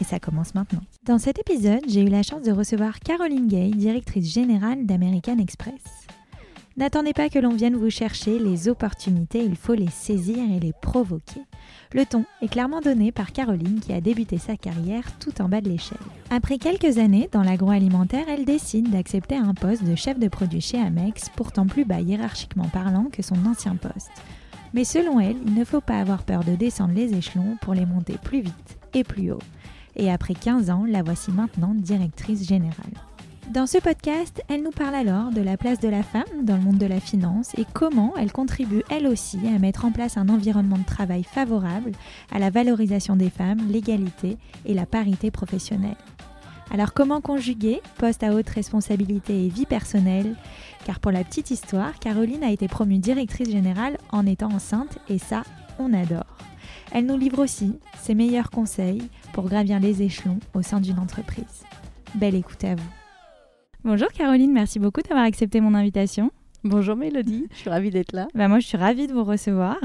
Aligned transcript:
et 0.00 0.04
ça 0.04 0.18
commence 0.18 0.54
maintenant. 0.54 0.82
Dans 1.04 1.18
cet 1.18 1.38
épisode, 1.38 1.82
j'ai 1.88 2.02
eu 2.02 2.08
la 2.08 2.22
chance 2.22 2.42
de 2.42 2.52
recevoir 2.52 3.00
Caroline 3.00 3.48
Gay, 3.48 3.70
directrice 3.70 4.32
générale 4.32 4.86
d'American 4.86 5.38
Express. 5.38 5.82
N'attendez 6.76 7.12
pas 7.12 7.28
que 7.28 7.38
l'on 7.38 7.54
vienne 7.54 7.76
vous 7.76 7.90
chercher 7.90 8.40
les 8.40 8.68
opportunités, 8.68 9.44
il 9.44 9.54
faut 9.54 9.74
les 9.74 9.90
saisir 9.90 10.38
et 10.38 10.58
les 10.58 10.72
provoquer. 10.72 11.42
Le 11.92 12.04
ton 12.04 12.24
est 12.42 12.48
clairement 12.48 12.80
donné 12.80 13.12
par 13.12 13.30
Caroline 13.30 13.78
qui 13.78 13.92
a 13.92 14.00
débuté 14.00 14.38
sa 14.38 14.56
carrière 14.56 15.04
tout 15.20 15.40
en 15.40 15.48
bas 15.48 15.60
de 15.60 15.68
l'échelle. 15.68 15.98
Après 16.30 16.58
quelques 16.58 16.98
années 16.98 17.28
dans 17.30 17.44
l'agroalimentaire, 17.44 18.26
elle 18.28 18.44
décide 18.44 18.90
d'accepter 18.90 19.36
un 19.36 19.54
poste 19.54 19.84
de 19.84 19.94
chef 19.94 20.18
de 20.18 20.26
produit 20.26 20.60
chez 20.60 20.80
Amex, 20.80 21.28
pourtant 21.36 21.68
plus 21.68 21.84
bas 21.84 22.00
hiérarchiquement 22.00 22.68
parlant 22.68 23.06
que 23.12 23.22
son 23.22 23.46
ancien 23.46 23.76
poste. 23.76 24.10
Mais 24.72 24.82
selon 24.82 25.20
elle, 25.20 25.36
il 25.46 25.54
ne 25.54 25.64
faut 25.64 25.80
pas 25.80 26.00
avoir 26.00 26.24
peur 26.24 26.42
de 26.42 26.56
descendre 26.56 26.94
les 26.94 27.14
échelons 27.14 27.56
pour 27.60 27.74
les 27.74 27.86
monter 27.86 28.18
plus 28.20 28.40
vite 28.40 28.78
et 28.94 29.04
plus 29.04 29.30
haut 29.30 29.38
et 29.96 30.10
après 30.10 30.34
15 30.34 30.70
ans, 30.70 30.84
la 30.88 31.02
voici 31.02 31.30
maintenant 31.30 31.74
directrice 31.74 32.46
générale. 32.46 32.92
Dans 33.52 33.66
ce 33.66 33.76
podcast, 33.76 34.42
elle 34.48 34.62
nous 34.62 34.70
parle 34.70 34.94
alors 34.94 35.30
de 35.30 35.42
la 35.42 35.58
place 35.58 35.78
de 35.78 35.88
la 35.88 36.02
femme 36.02 36.44
dans 36.44 36.56
le 36.56 36.62
monde 36.62 36.78
de 36.78 36.86
la 36.86 36.98
finance 36.98 37.52
et 37.58 37.66
comment 37.74 38.14
elle 38.16 38.32
contribue 38.32 38.82
elle 38.88 39.06
aussi 39.06 39.38
à 39.54 39.58
mettre 39.58 39.84
en 39.84 39.92
place 39.92 40.16
un 40.16 40.30
environnement 40.30 40.78
de 40.78 40.84
travail 40.84 41.24
favorable 41.24 41.92
à 42.32 42.38
la 42.38 42.48
valorisation 42.48 43.16
des 43.16 43.28
femmes, 43.28 43.60
l'égalité 43.68 44.38
et 44.64 44.72
la 44.72 44.86
parité 44.86 45.30
professionnelle. 45.30 45.96
Alors 46.70 46.94
comment 46.94 47.20
conjuguer 47.20 47.82
poste 47.98 48.22
à 48.22 48.32
haute 48.32 48.48
responsabilité 48.48 49.44
et 49.44 49.48
vie 49.50 49.66
personnelle? 49.66 50.34
Car 50.86 50.98
pour 50.98 51.12
la 51.12 51.22
petite 51.22 51.50
histoire, 51.50 51.98
Caroline 51.98 52.42
a 52.42 52.50
été 52.50 52.66
promue 52.66 52.98
directrice 52.98 53.50
générale 53.50 53.98
en 54.10 54.26
étant 54.26 54.50
enceinte 54.50 54.98
et 55.10 55.18
ça, 55.18 55.42
on 55.78 55.92
adore. 55.92 56.24
Elle 56.94 57.06
nous 57.06 57.18
livre 57.18 57.42
aussi 57.42 57.80
ses 57.98 58.14
meilleurs 58.14 58.50
conseils 58.50 59.02
pour 59.32 59.48
gravir 59.48 59.80
les 59.80 60.00
échelons 60.02 60.38
au 60.54 60.62
sein 60.62 60.80
d'une 60.80 61.00
entreprise. 61.00 61.64
Belle 62.14 62.36
écoute 62.36 62.62
à 62.62 62.76
vous. 62.76 62.88
Bonjour 63.82 64.06
Caroline, 64.12 64.52
merci 64.52 64.78
beaucoup 64.78 65.00
d'avoir 65.02 65.26
accepté 65.26 65.60
mon 65.60 65.74
invitation. 65.74 66.30
Bonjour 66.62 66.94
Mélodie, 66.94 67.48
je 67.50 67.56
suis 67.56 67.68
ravie 67.68 67.90
d'être 67.90 68.12
là. 68.12 68.28
Bah 68.36 68.46
moi, 68.46 68.60
je 68.60 68.68
suis 68.68 68.76
ravie 68.76 69.08
de 69.08 69.12
vous 69.12 69.24
recevoir. 69.24 69.76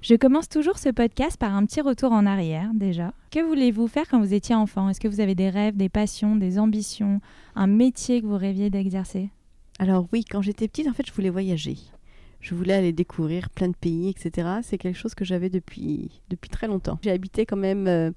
Je 0.00 0.14
commence 0.14 0.48
toujours 0.48 0.78
ce 0.78 0.90
podcast 0.90 1.36
par 1.38 1.56
un 1.56 1.66
petit 1.66 1.80
retour 1.80 2.12
en 2.12 2.24
arrière 2.24 2.70
déjà. 2.72 3.12
Que 3.32 3.44
voulez-vous 3.44 3.88
faire 3.88 4.06
quand 4.08 4.20
vous 4.20 4.32
étiez 4.32 4.54
enfant? 4.54 4.88
Est-ce 4.88 5.00
que 5.00 5.08
vous 5.08 5.18
avez 5.18 5.34
des 5.34 5.50
rêves, 5.50 5.76
des 5.76 5.88
passions, 5.88 6.36
des 6.36 6.60
ambitions, 6.60 7.20
un 7.56 7.66
métier 7.66 8.22
que 8.22 8.26
vous 8.26 8.38
rêviez 8.38 8.70
d'exercer? 8.70 9.28
Alors 9.80 10.06
oui, 10.12 10.24
quand 10.24 10.40
j'étais 10.40 10.68
petite, 10.68 10.86
en 10.86 10.92
fait, 10.92 11.04
je 11.04 11.12
voulais 11.12 11.30
voyager 11.30 11.78
je 12.44 12.54
voulais 12.54 12.74
aller 12.74 12.92
découvrir 12.92 13.48
plein 13.48 13.68
de 13.68 13.74
pays, 13.74 14.10
etc. 14.10 14.48
C'est 14.62 14.76
quelque 14.76 14.98
chose 14.98 15.14
que 15.14 15.24
j'avais 15.24 15.48
depuis, 15.48 16.20
depuis 16.28 16.50
très 16.50 16.66
longtemps. 16.66 16.98
J'ai 17.02 17.10
habité 17.10 17.46
quand 17.46 17.56
même 17.56 17.88
euh, 17.88 18.10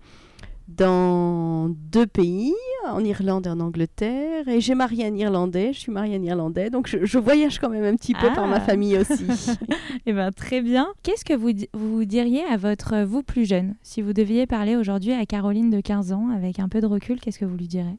dans 0.68 1.70
deux 1.70 2.06
pays, 2.06 2.54
en 2.86 3.02
Irlande 3.06 3.48
et 3.48 3.50
en 3.50 3.62
Angleterre, 3.62 4.46
et 4.50 4.60
j'ai 4.60 4.76
marié 4.76 5.06
un 5.06 5.16
Irlandais, 5.16 5.72
je 5.72 5.80
suis 5.80 5.94
mariée 5.94 6.18
un 6.18 6.24
Irlandais, 6.24 6.70
donc 6.70 6.94
je, 7.02 7.18
voyage 7.18 7.58
quand 7.60 7.70
même 7.70 7.86
un 7.86 7.96
petit 7.96 8.14
peu 8.14 8.28
par 8.34 8.48
ma 8.48 8.58
ah. 8.58 8.60
famille 8.60 8.98
aussi. 8.98 9.26
eh 10.06 10.12
bien, 10.12 10.34
très 10.34 10.62
bien. 10.62 10.90
Qu'est-ce 11.04 11.24
que 11.24 11.34
vous, 11.34 11.52
vous 11.74 12.04
diriez 12.04 12.44
à 12.52 12.58
votre 12.58 13.04
vous 13.06 13.24
plus 13.24 13.46
jeune? 13.46 13.76
Si 13.82 14.02
vous 14.02 14.12
deviez 14.12 14.46
parler 14.46 14.76
aujourd'hui 14.76 15.14
à 15.14 15.26
Caroline 15.26 15.70
de 15.70 15.80
15 15.80 16.12
ans, 16.12 16.28
avec 16.36 16.60
un 16.60 16.68
peu 16.68 16.82
de 16.82 16.86
recul, 16.86 17.22
qu'est-ce 17.22 17.40
que 17.40 17.46
vous 17.46 17.56
lui 17.56 17.70
direz? 17.70 17.96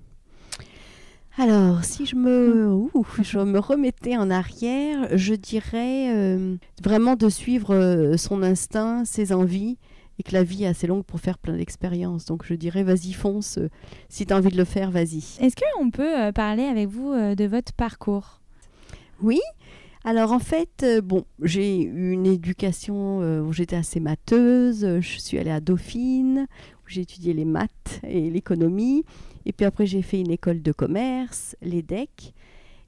Alors, 1.41 1.85
si 1.85 2.05
je 2.05 2.17
me, 2.17 2.89
je 3.23 3.39
me 3.39 3.61
remettais 3.61 4.17
en 4.17 4.29
arrière, 4.29 5.17
je 5.17 5.35
dirais 5.35 6.13
euh, 6.13 6.57
vraiment 6.83 7.15
de 7.15 7.29
suivre 7.29 7.73
euh, 7.73 8.17
son 8.17 8.43
instinct, 8.43 9.05
ses 9.05 9.33
envies, 9.33 9.79
et 10.19 10.25
que 10.25 10.33
la 10.33 10.43
vie 10.43 10.65
est 10.65 10.67
assez 10.67 10.89
longue 10.89 11.05
pour 11.05 11.21
faire 11.21 11.39
plein 11.39 11.57
d'expériences. 11.57 12.25
Donc, 12.25 12.45
je 12.45 12.55
dirais, 12.55 12.83
vas-y, 12.83 13.13
fonce. 13.13 13.59
Euh, 13.59 13.71
si 14.09 14.27
tu 14.27 14.33
as 14.33 14.37
envie 14.37 14.51
de 14.51 14.57
le 14.57 14.65
faire, 14.65 14.91
vas-y. 14.91 15.23
Est-ce 15.39 15.55
qu'on 15.55 15.91
peut 15.93 16.33
parler 16.35 16.65
avec 16.65 16.89
vous 16.89 17.13
de 17.13 17.45
votre 17.45 17.73
parcours? 17.73 18.41
Oui. 19.23 19.39
Alors 20.05 20.33
en 20.33 20.39
fait, 20.41 20.85
bon, 21.05 21.25
j'ai 21.43 21.83
eu 21.83 22.13
une 22.13 22.27
éducation 22.27 23.19
où 23.41 23.53
j'étais 23.53 23.77
assez 23.77 24.01
matheuse. 24.01 25.01
Je 25.01 25.19
suis 25.19 25.39
allée 25.39 25.51
à 25.51 25.61
Dauphine, 25.61 26.47
où 26.85 26.89
j'ai 26.89 27.03
étudié 27.03 27.33
les 27.33 27.45
maths 27.45 28.01
et 28.05 28.31
l'économie. 28.31 29.05
Et 29.49 29.53
puis 29.53 29.65
après, 29.67 29.87
j'ai 29.87 30.03
fait 30.03 30.21
une 30.21 30.31
école 30.31 30.63
de 30.63 30.73
commerce, 30.73 31.57
l'EDEC. 31.63 32.35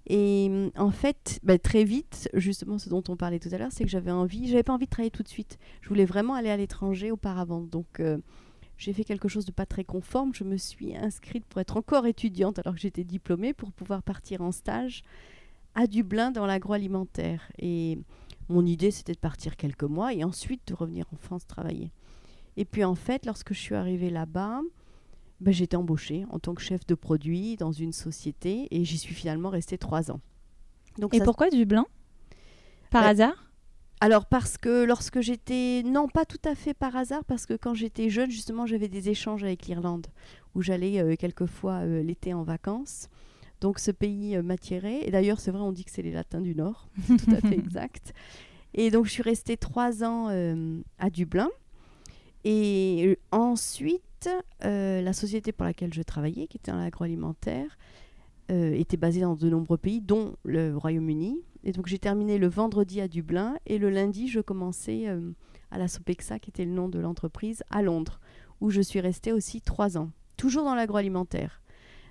Et 0.06 0.48
mm, 0.48 0.70
en 0.76 0.90
fait, 0.90 1.40
bah, 1.42 1.58
très 1.58 1.84
vite, 1.84 2.28
justement, 2.34 2.78
ce 2.78 2.90
dont 2.90 3.02
on 3.08 3.16
parlait 3.16 3.38
tout 3.38 3.48
à 3.52 3.58
l'heure, 3.58 3.72
c'est 3.72 3.82
que 3.82 3.90
j'avais 3.90 4.10
envie, 4.10 4.46
j'avais 4.46 4.62
pas 4.62 4.74
envie 4.74 4.84
de 4.84 4.90
travailler 4.90 5.10
tout 5.10 5.22
de 5.22 5.28
suite. 5.28 5.58
Je 5.80 5.88
voulais 5.88 6.04
vraiment 6.04 6.34
aller 6.34 6.50
à 6.50 6.56
l'étranger 6.58 7.10
auparavant. 7.10 7.62
Donc, 7.62 7.98
euh, 7.98 8.18
j'ai 8.76 8.92
fait 8.92 9.04
quelque 9.04 9.26
chose 9.26 9.46
de 9.46 9.52
pas 9.52 9.64
très 9.64 9.84
conforme. 9.84 10.34
Je 10.34 10.44
me 10.44 10.58
suis 10.58 10.94
inscrite 10.94 11.46
pour 11.46 11.62
être 11.62 11.78
encore 11.78 12.06
étudiante 12.06 12.58
alors 12.58 12.74
que 12.74 12.80
j'étais 12.80 13.04
diplômée 13.04 13.54
pour 13.54 13.72
pouvoir 13.72 14.02
partir 14.02 14.42
en 14.42 14.52
stage 14.52 15.02
à 15.74 15.86
Dublin 15.86 16.30
dans 16.30 16.44
l'agroalimentaire. 16.44 17.50
Et 17.58 17.98
mon 18.50 18.66
idée, 18.66 18.90
c'était 18.90 19.14
de 19.14 19.18
partir 19.18 19.56
quelques 19.56 19.84
mois 19.84 20.12
et 20.12 20.24
ensuite 20.24 20.60
de 20.68 20.74
revenir 20.74 21.06
en 21.14 21.16
France 21.16 21.46
travailler. 21.46 21.90
Et 22.58 22.66
puis 22.66 22.84
en 22.84 22.94
fait, 22.94 23.24
lorsque 23.24 23.54
je 23.54 23.60
suis 23.60 23.74
arrivée 23.74 24.10
là-bas, 24.10 24.60
ben, 25.40 25.52
j'ai 25.52 25.64
été 25.64 25.76
embauchée 25.76 26.24
en 26.30 26.38
tant 26.38 26.54
que 26.54 26.60
chef 26.60 26.86
de 26.86 26.94
produit 26.94 27.56
dans 27.56 27.72
une 27.72 27.92
société 27.92 28.68
et 28.70 28.84
j'y 28.84 28.98
suis 28.98 29.14
finalement 29.14 29.48
restée 29.48 29.78
trois 29.78 30.10
ans. 30.10 30.20
Donc 30.98 31.14
et 31.14 31.20
pourquoi 31.20 31.48
Dublin 31.48 31.86
Par 32.90 33.04
euh, 33.04 33.08
hasard? 33.08 33.50
Alors 34.00 34.26
parce 34.26 34.58
que 34.58 34.84
lorsque 34.84 35.20
j'étais... 35.20 35.82
Non, 35.84 36.08
pas 36.08 36.26
tout 36.26 36.40
à 36.44 36.54
fait 36.54 36.74
par 36.74 36.94
hasard, 36.94 37.24
parce 37.24 37.46
que 37.46 37.54
quand 37.54 37.74
j'étais 37.74 38.10
jeune, 38.10 38.30
justement, 38.30 38.66
j'avais 38.66 38.88
des 38.88 39.08
échanges 39.08 39.42
avec 39.42 39.66
l'Irlande, 39.66 40.08
où 40.54 40.62
j'allais 40.62 41.00
euh, 41.00 41.16
quelquefois 41.16 41.80
euh, 41.84 42.02
l'été 42.02 42.34
en 42.34 42.42
vacances. 42.42 43.08
Donc 43.62 43.78
ce 43.78 43.90
pays 43.90 44.36
m'attirait. 44.38 45.06
Et 45.06 45.10
d'ailleurs, 45.10 45.40
c'est 45.40 45.50
vrai, 45.50 45.62
on 45.62 45.72
dit 45.72 45.84
que 45.84 45.90
c'est 45.90 46.02
les 46.02 46.12
Latins 46.12 46.40
du 46.40 46.54
Nord, 46.54 46.88
tout 47.06 47.30
à 47.34 47.40
fait 47.40 47.58
exact. 47.58 48.12
Et 48.72 48.90
donc 48.90 49.06
je 49.06 49.10
suis 49.10 49.22
restée 49.22 49.56
trois 49.56 50.02
ans 50.02 50.28
à 50.98 51.10
Dublin. 51.10 51.50
Et 52.44 53.18
ensuite, 53.32 54.02
euh, 54.64 55.00
la 55.00 55.12
société 55.12 55.52
pour 55.52 55.64
laquelle 55.64 55.94
je 55.94 56.02
travaillais, 56.02 56.46
qui 56.46 56.58
était 56.58 56.70
dans 56.70 56.78
l'agroalimentaire, 56.78 57.78
euh, 58.50 58.72
était 58.72 58.96
basée 58.96 59.20
dans 59.20 59.34
de 59.34 59.48
nombreux 59.48 59.78
pays, 59.78 60.00
dont 60.00 60.36
le 60.44 60.76
Royaume-Uni. 60.76 61.42
Et 61.62 61.72
donc 61.72 61.86
j'ai 61.86 61.98
terminé 61.98 62.38
le 62.38 62.48
vendredi 62.48 63.00
à 63.00 63.08
Dublin 63.08 63.56
et 63.66 63.78
le 63.78 63.90
lundi, 63.90 64.28
je 64.28 64.40
commençais 64.40 65.08
euh, 65.08 65.32
à 65.70 65.78
la 65.78 65.88
Sopexa, 65.88 66.38
qui 66.38 66.50
était 66.50 66.64
le 66.64 66.72
nom 66.72 66.88
de 66.88 66.98
l'entreprise, 66.98 67.62
à 67.70 67.82
Londres, 67.82 68.20
où 68.60 68.70
je 68.70 68.80
suis 68.80 69.00
restée 69.00 69.32
aussi 69.32 69.60
trois 69.60 69.98
ans, 69.98 70.10
toujours 70.36 70.64
dans 70.64 70.74
l'agroalimentaire. 70.74 71.62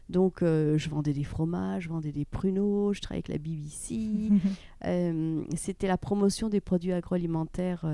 Donc, 0.09 0.40
je 0.41 0.90
vendais 0.90 1.14
des 1.14 1.24
fromages, 1.24 1.84
je 1.84 1.90
vendais 1.90 2.12
des 2.12 2.26
pruneaux, 2.26 2.94
je 2.94 3.02
travaillais 3.02 3.24
avec 3.28 3.28
la 3.28 3.38
BBC. 3.38 4.31
c'était 5.56 5.88
la 5.88 6.00
promotion 6.00 6.50
des 6.50 6.62
produits 6.62 6.94
agroalimentaires 6.94 7.86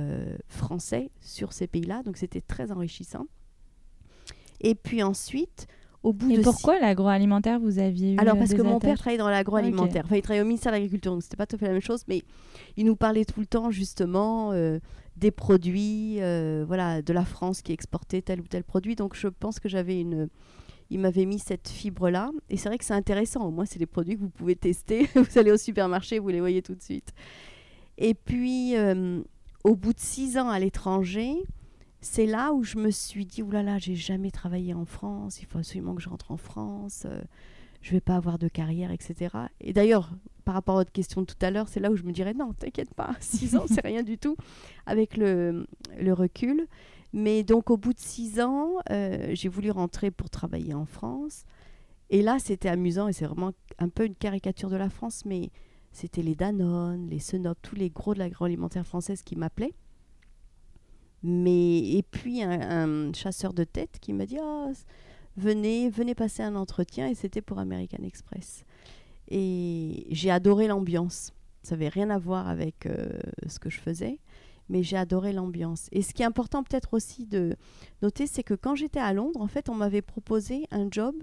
français 0.47 1.12
sur 1.20 1.52
ces 1.52 1.68
pays-là. 1.68 2.03
Donc, 2.03 2.16
c'était 2.16 2.40
très 2.40 2.72
enrichissant. 2.72 3.26
Et 4.62 4.76
puis 4.76 5.04
ensuite, 5.04 5.68
au 6.04 6.14
bout 6.14 6.32
Et 6.32 6.38
de 6.38 6.44
pourquoi 6.44 6.80
l'agroalimentaire 6.80 7.59
vous 7.59 7.79
aviez 7.79 8.14
eu 8.14 8.18
Alors 8.20 8.38
parce 8.38 8.53
que 8.53 8.62
mon 8.62 8.79
père 8.79 8.97
travaillait 8.97 9.18
dans 9.18 9.29
l'agroalimentaire. 9.29 10.03
Enfin, 10.06 10.16
il 10.16 10.22
travaillait 10.22 10.44
au 10.44 10.47
ministère 10.47 10.72
de 10.72 10.78
l'Agriculture, 10.78 11.12
donc 11.12 11.24
c'était 11.24 11.38
pas 11.38 11.47
tout 11.47 11.56
à 11.56 11.59
fait 11.59 11.66
la 11.66 11.74
même 11.74 11.82
chose, 11.82 12.03
mais 12.08 12.22
il 12.78 12.85
nous 12.85 12.96
parlait 12.96 13.26
tout 13.26 13.40
le 13.40 13.47
temps 13.47 13.72
justement 13.72 14.52
euh, 14.52 14.79
des 15.18 15.32
produits, 15.32 16.22
euh, 16.22 16.64
voilà, 16.68 17.02
de 17.02 17.14
la 17.14 17.26
France 17.26 17.62
qui 17.62 17.72
exportait 17.72 18.22
tel 18.22 18.40
ou 18.40 18.47
tel 18.47 18.64
produit. 18.64 18.96
Donc 18.96 19.16
je 19.16 19.28
pense 19.28 19.59
que 19.59 19.68
j'avais 19.68 20.00
une 20.00 20.29
il 20.90 21.00
m'avait 21.00 21.26
mis 21.26 21.40
cette 21.40 21.70
fibre-là. 21.70 22.32
Et 22.50 22.58
c'est 22.58 22.70
vrai 22.70 22.78
que 22.78 22.85
c'est 22.85 22.94
intéressant. 22.94 23.46
Au 23.46 23.52
moins, 23.52 23.66
c'est 23.66 23.79
des 23.79 23.85
produits 23.85 24.16
que 24.16 24.22
vous 24.22 24.29
pouvez 24.29 24.56
tester. 24.56 25.09
vous 25.16 25.38
allez 25.38 25.52
au 25.52 25.58
supermarché, 25.58 26.20
vous 26.20 26.29
les 26.29 26.40
voyez 26.40 26.62
tout 26.62 26.76
de 26.76 26.82
suite. 26.82 27.12
Et 27.97 28.14
puis, 28.14 28.76
euh, 28.76 29.22
au 29.64 29.76
bout 29.76 29.94
de 29.94 30.00
six 30.00 30.38
ans 30.38 30.50
à 30.50 30.59
l'étranger, 30.59 31.34
c'est 32.05 32.28
là 32.28 32.53
où 32.53 32.63
je 32.63 32.78
me 32.78 32.91
suis 32.91 33.25
dit, 33.25 33.41
oulala, 33.41 33.63
là 33.63 33.72
là, 33.73 33.78
j'ai 33.79 33.96
jamais 33.96 34.29
travaillé 34.29 34.75
en 34.75 34.85
France, 34.85 35.41
il 35.41 35.47
faut 35.47 35.57
absolument 35.57 35.96
que 35.96 36.02
je 36.03 36.09
rentre 36.09 36.31
en 36.31 36.37
France, 36.37 37.02
je 37.03 37.09
euh, 37.09 37.22
je 37.81 37.91
vais 37.91 38.02
pas 38.02 38.16
avoir 38.16 38.40
de 38.40 38.47
carrière, 38.47 38.91
etc. 38.91 39.35
Et 39.59 39.72
d'ailleurs, 39.72 40.11
par 40.43 40.55
rapport 40.55 40.75
à 40.75 40.79
votre 40.79 40.91
question 40.91 41.22
de 41.22 41.25
tout 41.25 41.35
à 41.41 41.52
l'heure, 41.52 41.67
c'est 41.67 41.79
là 41.79 41.91
où 41.91 41.96
je 41.96 42.03
me 42.03 42.11
dirais, 42.11 42.34
non, 42.34 42.53
t'inquiète 42.53 42.93
pas, 42.93 43.16
six 43.19 43.55
ans, 43.55 43.66
c'est 43.67 43.85
rien 43.85 44.03
du 44.03 44.17
tout, 44.19 44.37
avec 44.85 45.17
le, 45.17 45.66
recul. 46.11 46.67
Mais 47.11 47.43
donc, 47.43 47.72
au 47.72 47.78
bout 47.78 47.93
de 47.93 47.99
six 47.99 48.40
ans, 48.40 48.73
euh, 48.91 49.31
j'ai 49.34 49.49
voulu 49.49 49.72
rentrer 49.72 50.11
pour 50.11 50.29
travailler 50.29 50.73
en 50.75 50.85
France. 50.85 51.43
Et 52.11 52.22
là, 52.22 52.37
c'était 52.40 52.69
amusant 52.69 53.07
et 53.07 53.13
c'est 53.13 53.25
vraiment 53.25 53.52
un 53.79 53.90
peu 53.90 54.05
une 54.05 54.16
caricature 54.16 54.69
de 54.69 54.78
la 54.78 54.90
France, 54.90 55.25
mais 55.25 55.49
c'était 55.91 56.22
les 56.22 56.35
Danone, 56.35 57.07
les 57.09 57.19
Senop, 57.19 57.57
tous 57.63 57.75
les 57.75 57.90
gros 57.90 58.13
de 58.13 58.19
l'agroalimentaire 58.19 58.85
française 58.85 59.23
qui 59.23 59.35
m'appelaient. 59.35 59.73
Mais 61.28 61.80
et 61.80 62.04
puis 62.04 62.44
un, 62.44 63.12
chasseur 63.14 63.52
de 63.52 63.64
tête 63.64 63.98
qui 64.00 64.14
m'a 64.14 64.28
dit 64.28 64.38
oh, 64.40 64.72
venez 65.38 65.90
venez 65.90 66.14
passer 66.14 66.44
un 66.44 66.56
entretien 66.56 67.08
et 67.08 67.16
c'était 67.16 67.42
pour 67.42 67.58
American 67.58 68.04
Express. 68.04 68.64
Et 69.30 70.06
j'ai 70.12 70.30
adoré 70.30 70.68
l'ambiance. 70.68 71.34
Ça 71.64 71.74
n'avait 71.74 71.90
rien 71.90 72.12
à 72.12 72.20
voir 72.20 72.48
avec 72.48 72.86
euh, 72.86 73.08
ce 73.48 73.58
que 73.58 73.72
je 73.72 73.80
faisais, 73.80 74.20
mais 74.70 74.84
j'ai 74.84 74.98
adoré 74.98 75.34
l'ambiance. 75.34 75.88
Et 75.92 76.04
ce 76.04 76.14
qui 76.14 76.22
est 76.22 76.28
important 76.28 76.62
peut-être 76.62 76.94
aussi 76.94 77.26
de 77.26 77.56
noter, 78.04 78.28
c'est 78.28 78.44
que 78.44 78.54
quand 78.54 78.76
j'étais 78.76 79.00
à 79.00 79.12
Londres, 79.12 79.42
en 79.42 79.48
fait, 79.48 79.68
on 79.68 79.74
m'avait 79.74 80.04
proposé 80.04 80.68
un 80.70 80.88
job 80.92 81.16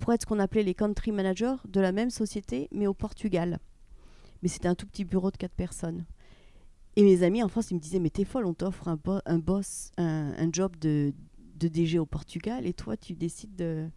pour 0.00 0.12
être 0.12 0.22
ce 0.22 0.26
qu'on 0.26 0.40
appelait 0.40 0.64
les 0.64 0.74
country 0.74 1.12
managers 1.12 1.54
de 1.68 1.80
la 1.80 1.92
même 1.92 2.10
société, 2.10 2.66
mais 2.72 2.88
au 2.88 2.94
Portugal. 2.94 3.60
Mais 4.42 4.48
c'était 4.48 4.66
un 4.66 4.74
tout 4.74 4.86
petit 4.86 5.04
bureau 5.04 5.30
de 5.30 5.36
quatre 5.36 5.54
personnes. 5.54 6.04
Et 6.96 7.02
mes 7.02 7.22
amis 7.22 7.42
en 7.42 7.48
France, 7.48 7.70
ils 7.70 7.74
me 7.74 7.80
disaient, 7.80 8.00
mais 8.00 8.10
t'es 8.10 8.24
folle, 8.24 8.46
on 8.46 8.54
t'offre 8.54 8.88
un, 8.88 8.98
un, 9.26 9.38
boss, 9.38 9.92
un, 9.96 10.52
job 10.52 10.76
de, 10.76 11.12
de, 11.56 11.68
DG 11.68 11.98
au 11.98 12.06
Portugal, 12.06 12.66
et 12.66 12.72
toi, 12.72 12.96
tu 12.96 13.14
décides 13.14 13.54
de, 13.54 13.88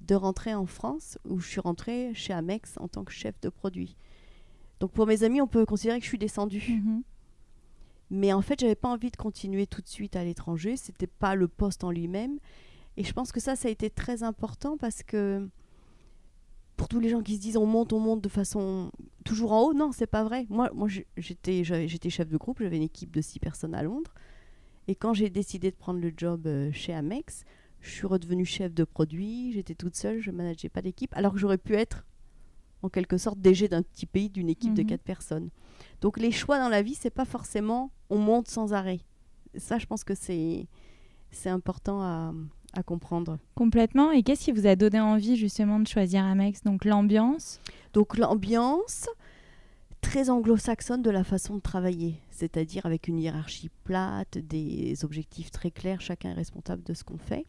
de 0.00 0.14
rentrer 0.14 0.54
en 0.54 0.66
France, 0.66 1.18
où 1.28 1.38
je 1.40 1.48
suis 1.48 1.60
rentrée 1.60 2.12
chez 2.14 2.32
Amex 2.32 2.74
en 2.78 2.88
tant 2.88 3.04
que 3.04 3.12
chef 3.12 3.38
de 3.40 3.48
produit. 3.48 3.96
Donc 4.80 4.90
pour 4.90 5.06
mes 5.06 5.22
amis, 5.22 5.40
on 5.40 5.46
peut 5.46 5.64
considérer 5.64 5.98
que 5.98 6.04
je 6.04 6.08
suis 6.08 6.18
descendue. 6.18 6.64
Mhm. 6.68 7.02
Mais 8.10 8.32
en 8.32 8.42
fait, 8.42 8.60
j'avais 8.60 8.74
pas 8.74 8.88
envie 8.88 9.10
de 9.10 9.16
continuer 9.16 9.66
tout 9.66 9.80
de 9.80 9.88
suite 9.88 10.16
à 10.16 10.24
l'étranger. 10.24 10.76
C'était 10.76 11.06
pas 11.06 11.34
le 11.34 11.48
poste 11.48 11.84
en 11.84 11.90
lui-même. 11.90 12.38
Et 12.96 13.04
je 13.04 13.12
pense 13.12 13.32
que 13.32 13.40
ça, 13.40 13.56
ça 13.56 13.68
a 13.68 13.70
été 13.70 13.88
très 13.88 14.22
important 14.22 14.76
parce 14.76 15.02
que 15.02 15.48
pour 16.76 16.88
tous 16.88 17.00
les 17.00 17.08
gens 17.08 17.22
qui 17.22 17.36
se 17.36 17.40
disent 17.40 17.56
on 17.56 17.66
monte, 17.66 17.92
on 17.92 18.00
monte 18.00 18.22
de 18.22 18.28
façon 18.28 18.90
toujours 19.24 19.52
en 19.52 19.62
haut, 19.62 19.74
non, 19.74 19.92
c'est 19.92 20.06
pas 20.06 20.24
vrai. 20.24 20.46
Moi, 20.48 20.70
moi 20.74 20.88
j'étais, 21.16 21.64
j'étais 21.64 22.10
chef 22.10 22.28
de 22.28 22.36
groupe, 22.36 22.58
j'avais 22.60 22.76
une 22.76 22.82
équipe 22.82 23.10
de 23.10 23.20
six 23.20 23.38
personnes 23.38 23.74
à 23.74 23.82
Londres. 23.82 24.12
Et 24.88 24.94
quand 24.94 25.14
j'ai 25.14 25.30
décidé 25.30 25.70
de 25.70 25.76
prendre 25.76 26.00
le 26.00 26.12
job 26.16 26.46
euh, 26.46 26.72
chez 26.72 26.92
Amex, 26.92 27.44
je 27.80 27.90
suis 27.90 28.06
redevenue 28.06 28.44
chef 28.44 28.74
de 28.74 28.84
produit, 28.84 29.52
j'étais 29.52 29.74
toute 29.74 29.96
seule, 29.96 30.20
je 30.20 30.30
ne 30.30 30.36
manageais 30.36 30.68
pas 30.68 30.82
d'équipe, 30.82 31.12
alors 31.14 31.32
que 31.32 31.38
j'aurais 31.38 31.58
pu 31.58 31.74
être 31.74 32.04
en 32.82 32.88
quelque 32.88 33.16
sorte 33.16 33.38
DG 33.38 33.68
d'un 33.68 33.82
petit 33.82 34.06
pays, 34.06 34.28
d'une 34.28 34.48
équipe 34.48 34.74
de 34.74 34.82
mhm. 34.82 34.88
quatre 34.88 35.02
personnes. 35.02 35.50
Donc 36.00 36.18
les 36.18 36.32
choix 36.32 36.58
dans 36.58 36.68
la 36.68 36.82
vie, 36.82 36.94
c'est 36.94 37.10
pas 37.10 37.24
forcément 37.24 37.92
on 38.10 38.18
monte 38.18 38.48
sans 38.48 38.72
arrêt. 38.72 39.00
Ça, 39.56 39.78
je 39.78 39.86
pense 39.86 40.04
que 40.04 40.14
c'est 40.14 40.66
c'est 41.30 41.48
important 41.48 42.02
à, 42.02 42.32
à 42.72 42.82
comprendre. 42.82 43.38
Complètement. 43.54 44.10
Et 44.10 44.22
qu'est-ce 44.22 44.44
qui 44.44 44.52
vous 44.52 44.66
a 44.66 44.76
donné 44.76 45.00
envie 45.00 45.36
justement 45.36 45.78
de 45.78 45.86
choisir 45.86 46.24
Amex? 46.24 46.62
Donc 46.62 46.84
l'ambiance? 46.84 47.60
Donc 47.92 48.16
l'ambiance 48.16 49.08
très 50.00 50.28
anglo-saxonne 50.30 51.00
de 51.00 51.10
la 51.10 51.24
façon 51.24 51.56
de 51.56 51.60
travailler, 51.60 52.16
c'est-à-dire 52.30 52.84
avec 52.84 53.08
une 53.08 53.18
hiérarchie 53.18 53.70
plate, 53.84 54.36
des 54.36 55.04
objectifs 55.04 55.50
très 55.50 55.70
clairs, 55.70 56.00
chacun 56.00 56.30
est 56.30 56.34
responsable 56.34 56.82
de 56.82 56.92
ce 56.92 57.04
qu'on 57.04 57.18
fait. 57.18 57.46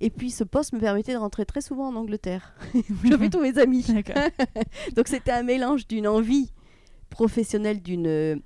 Et 0.00 0.10
puis 0.10 0.30
ce 0.30 0.44
poste 0.44 0.72
me 0.72 0.78
permettait 0.78 1.12
de 1.12 1.18
rentrer 1.18 1.44
très 1.44 1.60
souvent 1.60 1.88
en 1.88 1.96
Angleterre. 1.96 2.54
J'avais 3.04 3.28
tous 3.30 3.40
mes 3.40 3.58
amis. 3.58 3.84
Donc 4.96 5.08
c'était 5.08 5.32
un 5.32 5.42
mélange 5.42 5.86
d'une 5.88 6.06
envie 6.06 6.52
professionnelle, 7.10 7.82
d'une 7.82 8.40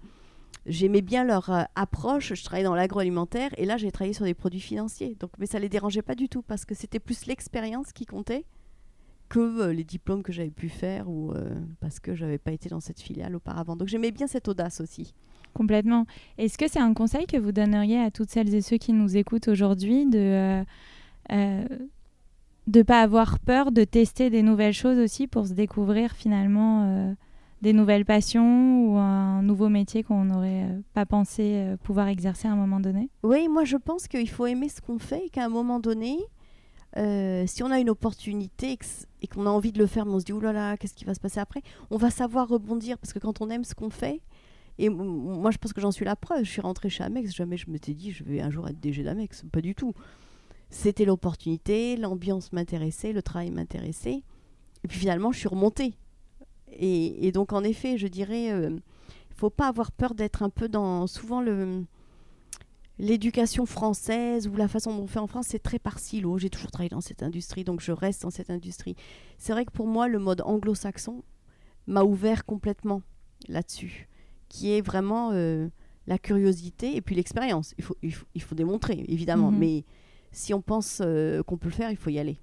j'aimais 0.66 1.02
bien 1.02 1.24
leur 1.24 1.50
euh, 1.50 1.62
approche. 1.74 2.34
Je 2.34 2.44
travaillais 2.44 2.64
dans 2.64 2.74
l'agroalimentaire 2.74 3.50
et 3.56 3.64
là, 3.64 3.76
j'ai 3.76 3.90
travaillé 3.90 4.14
sur 4.14 4.24
des 4.24 4.34
produits 4.34 4.60
financiers. 4.60 5.16
Donc, 5.18 5.30
mais 5.38 5.46
ça 5.46 5.58
les 5.58 5.68
dérangeait 5.68 6.02
pas 6.02 6.14
du 6.14 6.28
tout 6.28 6.42
parce 6.42 6.64
que 6.64 6.74
c'était 6.74 7.00
plus 7.00 7.26
l'expérience 7.26 7.92
qui 7.92 8.06
comptait 8.06 8.44
que 9.28 9.38
euh, 9.38 9.72
les 9.72 9.84
diplômes 9.84 10.22
que 10.22 10.32
j'avais 10.32 10.50
pu 10.50 10.68
faire 10.68 11.08
ou 11.08 11.32
euh, 11.32 11.54
parce 11.80 12.00
que 12.00 12.14
j'avais 12.14 12.38
pas 12.38 12.52
été 12.52 12.68
dans 12.68 12.80
cette 12.80 13.00
filiale 13.00 13.34
auparavant. 13.34 13.76
Donc, 13.76 13.88
j'aimais 13.88 14.10
bien 14.10 14.26
cette 14.26 14.48
audace 14.48 14.80
aussi. 14.80 15.14
Complètement. 15.54 16.06
Est-ce 16.38 16.56
que 16.56 16.68
c'est 16.68 16.80
un 16.80 16.94
conseil 16.94 17.26
que 17.26 17.36
vous 17.36 17.52
donneriez 17.52 17.98
à 17.98 18.10
toutes 18.10 18.30
celles 18.30 18.54
et 18.54 18.62
ceux 18.62 18.78
qui 18.78 18.92
nous 18.92 19.16
écoutent 19.16 19.48
aujourd'hui 19.48 20.06
de 20.06 20.64
de 22.68 22.82
pas 22.82 23.00
avoir 23.00 23.38
peur 23.38 23.72
de 23.72 23.84
tester 23.84 24.30
des 24.30 24.42
nouvelles 24.42 24.72
choses 24.72 24.98
aussi 24.98 25.26
pour 25.26 25.46
se 25.46 25.52
découvrir 25.52 26.12
finalement 26.12 27.14
des 27.62 27.72
nouvelles 27.72 28.04
passions 28.04 28.86
ou 28.86 28.96
un 28.98 29.40
nouveau 29.42 29.68
métier 29.68 30.02
qu'on 30.02 30.24
n'aurait 30.24 30.64
euh, 30.64 30.80
pas 30.94 31.06
pensé 31.06 31.54
euh, 31.54 31.76
pouvoir 31.76 32.08
exercer 32.08 32.48
à 32.48 32.52
un 32.52 32.56
moment 32.56 32.80
donné? 32.80 33.08
Oui, 33.22 33.48
moi 33.48 33.64
je 33.64 33.76
pense 33.76 34.08
qu'il 34.08 34.28
faut 34.28 34.46
aimer 34.46 34.68
ce 34.68 34.80
qu'on 34.80 34.98
fait 34.98 35.26
et 35.26 35.30
qu'à 35.30 35.44
un 35.44 35.48
moment 35.48 35.78
donné, 35.78 36.18
euh, 36.96 37.44
si 37.46 37.62
on 37.62 37.70
a 37.70 37.78
une 37.78 37.88
opportunité 37.88 38.76
et 39.22 39.26
qu'on 39.28 39.46
a 39.46 39.50
envie 39.50 39.70
de 39.70 39.78
le 39.78 39.86
faire, 39.86 40.04
mais 40.04 40.12
on 40.12 40.18
se 40.18 40.24
dit, 40.24 40.32
oulala, 40.32 40.52
là 40.52 40.70
là, 40.70 40.76
qu'est-ce 40.76 40.94
qui 40.94 41.04
va 41.04 41.14
se 41.14 41.20
passer 41.20 41.38
après? 41.38 41.62
On 41.90 41.96
va 41.96 42.10
savoir 42.10 42.48
rebondir 42.48 42.98
parce 42.98 43.12
que 43.12 43.20
quand 43.20 43.40
on 43.40 43.48
aime 43.48 43.64
ce 43.64 43.76
qu'on 43.76 43.90
fait, 43.90 44.20
et 44.78 44.88
moi 44.88 45.52
je 45.52 45.58
pense 45.58 45.72
que 45.72 45.80
j'en 45.80 45.92
suis 45.92 46.04
la 46.04 46.16
preuve, 46.16 46.42
je 46.42 46.50
suis 46.50 46.60
rentrée 46.60 46.90
chez 46.90 47.04
Amex, 47.04 47.32
jamais 47.32 47.56
je 47.56 47.70
m'étais 47.70 47.94
dit, 47.94 48.10
je 48.10 48.24
vais 48.24 48.40
un 48.40 48.50
jour 48.50 48.68
être 48.68 48.80
DG 48.80 49.04
d'Amex, 49.04 49.44
pas 49.52 49.60
du 49.60 49.76
tout. 49.76 49.94
C'était 50.68 51.04
l'opportunité, 51.04 51.96
l'ambiance 51.96 52.52
m'intéressait, 52.52 53.12
le 53.12 53.22
travail 53.22 53.52
m'intéressait. 53.52 54.24
Et 54.82 54.88
puis 54.88 54.98
finalement, 54.98 55.30
je 55.30 55.38
suis 55.38 55.48
remontée. 55.48 55.94
Et, 56.78 57.32
donc, 57.32 57.52
en 57.52 57.62
effet, 57.64 57.98
je 57.98 58.06
dirais, 58.06 58.44
il 58.44 58.50
euh, 58.50 58.70
ne 58.70 58.78
faut 59.36 59.50
pas 59.50 59.68
avoir 59.68 59.92
peur 59.92 60.14
d'être 60.14 60.42
un 60.42 60.50
peu 60.50 60.68
dans. 60.68 61.06
Souvent, 61.06 61.40
le. 61.40 61.84
L'éducation 62.98 63.64
française 63.66 64.46
ou 64.46 64.54
la 64.54 64.68
façon 64.68 64.94
dont 64.94 65.04
on 65.04 65.06
fait 65.06 65.18
en 65.18 65.26
France, 65.26 65.46
c'est 65.48 65.62
très 65.62 65.78
par 65.78 65.98
silo. 65.98 66.38
J'ai 66.38 66.50
toujours 66.50 66.70
travaillé 66.70 66.90
dans 66.90 67.00
cette 67.00 67.22
industrie, 67.22 67.64
donc 67.64 67.80
je 67.80 67.90
reste 67.90 68.22
dans 68.22 68.30
cette 68.30 68.50
industrie. 68.50 68.94
C'est 69.38 69.52
vrai 69.52 69.64
que 69.64 69.72
pour 69.72 69.86
moi, 69.88 70.08
le 70.08 70.18
mode 70.18 70.42
anglo-saxon 70.44 71.24
m'a 71.86 72.04
ouvert 72.04 72.44
complètement 72.44 73.02
là-dessus, 73.48 74.08
qui 74.48 74.72
est 74.72 74.82
vraiment 74.82 75.30
euh, 75.32 75.68
la 76.06 76.18
curiosité 76.18 76.94
et 76.94 77.00
puis 77.00 77.14
l'expérience. 77.14 77.74
Il 77.78 77.84
faut, 77.84 77.96
il, 78.02 78.42
faut, 78.42 78.54
démontrer, 78.54 79.04
évidemment, 79.08 79.50
mhm. 79.50 79.58
mais 79.58 79.84
si 80.30 80.54
on 80.54 80.60
pense 80.60 81.00
euh, 81.00 81.42
qu'on 81.42 81.56
peut 81.56 81.68
le 81.68 81.74
faire, 81.74 81.90
il 81.90 81.96
faut 81.96 82.10
y 82.10 82.18
aller. 82.18 82.38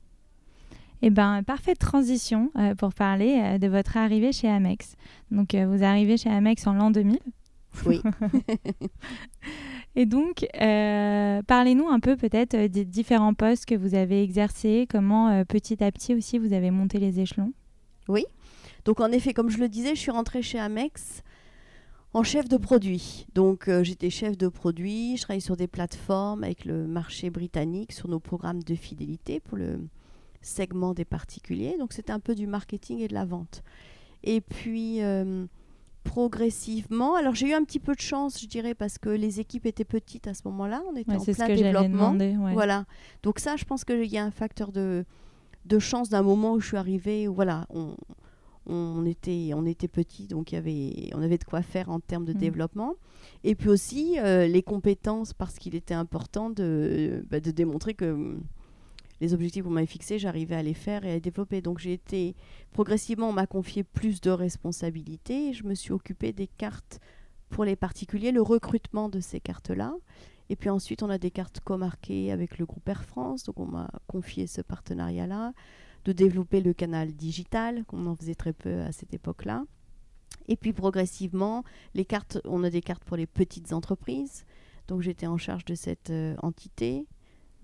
Eh 1.01 1.10
bien, 1.10 1.44
parfaite 1.44 1.80
transition 1.80 2.51
euh, 2.57 2.75
pour 2.75 2.94
parler 2.94 3.40
euh, 3.42 3.57
de 3.57 3.68
votre 3.68 3.96
arrivée 3.96 4.34
chez 4.34 4.50
Amex. 4.50 4.96
Donc, 5.31 5.54
euh, 5.54 5.66
vous 5.66 5.84
arrivez 5.84 6.18
chez 6.18 6.30
Amex 6.30 6.68
en 6.68 6.74
l'an 6.74 6.92
2000. 6.92 7.19
Oui. 7.86 8.01
Et 9.96 10.06
donc, 10.06 10.46
parlez-nous 10.54 11.88
un 11.88 12.00
peu 12.00 12.16
peut-être 12.16 12.56
des 12.68 12.86
différents 12.86 13.34
postes 13.34 13.66
que 13.66 13.75
vous 13.75 13.96
avez 13.96 14.24
exercés, 14.24 14.88
comment 14.90 15.44
petit 15.46 15.84
à 15.84 15.92
petit 15.92 16.13
aussi 16.13 16.38
vous 16.38 16.54
avez 16.54 16.72
monté 16.72 17.00
les 17.00 17.19
échelons. 17.19 17.54
Oui. 18.07 18.26
Donc, 18.85 19.00
en 19.02 19.12
effet, 19.12 19.33
comme 19.33 19.50
je 19.50 19.57
le 19.57 19.68
disais, 19.68 19.95
je 19.95 20.00
suis 20.00 20.12
rentrée 20.12 20.42
chez 20.42 20.59
Amex 20.59 21.23
en 22.14 22.23
chef 22.23 22.47
de 22.47 22.57
produit. 22.57 23.28
Donc 23.35 23.69
j'étais 23.83 24.09
chef 24.09 24.38
de 24.38 24.47
produit, 24.47 25.18
je 25.18 25.23
travaillais 25.23 25.42
sur 25.42 25.57
des 25.57 25.68
plateformes 25.68 26.44
avec 26.44 26.66
le 26.66 26.88
marché 26.88 27.30
britannique, 27.30 27.92
sur 27.92 28.07
nos 28.07 28.19
programmes 28.19 28.64
de 28.64 28.76
fidélité 28.76 29.40
pour 29.40 29.57
le, 29.57 29.80
segment 30.42 30.94
des 30.94 31.06
particuliers. 31.06 31.76
Donc 31.80 31.94
c'était 31.94 32.12
un 32.14 32.19
peu 32.19 32.36
du 32.36 32.48
marketing 32.48 33.00
et 33.00 33.08
de 33.08 33.14
la 33.14 33.26
vente. 33.26 33.64
Et 34.24 34.42
puis 34.42 35.02
euh, 35.02 35.46
progressivement, 36.04 37.16
alors 37.16 37.36
j'ai 37.36 37.50
eu 37.50 37.54
un 37.54 37.64
petit 37.64 37.80
peu 37.80 37.94
de 37.96 38.02
chance, 38.02 38.42
je 38.42 38.48
dirais, 38.48 38.74
parce 38.74 38.98
que 38.98 39.10
les 39.10 39.40
équipes 39.40 39.66
étaient 39.66 39.86
petites 39.86 40.28
à 40.28 40.34
ce 40.34 40.42
moment-là. 40.46 40.81
On 40.92 40.96
était 40.96 41.14
en 41.14 41.24
plein 41.24 41.48
développement. 41.48 42.18
Voilà. 42.54 42.86
Donc 43.24 43.40
ça, 43.40 43.56
je 43.56 43.66
pense 43.66 43.86
qu'il 43.86 44.06
y 44.06 44.18
a 44.18 44.24
un 44.24 44.31
facteur 44.31 44.72
de, 44.72 45.06
de 45.66 45.80
chance 45.80 46.10
d'un 46.10 46.24
moment 46.24 46.54
où 46.54 46.60
je 46.60 46.68
suis 46.68 46.78
arrivée, 46.78 47.28
où 47.28 47.34
voilà, 47.34 47.68
on, 47.69 47.96
on 48.66 49.06
était, 49.06 49.52
on 49.54 49.66
était 49.66 49.88
petit, 49.88 50.28
donc 50.28 50.52
y 50.52 50.56
avait, 50.56 51.10
on 51.14 51.22
avait 51.22 51.38
de 51.38 51.44
quoi 51.44 51.62
faire 51.62 51.90
en 51.90 52.00
termes 52.00 52.26
de 52.26 52.34
mm. 52.34 52.38
développement. 52.38 52.96
Et 53.44 53.56
puis 53.56 53.69
aussi 53.69 54.19
euh, 54.19 54.48
les 54.48 54.64
compétences, 54.64 55.34
parce 55.34 55.58
qu'il 55.58 55.76
était 55.76 55.94
important 55.94 56.50
de, 56.50 57.24
bah, 57.30 57.40
de 57.40 57.52
démontrer 57.52 57.94
que 57.94 58.38
les 59.21 59.33
objectifs 59.33 59.64
qu'on 59.64 59.69
m'avait 59.69 59.85
fixés, 59.85 60.19
j'arrivais 60.19 60.56
à 60.56 60.64
les 60.64 60.73
faire 60.73 61.06
et 61.06 61.11
à 61.11 61.14
les 61.16 61.21
développer. 61.21 61.61
Donc 61.61 61.80
j'ai 61.80 61.94
été 61.94 62.35
progressivement, 62.71 63.30
on 63.30 63.33
m'a 63.33 63.47
confié 63.47 63.83
plus 63.83 64.21
de 64.21 64.30
responsabilités. 64.30 65.54
je 65.54 65.64
me 65.64 65.76
suis 65.76 65.92
occupée 65.92 66.31
des 66.33 66.47
cartes 66.47 66.99
pour 67.49 67.66
les 67.66 67.76
particuliers, 67.76 68.31
le 68.31 68.42
recrutement 68.42 69.09
de 69.09 69.19
ces 69.19 69.40
cartes-là. 69.40 69.94
Et 70.49 70.56
puis 70.56 70.69
ensuite, 70.69 71.04
on 71.04 71.09
a 71.09 71.18
des 71.18 71.31
cartes 71.31 71.59
comarquées 71.59 72.31
avec 72.31 72.57
le 72.57 72.66
groupe 72.66 72.88
Air 72.88 73.04
France. 73.04 73.44
Donc 73.44 73.59
on 73.59 73.66
m'a 73.66 73.90
confié 74.07 74.47
ce 74.47 74.61
partenariat-là, 74.61 75.54
de 76.06 76.11
développer 76.11 76.61
le 76.61 76.73
canal 76.73 77.14
digital, 77.14 77.85
qu'on 77.85 78.07
en 78.07 78.16
faisait 78.16 78.35
très 78.35 78.54
peu 78.54 78.81
à 78.81 78.92
cette 78.92 79.14
époque-là. 79.14 79.64
Et 80.47 80.56
puis 80.56 80.73
progressivement, 80.73 81.64
les 81.94 82.06
cartes, 82.06 82.40
on 82.45 82.64
a 82.64 82.69
des 82.69 82.81
cartes 82.81 83.04
pour 83.04 83.18
les 83.18 83.28
petites 83.28 83.73
entreprises. 83.73 84.45
Donc 84.88 85.02
j'étais 85.02 85.28
en 85.28 85.38
charge 85.38 85.66
de 85.66 85.76
cette 85.76 86.09
euh, 86.09 86.35
entité 86.42 87.06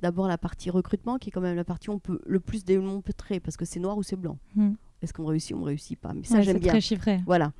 d'abord 0.05 0.27
la 0.27 0.38
partie 0.38 0.69
recrutement, 0.69 1.17
qui 1.17 1.29
est 1.29 1.31
quand 1.31 1.41
même 1.41 1.55
la 1.55 1.63
partie 1.63 1.89
où 1.89 1.93
on 1.93 2.00
peut 2.00 2.19
le 2.27 2.39
plus 2.39 2.63
démontrer, 2.63 3.39
parce 3.39 3.57
que 3.57 3.65
c'est 3.65 3.79
noir 3.79 3.97
ou 3.97 4.03
c'est 4.03 4.15
blanc. 4.15 4.38
Hmm. 4.55 4.74
Est-ce 5.01 5.13
qu'on 5.13 5.25
réussit 5.25 5.55
ou 5.55 5.57
on 5.57 5.62
ne 5.62 5.65
réussit 5.65 6.00
pas 6.00 6.13
Mais 6.13 6.24
ça, 6.24 6.41
j'aime 6.41 6.59
bien. 6.59 6.74
très 6.74 6.81
chiffré. 6.81 7.21
Voilà. 7.25 7.53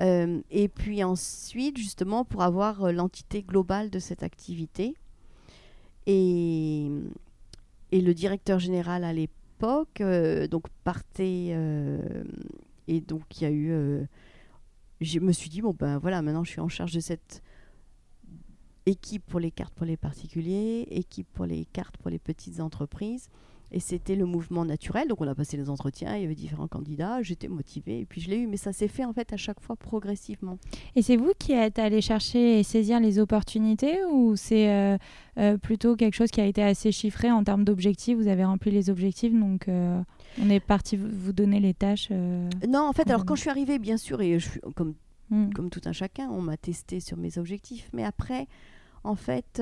Euh, 0.00 0.40
et 0.50 0.66
puis 0.66 1.04
ensuite, 1.04 1.78
justement, 1.78 2.24
pour 2.24 2.42
avoir 2.42 2.82
euh, 2.82 2.90
l'entité 2.90 3.42
globale 3.42 3.90
de 3.90 4.00
cette 4.00 4.24
activité. 4.24 4.96
Et, 6.06 6.90
et 7.92 8.00
le 8.00 8.12
directeur 8.12 8.58
général 8.58 9.04
à 9.04 9.12
l'époque, 9.12 10.02
donc 10.50 10.64
partait 10.82 11.56
et 12.88 13.00
donc 13.00 13.40
il 13.40 13.42
y 13.42 13.46
a 13.46 13.50
eu 13.50 14.06
je 15.00 15.18
me 15.20 15.32
suis 15.32 15.48
dit, 15.48 15.62
bon, 15.62 15.74
ben 15.78 15.98
voilà, 15.98 16.22
maintenant 16.22 16.44
je 16.44 16.50
suis 16.50 16.60
en 16.60 16.68
charge 16.68 16.92
de 16.92 17.00
cette 17.00 17.42
équipe 18.86 19.24
pour 19.26 19.40
les 19.40 19.50
cartes 19.50 19.74
pour 19.74 19.86
les 19.86 19.96
particuliers, 19.96 20.86
équipe 20.90 21.28
pour 21.32 21.46
les 21.46 21.64
cartes 21.66 21.96
pour 21.98 22.10
les 22.10 22.18
petites 22.18 22.60
entreprises. 22.60 23.28
Et 23.72 23.80
c'était 23.80 24.14
le 24.14 24.24
mouvement 24.24 24.64
naturel. 24.64 25.08
Donc 25.08 25.20
on 25.20 25.26
a 25.26 25.34
passé 25.34 25.56
les 25.56 25.68
entretiens, 25.68 26.14
il 26.14 26.22
y 26.22 26.24
avait 26.24 26.36
différents 26.36 26.68
candidats, 26.68 27.22
j'étais 27.22 27.48
motivée 27.48 28.00
et 28.00 28.04
puis 28.04 28.20
je 28.20 28.30
l'ai 28.30 28.36
eu. 28.36 28.46
Mais 28.46 28.56
ça 28.56 28.72
s'est 28.72 28.86
fait 28.86 29.04
en 29.04 29.12
fait 29.12 29.32
à 29.32 29.36
chaque 29.36 29.60
fois 29.60 29.74
progressivement. 29.74 30.58
Et 30.94 31.02
c'est 31.02 31.16
vous 31.16 31.32
qui 31.38 31.52
êtes 31.52 31.80
allé 31.80 32.00
chercher 32.00 32.60
et 32.60 32.62
saisir 32.62 33.00
les 33.00 33.18
opportunités 33.18 34.04
ou 34.12 34.36
c'est 34.36 34.70
euh, 34.70 34.96
euh, 35.38 35.58
plutôt 35.58 35.96
quelque 35.96 36.14
chose 36.14 36.30
qui 36.30 36.40
a 36.40 36.46
été 36.46 36.62
assez 36.62 36.92
chiffré 36.92 37.32
en 37.32 37.42
termes 37.42 37.64
d'objectifs? 37.64 38.16
Vous 38.16 38.28
avez 38.28 38.44
rempli 38.44 38.70
les 38.70 38.90
objectifs, 38.90 39.32
donc 39.32 39.66
euh, 39.66 40.00
on 40.40 40.48
est 40.50 40.60
parti 40.60 40.96
vous 40.96 41.32
donner 41.32 41.58
les 41.58 41.74
tâches 41.74 42.10
Non, 42.10 42.86
en 42.86 42.92
fait, 42.92 43.08
alors 43.08 43.24
quand 43.24 43.34
je 43.34 43.40
suis 43.40 43.50
arrivée, 43.50 43.80
bien 43.80 43.96
sûr, 43.96 44.20
et 44.20 44.38
je 44.38 44.50
suis 44.50 44.60
comme, 44.76 44.94
hmm. 45.30 45.50
comme 45.52 45.70
tout 45.70 45.82
un 45.86 45.92
chacun, 45.92 46.28
on 46.30 46.42
m'a 46.42 46.56
testé 46.56 47.00
sur 47.00 47.16
mes 47.16 47.38
objectifs. 47.38 47.90
Mais 47.92 48.04
après, 48.04 48.46
en 49.04 49.16
fait 49.16 49.60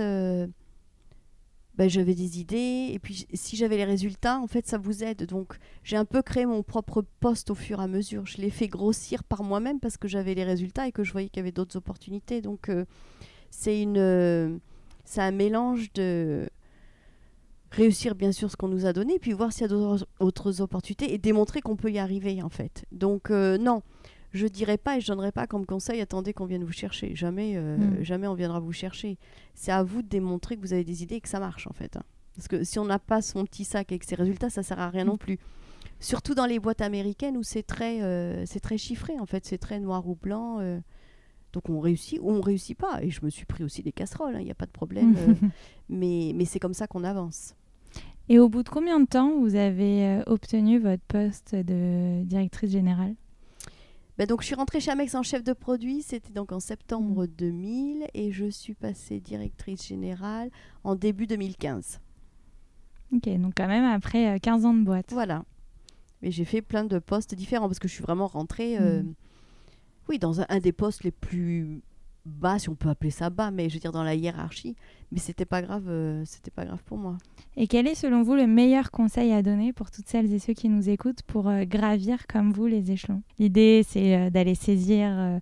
ben, 1.77 1.89
j'avais 1.89 2.15
des 2.15 2.39
idées 2.39 2.91
et 2.93 2.99
puis 2.99 3.27
si 3.33 3.57
j'avais 3.57 3.77
les 3.77 3.85
résultats, 3.85 4.39
en 4.39 4.47
fait, 4.47 4.67
ça 4.67 4.77
vous 4.77 5.03
aide. 5.03 5.25
Donc, 5.25 5.57
j'ai 5.85 5.97
un 5.97 6.05
peu 6.05 6.21
créé 6.21 6.45
mon 6.45 6.63
propre 6.63 7.03
poste 7.21 7.51
au 7.51 7.55
fur 7.55 7.81
et 7.81 7.85
à 7.85 7.87
mesure. 7.87 8.27
Je 8.27 8.37
l'ai 8.39 8.51
fait 8.51 8.69
grossir 8.69 9.25
par 9.25 9.43
moi-même 9.43 9.81
parce 9.81 9.97
que 9.97 10.07
j'avais 10.07 10.35
les 10.35 10.45
résultats 10.45 10.87
et 10.87 10.93
que 10.93 11.03
je 11.03 11.13
voyais 11.13 11.29
qu'il 11.29 11.39
y 11.39 11.41
avait 11.41 11.53
d'autres 11.53 11.77
opportunités. 11.77 12.43
Donc, 12.43 12.69
euh, 12.69 12.85
c'est 13.51 13.81
une, 13.81 13.97
euh, 13.97 14.55
c'est 15.05 15.23
un 15.23 15.31
mélange 15.31 15.93
de 15.95 16.49
réussir 17.71 18.15
bien 18.15 18.33
sûr 18.33 18.51
ce 18.51 18.57
qu'on 18.57 18.69
nous 18.69 18.85
a 18.85 18.93
donné, 18.93 19.19
puis 19.19 19.33
voir 19.33 19.51
s'il 19.51 19.63
y 19.63 19.65
a 19.65 19.97
d'autres 20.21 20.61
opportunités 20.61 21.15
et 21.15 21.17
démontrer 21.17 21.63
qu'on 21.63 21.77
peut 21.77 21.91
y 21.91 21.99
arriver 21.99 22.43
en 22.43 22.51
fait. 22.51 22.85
Donc, 22.93 23.31
euh, 23.31 23.57
non 23.57 23.83
je 24.33 24.47
dirais 24.47 24.79
pas 24.79 24.97
et 24.97 25.01
je 25.01 25.09
donnerais 25.09 25.33
pas 25.33 25.47
comme 25.47 25.67
conseil 25.67 26.01
attendez 26.01 26.33
qu'on 26.33 26.47
vienne 26.47 26.65
vous 26.65 26.73
chercher. 26.73 27.15
Jamais, 27.15 27.53
euh, 27.57 27.77
hmm. 27.77 28.03
jamais 28.03 28.27
on 28.27 28.35
viendra 28.35 28.61
vous 28.61 28.73
chercher. 28.73 29.19
C'est 29.55 29.73
à 29.73 29.83
vous 29.83 30.03
de 30.03 30.09
démontrer 30.09 30.57
que 30.57 30.63
vous 30.63 30.73
avez 30.73 30.85
des 30.85 31.03
idées 31.03 31.17
et 31.17 31.21
que 31.21 31.29
ça 31.29 31.41
marche 31.41 31.67
en 31.67 31.73
fait. 31.73 31.97
Hein. 31.97 32.03
Parce 32.35 32.49
que 32.49 32.65
si 32.65 32.79
on 32.79 32.87
n'a 32.87 32.99
pas 32.99 33.21
son 33.21 33.45
petit 33.45 33.65
sac 33.65 33.93
avec 33.93 34.05
ses 34.05 34.15
résultats, 34.15 34.49
ça 34.49 34.63
sert 34.63 34.81
à 34.81 34.89
rien 34.89 35.05
non 35.05 35.19
plus. 35.19 35.39
Surtout 36.01 36.35
dans 36.35 36.47
les 36.47 36.59
boîtes 36.59 36.81
américaines 36.81 37.37
où 37.37 37.43
c'est 37.43 37.63
très, 37.63 38.03
euh, 38.03 38.45
c'est 38.47 38.61
très 38.61 38.79
chiffré 38.79 39.19
en 39.21 39.27
fait, 39.27 39.45
c'est 39.45 39.59
très 39.59 39.79
noir 39.81 40.09
ou 40.09 40.17
blanc. 40.17 40.59
Euh. 40.61 40.81
donc 41.53 41.69
on 41.69 41.79
réussit 41.79 42.19
ou 42.23 42.31
on 42.31 42.41
réussit 42.41 42.77
pas. 42.77 43.03
Et 43.03 43.11
je 43.11 43.23
me 43.23 43.29
suis 43.29 43.45
pris 43.45 43.65
aussi 43.65 43.83
des 43.83 43.93
casseroles, 43.93 44.33
il 44.35 44.37
hein, 44.39 44.45
n'y 44.45 44.51
a 44.51 44.55
pas 44.55 44.67
de 44.67 44.71
problème. 44.71 45.15
mais 45.91 46.33
mais 46.35 46.47
c'est 46.47 46.59
comme 46.59 46.75
ça 46.75 46.87
qu'on 46.87 47.05
avance. 47.05 47.55
Et 48.31 48.39
au 48.39 48.49
bout 48.49 48.63
de 48.63 48.71
combien 48.71 48.99
de 48.99 49.05
temps 49.05 49.39
vous 49.39 49.57
avez 49.57 50.23
obtenu 50.27 50.79
votre 50.79 51.03
poste 51.03 51.55
de 51.55 52.23
directrice 52.23 52.71
générale? 52.71 53.15
Bah, 54.23 54.27
donc, 54.27 54.43
je 54.43 54.47
suis 54.47 54.55
rentrée 54.55 54.79
chez 54.79 54.93
Amex 54.93 55.17
en 55.17 55.25
chef 55.25 55.43
de 55.43 55.53
produit, 55.53 56.01
c'était 56.01 56.33
donc 56.33 56.53
en 56.53 56.61
septembre 56.61 57.27
2000 57.27 57.99
mm. 57.99 58.07
et 58.15 58.31
je 58.31 58.49
suis 58.49 58.75
passée 58.75 59.19
directrice 59.19 59.85
générale 59.85 60.49
en 60.85 60.95
début 60.95 61.27
2015. 61.27 61.99
Ok, 63.13 63.29
donc 63.41 63.55
quand 63.57 63.67
même 63.67 63.85
après 63.85 64.39
15 64.39 64.65
euh, 64.65 64.69
ans 64.69 64.75
de 64.75 64.85
boîte. 64.85 65.11
Voilà. 65.11 65.45
Mais 66.23 66.31
j'ai 66.31 66.45
fait 66.45 66.63
plein 66.63 66.85
de 66.85 67.01
postes 67.01 67.35
différents 67.35 67.67
parce 67.67 67.81
que 67.81 67.89
je 67.89 67.95
suis 67.95 68.05
vraiment 68.05 68.29
rentrée, 68.29 68.79
euh, 68.79 69.03
mm. 69.03 69.15
oui, 70.09 70.21
dans 70.21 70.41
un, 70.41 70.59
des 70.61 70.73
postes 70.73 71.03
les 71.03 71.11
plus 71.11 71.83
bas, 72.25 72.59
si 72.59 72.69
on 72.69 72.75
peut 72.75 72.89
appeler 72.89 73.11
ça 73.11 73.31
bas, 73.31 73.51
mais 73.51 73.69
je 73.69 73.75
veux 73.75 73.81
dire 73.81 73.93
dans 73.93 74.05
la 74.05 74.15
hiérarchie. 74.15 74.77
Mais 75.11 75.19
c'était 75.19 75.45
pas 75.45 75.63
grave, 75.63 75.89
euh, 75.89 76.23
c'était 76.25 76.51
pas 76.51 76.65
grave 76.65 76.83
pour 76.85 76.99
moi. 76.99 77.19
Et 77.57 77.67
quel 77.67 77.87
est 77.87 77.95
selon 77.95 78.23
vous 78.23 78.35
le 78.35 78.47
meilleur 78.47 78.91
conseil 78.91 79.33
à 79.33 79.43
donner 79.43 79.73
pour 79.73 79.91
toutes 79.91 80.09
celles 80.09 80.33
et 80.33 80.39
ceux 80.39 80.55
qui 80.55 80.69
nous 80.69 80.89
écoutent 80.89 81.23
pour 81.23 81.49
euh, 81.49 81.65
gravir 81.65 82.27
comme 82.27 82.53
vous 82.53 82.67
les 82.67 82.91
échelons? 82.91 83.23
L'idée, 83.39 83.85
c'est 83.87 84.17
euh, 84.17 84.31
d'aller 84.31 84.55
saisir 84.55 85.41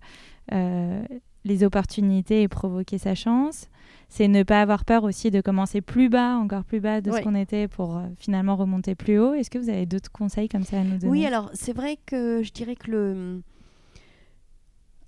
les 1.43 1.63
opportunités 1.63 2.41
et 2.41 2.47
provoquer 2.47 2.97
sa 2.97 3.15
chance. 3.15 3.69
C'est 4.09 4.27
ne 4.27 4.43
pas 4.43 4.61
avoir 4.61 4.83
peur 4.83 5.05
aussi 5.05 5.31
de 5.31 5.39
commencer 5.39 5.79
plus 5.79 6.09
bas, 6.09 6.35
encore 6.35 6.65
plus 6.65 6.81
bas 6.81 6.99
de 6.99 7.09
ce 7.09 7.21
qu'on 7.21 7.35
était 7.35 7.69
pour 7.69 8.01
finalement 8.17 8.57
remonter 8.57 8.93
plus 8.93 9.17
haut. 9.17 9.33
Est-ce 9.33 9.49
que 9.49 9.57
vous 9.57 9.69
avez 9.69 9.85
d'autres 9.85 10.11
conseils 10.11 10.49
comme 10.49 10.63
ça 10.63 10.81
à 10.81 10.83
nous 10.83 10.97
donner? 10.97 11.09
Oui, 11.09 11.25
alors 11.25 11.49
c'est 11.53 11.73
vrai 11.73 11.97
que 12.05 12.43
je 12.43 12.51
dirais 12.51 12.75
que 12.75 12.91
le 12.91 13.41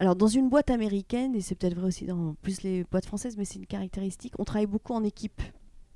alors, 0.04 0.18
dans 0.18 0.28
une 0.28 0.50
boîte 0.50 0.70
américaine, 0.70 1.34
et 1.34 1.40
c'est 1.40 1.56
peut-être 1.56 1.76
vrai 1.76 1.88
aussi 1.88 2.06
dans 2.06 2.36
plus 2.42 2.62
les 2.64 2.84
boîtes 2.84 3.06
françaises, 3.06 3.38
mais 3.38 3.46
c'est 3.46 3.56
une 3.56 3.66
caractéristique, 3.66 4.34
on 4.38 4.44
travaille 4.44 4.66
beaucoup 4.66 4.92
en 4.92 5.02
équipe. 5.02 5.42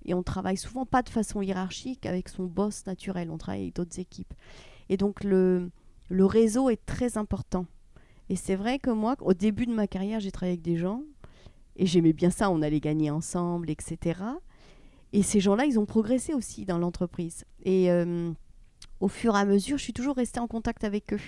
Et 0.06 0.14
on 0.14 0.24
travaille 0.24 0.56
souvent 0.56 0.86
pas 0.86 1.02
de 1.02 1.10
façon 1.10 1.42
hiérarchique 1.42 2.06
avec 2.06 2.30
son 2.30 2.46
boss 2.46 2.86
naturel, 2.86 3.30
on 3.30 3.38
travaille 3.38 3.64
avec 3.64 3.76
d'autres 3.76 4.00
équipes. 4.00 4.34
Et 4.88 4.96
donc, 4.96 5.26
le, 5.26 5.72
le 6.08 6.26
réseau 6.26 6.70
est 6.70 6.86
très 6.86 7.18
important. 7.18 7.66
Et 8.30 8.38
c'est 8.38 8.56
vrai 8.56 8.80
que 8.80 8.92
moi, 8.92 9.18
au 9.20 9.34
début 9.34 9.66
de 9.66 9.74
ma 9.74 9.88
carrière, 9.88 10.22
j'ai 10.22 10.32
travaillé 10.32 10.54
avec 10.54 10.62
des 10.62 10.78
gens, 10.78 11.04
et 11.76 11.86
j'aimais 11.86 12.14
bien 12.14 12.30
ça, 12.30 12.50
on 12.50 12.62
allait 12.62 12.80
gagner 12.80 13.12
ensemble, 13.12 13.70
etc. 13.70 14.22
Et 15.12 15.22
ces 15.22 15.42
gens-là, 15.42 15.66
ils 15.66 15.80
ont 15.80 15.86
progressé 15.86 16.34
aussi 16.34 16.64
dans 16.64 16.78
l'entreprise. 16.78 17.44
Et 17.66 17.92
euh, 17.92 18.32
au 19.02 19.10
fur 19.10 19.36
et 19.36 19.40
à 19.40 19.44
mesure, 19.44 19.78
je 19.78 19.84
suis 19.84 19.92
toujours 19.92 20.16
restée 20.16 20.40
en 20.40 20.48
contact 20.48 20.86
avec 20.86 21.12
eux. 21.12 21.20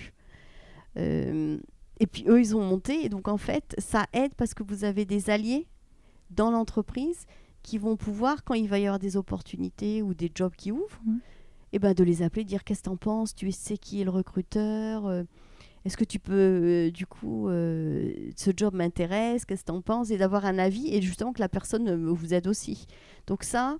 Euh, 0.96 1.58
et 2.00 2.06
puis 2.06 2.24
eux, 2.26 2.40
ils 2.40 2.56
ont 2.56 2.64
monté. 2.64 3.04
Et 3.04 3.08
donc 3.08 3.28
en 3.28 3.36
fait, 3.36 3.76
ça 3.78 4.06
aide 4.12 4.34
parce 4.34 4.54
que 4.54 4.64
vous 4.64 4.84
avez 4.84 5.04
des 5.04 5.30
alliés 5.30 5.68
dans 6.30 6.50
l'entreprise 6.50 7.26
qui 7.62 7.78
vont 7.78 7.96
pouvoir, 7.96 8.42
quand 8.42 8.54
il 8.54 8.68
va 8.68 8.78
y 8.78 8.86
avoir 8.86 8.98
des 8.98 9.16
opportunités 9.16 10.02
ou 10.02 10.14
des 10.14 10.32
jobs 10.34 10.54
qui 10.56 10.72
ouvrent, 10.72 11.02
et 11.72 11.76
eh 11.76 11.78
ben 11.78 11.92
de 11.92 12.02
les 12.02 12.22
appeler, 12.22 12.44
dire 12.44 12.64
qu'est-ce 12.64 12.80
que 12.80 12.84
tu 12.84 12.90
en 12.90 12.96
penses, 12.96 13.34
tu 13.34 13.52
sais 13.52 13.76
qui 13.76 14.00
est 14.00 14.04
le 14.04 14.10
recruteur, 14.10 15.06
euh, 15.06 15.24
est-ce 15.84 15.96
que 15.96 16.04
tu 16.04 16.18
peux, 16.18 16.32
euh, 16.32 16.90
du 16.90 17.06
coup, 17.06 17.48
euh, 17.48 18.12
ce 18.34 18.50
job 18.56 18.74
m'intéresse, 18.74 19.44
qu'est-ce 19.44 19.62
que 19.62 19.70
tu 19.70 19.76
en 19.76 19.82
penses, 19.82 20.10
et 20.10 20.16
d'avoir 20.16 20.46
un 20.46 20.58
avis, 20.58 20.92
et 20.92 21.02
justement 21.02 21.32
que 21.32 21.40
la 21.40 21.48
personne 21.48 22.06
vous 22.06 22.34
aide 22.34 22.48
aussi. 22.48 22.86
Donc 23.26 23.44
ça, 23.44 23.76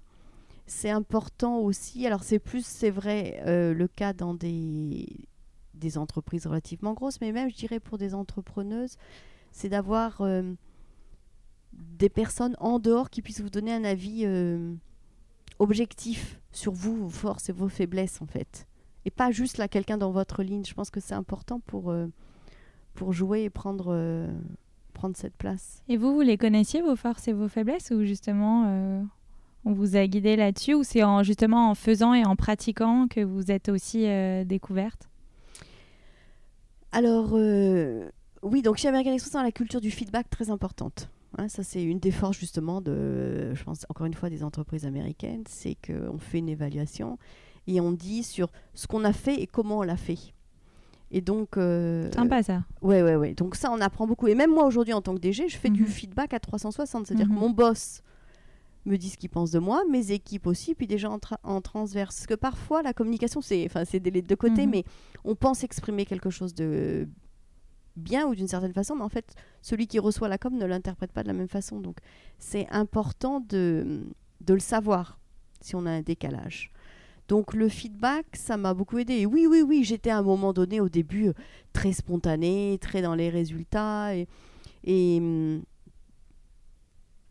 c'est 0.66 0.90
important 0.90 1.58
aussi. 1.58 2.06
Alors 2.06 2.22
c'est 2.22 2.38
plus, 2.38 2.64
c'est 2.66 2.90
vrai, 2.90 3.42
le 3.46 3.86
cas 3.88 4.12
dans 4.12 4.34
des 4.34 5.06
des 5.80 5.99
entreprises 5.99 6.46
relativement 6.46 6.94
grosses, 6.94 7.20
mais 7.20 7.32
même, 7.32 7.50
je 7.50 7.56
dirais, 7.56 7.80
pour 7.80 7.99
des 7.99 8.14
entrepreneuses, 8.14 8.96
c'est 9.52 9.68
d'avoir 9.68 10.20
euh, 10.20 10.54
des 11.72 12.08
personnes 12.08 12.56
en 12.60 12.78
dehors 12.78 13.10
qui 13.10 13.22
puissent 13.22 13.40
vous 13.40 13.50
donner 13.50 13.72
un 13.72 13.84
avis 13.84 14.22
euh, 14.25 14.72
objectif 15.58 16.40
sur 16.52 16.72
vous, 16.72 16.96
vos 16.96 17.08
forces 17.08 17.49
et 17.49 17.52
vos 17.52 17.68
faiblesses, 17.68 18.22
en 18.22 18.26
fait. 18.26 18.66
Et 19.04 19.10
pas 19.10 19.30
juste 19.30 19.58
là, 19.58 19.66
quelqu'un 19.66 19.99
dans 19.99 20.10
votre 20.12 20.42
ligne. 20.42 20.64
Je 20.64 20.75
pense 20.75 20.90
que 20.90 21.00
c'est 21.00 21.14
important 21.14 21.60
pour, 21.60 21.90
euh, 21.90 22.06
pour 22.94 23.12
jouer 23.12 23.44
et 23.44 23.50
prendre, 23.50 24.28
prendre 24.92 25.16
cette 25.16 25.37
place. 25.37 25.82
Et 25.88 25.96
vous, 25.96 26.14
vous 26.14 26.20
les 26.20 26.37
connaissiez, 26.37 26.82
vos 26.82 26.96
forces 26.96 27.26
et 27.26 27.32
vos 27.32 27.49
faiblesses, 27.49 27.90
ou 27.90 28.04
justement 28.04 29.08
on 29.64 29.72
vous 29.72 29.96
a 29.96 30.06
guidé 30.06 30.37
là-dessus, 30.37 30.75
ou 30.75 30.82
c'est 30.82 31.02
en, 31.02 31.22
justement 31.22 31.70
en 31.70 31.75
faisant 31.75 32.14
et 32.14 32.25
en 32.25 32.37
pratiquant 32.37 33.08
que 33.08 33.20
vous 33.20 33.50
êtes 33.50 33.68
aussi 33.68 34.06
découverte? 34.44 35.09
Alors, 36.92 37.30
euh, 37.35 38.09
oui, 38.42 38.62
donc 38.62 38.76
chez 38.76 38.88
American 38.88 39.12
Express, 39.12 39.35
on 39.35 39.38
a 39.38 39.42
la 39.42 39.52
culture 39.52 39.80
du 39.80 39.90
feedback 39.90 40.28
très 40.30 40.50
importante. 40.50 41.09
Hein, 41.38 41.49
ça, 41.49 41.62
c'est 41.62 41.82
une 41.82 42.00
des 42.00 42.11
forces 42.11 42.38
justement 42.38 42.80
de, 42.80 43.54
je 43.54 43.62
pense 43.62 43.87
encore 43.88 44.06
une 44.06 44.14
fois, 44.14 44.30
des 44.30 44.42
entreprises 44.42 44.85
américaines, 44.85 45.44
c'est 45.49 45.76
qu'on 45.87 46.18
fait 46.18 46.38
une 46.38 46.49
évaluation 46.49 47.18
et 47.66 47.80
on 47.80 47.92
dit 47.92 48.23
sur 48.23 48.50
ce 48.75 48.87
qu'on 48.87 49.04
a 49.04 49.12
fait 49.12 49.40
et 49.40 49.47
comment 49.47 49.78
on 49.78 49.82
l'a 49.82 49.97
fait. 49.97 50.18
Et 51.12 51.20
donc. 51.20 51.56
Euh, 51.56 52.11
Sympa 52.12 52.42
ça. 52.42 52.62
Ouais, 52.82 53.02
ouais, 53.02 53.16
ouais. 53.16 53.35
Donc 53.35 53.56
ça, 53.56 53.70
on 53.73 53.80
apprend 53.80 54.06
beaucoup. 54.06 54.28
Et 54.28 54.35
même 54.35 54.50
moi 54.50 54.64
aujourd'hui, 54.64 54.92
en 54.92 55.02
tant 55.02 55.14
que 55.14 55.20
DG, 55.20 55.49
je 55.49 55.56
fais 55.56 55.70
du 55.70 55.82
mhm. 55.82 55.88
feedback 55.88 56.35
à 56.35 56.40
360. 56.40 57.06
C'est-à-dire 57.06 57.26
que 57.26 57.32
mhm. 57.32 57.38
mon 57.38 57.50
boss 57.50 58.02
me 58.87 58.96
dit 58.96 59.10
ce 59.10 59.16
qu'il 59.16 59.30
pense 59.30 59.50
de 59.50 59.58
moi, 59.58 59.82
mes 59.90 60.12
équipes 60.12 60.46
aussi, 60.46 60.75
puis 60.75 60.87
déjà 60.87 61.10
en, 61.10 61.18
en 61.42 61.60
transverse. 61.60 62.16
Parce 62.16 62.26
que 62.26 62.34
parfois, 62.34 62.82
la 62.82 62.92
communication, 62.92 63.40
c'est 63.40 63.64
enfin, 63.66 63.84
des 63.92 64.22
deux 64.22 64.37
côtés, 64.37 64.66
mhm. 64.66 64.70
mais 64.70 64.84
on 65.25 65.34
pense 65.34 65.64
exprimer 65.64 66.06
quelque 66.06 66.30
chose 66.30 66.54
de 66.54 67.08
bien 67.96 68.26
ou 68.26 68.34
d'une 68.34 68.49
certaine 68.49 68.72
façon, 68.72 68.94
mais 68.96 69.02
en 69.02 69.08
fait, 69.08 69.34
celui 69.62 69.87
qui 69.87 69.99
reçoit 69.99 70.28
la 70.28 70.38
com 70.38 70.56
ne 70.56 70.64
l'interprète 70.64 71.12
pas 71.12 71.22
de 71.22 71.28
la 71.28 71.34
même 71.34 71.49
façon. 71.49 71.80
Donc, 71.80 71.99
c'est 72.38 72.66
important 72.70 73.40
de, 73.40 74.06
de 74.40 74.54
le 74.54 74.60
savoir 74.60 75.18
si 75.60 75.75
on 75.75 75.87
a 75.87 75.90
un 75.90 76.02
décalage. 76.02 76.72
Donc 77.28 77.54
le 77.54 77.68
feedback, 77.68 78.26
ça 78.32 78.56
m'a 78.56 78.75
beaucoup 78.75 78.99
aidé. 78.99 79.14
Et 79.14 79.26
oui, 79.26 79.46
oui, 79.49 79.62
oui, 79.62 79.84
j'étais 79.84 80.10
à 80.10 80.18
un 80.18 80.22
moment 80.22 80.52
donné 80.52 80.80
au 80.80 80.88
début 80.88 81.30
très 81.72 81.92
spontané, 81.92 82.76
très 82.80 83.02
dans 83.02 83.14
les 83.14 83.30
résultats. 83.30 84.16
Et, 84.16 84.26
et, 84.82 85.18
hum, 85.20 85.62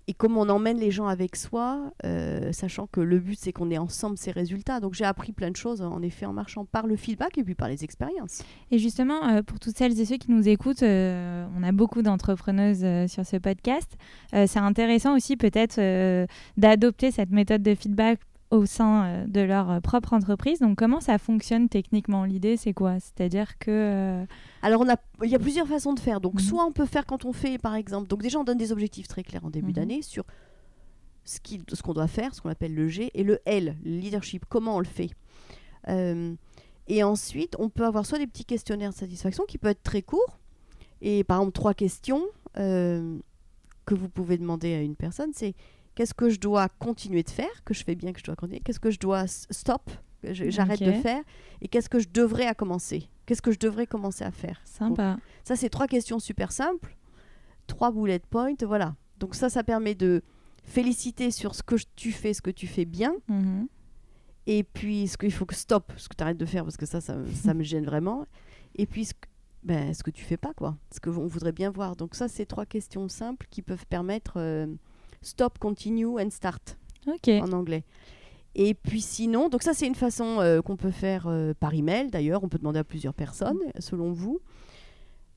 et 0.10 0.14
comment 0.16 0.42
on 0.42 0.50
emmène 0.50 0.80
les 0.80 0.90
gens 0.90 1.06
avec 1.06 1.36
soi, 1.36 1.94
euh, 2.04 2.52
sachant 2.52 2.88
que 2.88 3.00
le 3.00 3.20
but 3.20 3.38
c'est 3.40 3.54
qu'on 3.54 3.70
ait 3.70 3.78
ensemble 3.78 4.18
ces 4.18 4.32
résultats. 4.32 4.80
Donc 4.80 4.96
j'ai 4.96 5.06
appris 5.06 5.34
plein 5.34 5.52
de 5.52 5.56
choses 5.56 5.84
en 5.84 6.02
effet 6.02 6.26
en 6.26 6.34
marchant 6.34 6.66
par 6.66 6.88
le 6.88 6.96
feedback 6.96 7.38
et 7.38 7.44
puis 7.44 7.54
par 7.54 7.68
les 7.68 7.84
expériences. 7.84 8.42
Et 8.72 8.80
justement, 8.80 9.24
euh, 9.28 9.44
pour 9.44 9.60
toutes 9.60 9.78
celles 9.78 10.00
et 10.00 10.06
ceux 10.06 10.18
qui 10.18 10.32
nous 10.32 10.50
écoutent, 10.50 10.82
euh, 10.82 11.46
on 11.56 11.62
a 11.62 11.72
beaucoup 11.72 12.02
d'entrepreneuses 12.02 13.08
sur 13.08 13.24
ce 13.24 13.38
podcast. 13.38 13.98
c'est 14.32 14.58
intéressant 14.58 15.16
aussi 15.16 15.38
peut-être 15.38 15.80
d'adopter 16.58 17.12
cette 17.12 17.30
méthode 17.30 17.62
de 17.62 17.76
feedback 17.76 18.20
au 18.52 18.66
sein 18.66 19.06
euh, 19.06 19.26
de 19.28 19.42
leur 19.42 19.70
euh, 19.70 19.80
propre 19.80 20.14
entreprise. 20.14 20.60
Donc 20.60 20.78
comment 20.78 21.02
ça 21.02 21.18
fonctionne 21.18 21.70
techniquement? 21.70 22.26
L'idée 22.26 22.58
c'est 22.58 22.74
quoi? 22.74 23.00
C'est-à-dire 23.00 23.58
que... 23.60 23.70
euh, 23.72 24.26
Alors, 24.62 24.82
on 24.82 24.90
a, 24.90 24.96
il 25.24 25.30
y 25.30 25.36
a 25.36 25.40
plusieurs 25.40 25.68
façons 25.68 25.94
de 25.94 26.00
faire. 26.00 26.20
Donc, 26.20 26.36
Mhm. 26.36 26.40
soit 26.40 26.66
on 26.66 26.72
peut 26.72 26.86
faire 26.88 27.06
quand 27.06 27.26
on 27.26 27.34
fait, 27.34 27.58
par 27.58 27.76
exemple, 27.76 28.08
donc 28.08 28.22
déjà, 28.22 28.40
on 28.40 28.44
donne 28.44 28.58
des 28.58 28.72
objectifs 28.72 29.08
très 29.08 29.24
clairs 29.24 29.46
en 29.46 29.50
début 29.50 29.68
Mhm. 29.68 29.74
d'année 29.74 30.02
sur 30.02 30.24
ce 31.26 31.82
qu'on 31.84 31.94
doit 31.94 32.08
faire, 32.08 32.34
ce 32.34 32.42
qu'on 32.42 32.50
appelle 32.50 32.74
le 32.74 32.88
G, 32.88 33.12
et 33.14 33.24
le 33.24 33.40
L, 33.46 33.76
le 33.84 33.92
leadership, 33.92 34.46
comment 34.50 34.78
on 34.78 34.80
le 34.80 34.86
fait? 34.86 35.12
Euh, 35.88 36.34
et 36.88 37.04
ensuite, 37.04 37.56
on 37.60 37.70
peut 37.70 37.86
avoir 37.86 38.06
soit 38.06 38.18
des 38.18 38.26
petits 38.26 38.46
questionnaires 38.46 38.90
de 38.90 38.96
satisfaction 38.96 39.44
qui 39.48 39.60
peuvent 39.60 39.72
être 39.72 39.84
très 39.84 40.02
courts, 40.02 40.40
et 41.02 41.24
par 41.24 41.38
exemple, 41.40 41.54
trois 41.54 41.76
questions 41.76 42.24
euh, 42.58 43.18
que 43.86 43.94
vous 43.94 44.10
pouvez 44.10 44.38
demander 44.40 44.74
à 44.74 44.82
une 44.82 44.96
personne, 44.96 45.30
c'est 45.34 45.54
qu'est-ce 46.00 46.14
que 46.14 46.30
je 46.30 46.40
dois 46.40 46.70
continuer 46.80 47.24
de 47.24 47.30
faire, 47.30 47.62
que 47.66 47.74
je 47.74 47.84
fais 47.84 47.94
bien, 47.94 48.14
que 48.14 48.20
je 48.20 48.24
dois 48.24 48.38
continuer, 48.38 48.62
qu'est-ce 48.62 48.80
que 48.80 48.90
je 48.90 49.00
dois 49.00 49.28
stop, 49.28 49.92
que 50.24 50.34
j'arrête 50.34 50.82
de 50.82 50.94
faire, 50.94 51.22
et 51.60 51.68
qu'est-ce 51.68 51.90
que 51.90 52.00
je 52.00 52.08
devrais 52.08 52.46
à 52.48 52.54
commencer, 52.54 53.10
qu'est-ce 53.26 53.42
que 53.42 53.52
je 53.52 53.60
devrais 53.60 53.86
commencer 53.86 54.24
à 54.24 54.32
faire? 54.32 54.62
Sympa. 54.64 55.18
Ça, 55.44 55.58
c'est 55.58 55.68
trois 55.70 55.88
questions 55.88 56.20
super 56.20 56.54
simples, 56.54 56.96
trois 57.68 57.92
bullet 57.92 58.20
points, 58.30 58.54
voilà. 58.62 58.96
Donc 59.18 59.36
ça, 59.36 59.50
ça 59.50 59.62
permet 59.62 59.94
de 59.94 60.22
féliciter 60.64 61.32
sur 61.32 61.54
ce 61.54 61.64
que 61.64 61.76
tu 61.98 62.14
fais, 62.14 62.34
ce 62.34 62.42
que 62.42 62.52
tu 62.52 62.66
fais 62.66 62.86
bien, 62.86 63.14
Mhm. 63.28 63.68
et 64.48 64.64
puis 64.64 65.10
ce 65.10 65.18
qu'il 65.18 65.34
faut 65.34 65.46
que 65.46 65.56
stop, 65.56 65.92
ce 65.98 66.08
que 66.08 66.16
tu 66.16 66.24
arrêtes 66.24 66.38
de 66.38 66.46
faire, 66.46 66.64
parce 66.64 66.78
que 66.78 66.86
ça, 66.86 67.02
ça, 67.02 67.18
ça 67.34 67.54
me 67.54 67.64
gêne 67.64 67.84
vraiment, 67.84 68.26
et 68.76 68.86
puis 68.86 69.04
ce 69.04 69.14
que, 69.14 69.28
ben, 69.64 69.94
ce 69.94 70.02
que 70.04 70.12
tu 70.12 70.24
fais 70.24 70.38
pas, 70.38 70.54
quoi, 70.54 70.78
ce 70.94 71.02
qu'on 71.02 71.28
voudrait 71.28 71.52
bien 71.52 71.70
voir. 71.72 71.98
Donc 71.98 72.16
ça, 72.16 72.30
c'est 72.30 72.46
trois 72.46 72.66
questions 72.66 73.10
simples 73.10 73.46
qui 73.50 73.62
peuvent 73.62 73.86
permettre 73.88 74.36
euh, 74.38 74.68
stop, 75.22 75.58
continue 75.60 76.20
and 76.22 76.30
start 76.32 76.78
en 77.42 77.52
anglais. 77.52 77.84
Et 78.56 78.74
puis 78.74 79.02
sinon, 79.02 79.48
donc 79.50 79.62
ça 79.64 79.74
c'est 79.74 79.88
une 79.88 79.96
façon 79.96 80.40
euh, 80.40 80.62
qu'on 80.62 80.76
peut 80.76 80.92
faire 80.92 81.28
euh, 81.28 81.54
par 81.60 81.74
email 81.74 82.10
d'ailleurs, 82.10 82.44
on 82.44 82.50
peut 82.50 82.58
demander 82.58 82.80
à 82.80 82.84
plusieurs 82.84 83.14
personnes 83.14 83.60
selon 83.80 84.12
vous. 84.12 84.40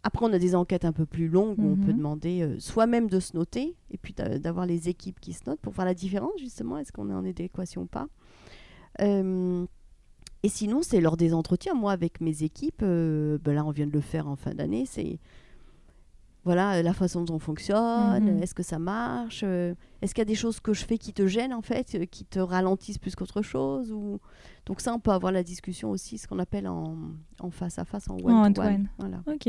Après 0.03 0.25
on 0.27 0.33
a 0.33 0.39
des 0.39 0.55
enquêtes 0.57 0.85
un 0.85 0.93
peu 0.93 1.07
plus 1.07 1.29
longues 1.29 1.59
où 1.63 1.67
on 1.73 1.77
peut 1.77 1.93
Mhm. 1.93 1.97
demander 1.99 2.43
euh, 2.43 2.59
soi-même 2.59 3.09
de 3.09 3.21
se 3.21 3.37
noter 3.37 3.77
et 3.91 3.99
puis 3.99 4.13
d'a- 4.15 4.39
d'avoir 4.39 4.67
les 4.67 4.89
équipes 4.89 5.21
qui 5.21 5.33
se 5.33 5.43
notent 5.47 5.61
pour 5.61 5.73
voir 5.75 5.85
la 5.87 5.95
différence 5.95 6.33
justement, 6.41 6.79
est-ce 6.79 6.91
qu'on 6.91 7.09
est 7.11 7.15
en 7.15 7.25
adéquation 7.25 7.83
ou 7.83 7.87
pas? 7.87 8.09
Euh, 9.01 9.65
et 10.43 10.49
sinon 10.49 10.81
c'est 10.83 11.01
lors 11.01 11.17
des 11.17 11.35
entretiens, 11.35 11.75
moi 11.75 11.93
avec 11.93 12.21
mes 12.21 12.43
équipes, 12.43 12.81
ben 12.81 13.41
là 13.55 13.65
on 13.65 13.71
vient 13.71 13.87
de 13.87 13.93
le 13.93 14.01
faire 14.01 14.27
en 14.27 14.37
fin 14.37 14.55
d'année, 14.55 14.87
c'est 14.87 15.19
voilà 16.45 16.75
euh, 16.79 16.83
la 16.83 16.93
façon 16.93 17.23
dont 17.25 17.35
on 17.35 17.39
fonctionne, 17.39 18.25
Mhm. 18.25 18.43
est-ce 18.43 18.55
que 18.55 18.63
ça 18.63 18.79
marche, 18.79 19.43
euh, 19.45 19.75
est-ce 20.01 20.15
qu'il 20.15 20.21
y 20.23 20.23
a 20.23 20.27
des 20.27 20.35
choses 20.35 20.59
que 20.61 20.73
je 20.73 20.85
fais 20.85 20.99
qui 20.99 21.13
te 21.13 21.27
gênent 21.27 21.55
en 21.55 21.63
fait, 21.63 21.95
euh, 21.95 22.05
qui 22.05 22.25
te 22.25 22.39
ralentissent 22.41 22.99
plus 22.99 23.15
qu'autre 23.15 23.43
chose 23.43 23.93
ou... 23.93 24.19
Donc 24.67 24.81
ça, 24.81 24.93
on 24.95 24.99
peut 25.01 25.11
avoir 25.13 25.33
la 25.33 25.43
discussion 25.43 25.91
aussi, 25.91 26.19
ce 26.19 26.27
qu'on 26.29 26.39
appelle 26.39 26.67
en, 26.69 26.97
en 27.41 27.51
face 27.51 27.79
à 27.79 27.85
face, 27.85 28.09
en 28.09 28.15
one-to-one. 28.15 28.47
one-to-one. 28.47 28.89
Voilà. 28.99 29.23
Ok, 29.27 29.49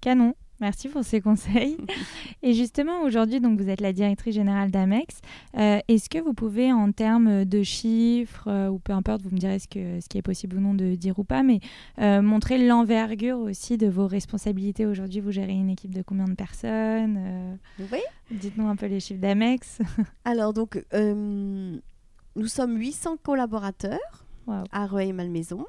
canon. 0.00 0.34
Merci 0.62 0.88
pour 0.88 1.02
ces 1.02 1.20
conseils. 1.20 1.76
Et 2.44 2.52
justement, 2.54 3.02
aujourd'hui, 3.02 3.40
donc 3.40 3.60
vous 3.60 3.68
êtes 3.68 3.80
la 3.80 3.92
directrice 3.92 4.36
générale 4.36 4.70
d'Amex. 4.70 5.18
Euh, 5.58 5.80
Est-ce 5.88 6.08
que 6.08 6.18
vous 6.18 6.34
pouvez, 6.34 6.72
en 6.72 6.92
termes 6.92 7.44
de 7.44 7.64
chiffres, 7.64 8.46
euh, 8.46 8.68
ou 8.68 8.78
peu 8.78 8.92
importe, 8.92 9.22
vous 9.22 9.30
me 9.30 9.38
direz 9.38 9.58
ce, 9.58 9.66
que, 9.66 10.00
ce 10.00 10.08
qui 10.08 10.18
est 10.18 10.22
possible 10.22 10.58
ou 10.58 10.60
non 10.60 10.74
de 10.74 10.94
dire 10.94 11.18
ou 11.18 11.24
pas, 11.24 11.42
mais 11.42 11.58
euh, 11.98 12.22
montrer 12.22 12.64
l'envergure 12.64 13.40
aussi 13.40 13.76
de 13.76 13.88
vos 13.88 14.06
responsabilités? 14.06 14.86
Aujourd'hui 14.86 15.18
Vous 15.18 15.32
gérez 15.32 15.52
une 15.52 15.68
équipe 15.70 15.92
de 15.92 16.02
combien 16.02 16.26
de 16.26 16.34
personnes 16.34 17.58
Oui. 17.80 17.98
Dites-nous 18.30 18.68
un 18.68 18.76
peu 18.76 18.86
les 18.86 19.00
chiffres 19.00 19.20
d'Amex. 19.20 19.80
Alors, 20.24 20.52
donc, 20.52 20.80
nous 20.92 22.46
sommes 22.46 22.78
800 22.78 23.16
collaborateurs 23.24 23.98
Wow. 24.46 24.64
à 24.72 24.86
Rueil-Malmaison. 24.86 25.66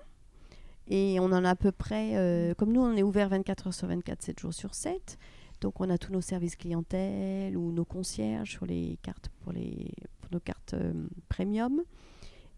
Et 0.88 1.20
on 1.20 1.26
en 1.26 1.46
a 1.46 1.52
à 1.52 1.56
peu 1.56 1.72
près, 1.72 2.16
euh, 2.16 2.54
comme 2.54 2.72
nous, 2.72 2.82
on 2.82 2.96
est 2.96 3.04
ouvert 3.04 3.30
24 3.30 3.68
heures 3.68 3.74
sur 3.74 3.88
24, 3.88 4.22
7 4.22 4.40
jours 4.40 4.54
sur 4.54 4.76
7. 4.76 5.18
Donc, 5.62 5.80
on 5.80 5.90
a 5.90 5.98
tous 5.98 6.12
nos 6.12 6.22
services 6.22 6.56
clientèle 6.56 7.56
ou 7.56 7.72
nos 7.72 7.86
concierges 7.86 8.52
sur 8.52 8.66
les 8.66 8.98
cartes 9.02 9.30
pour, 9.42 9.54
les, 9.54 9.92
pour 10.22 10.32
nos 10.32 10.40
cartes 10.40 10.74
euh, 10.74 10.94
premium. 11.30 11.82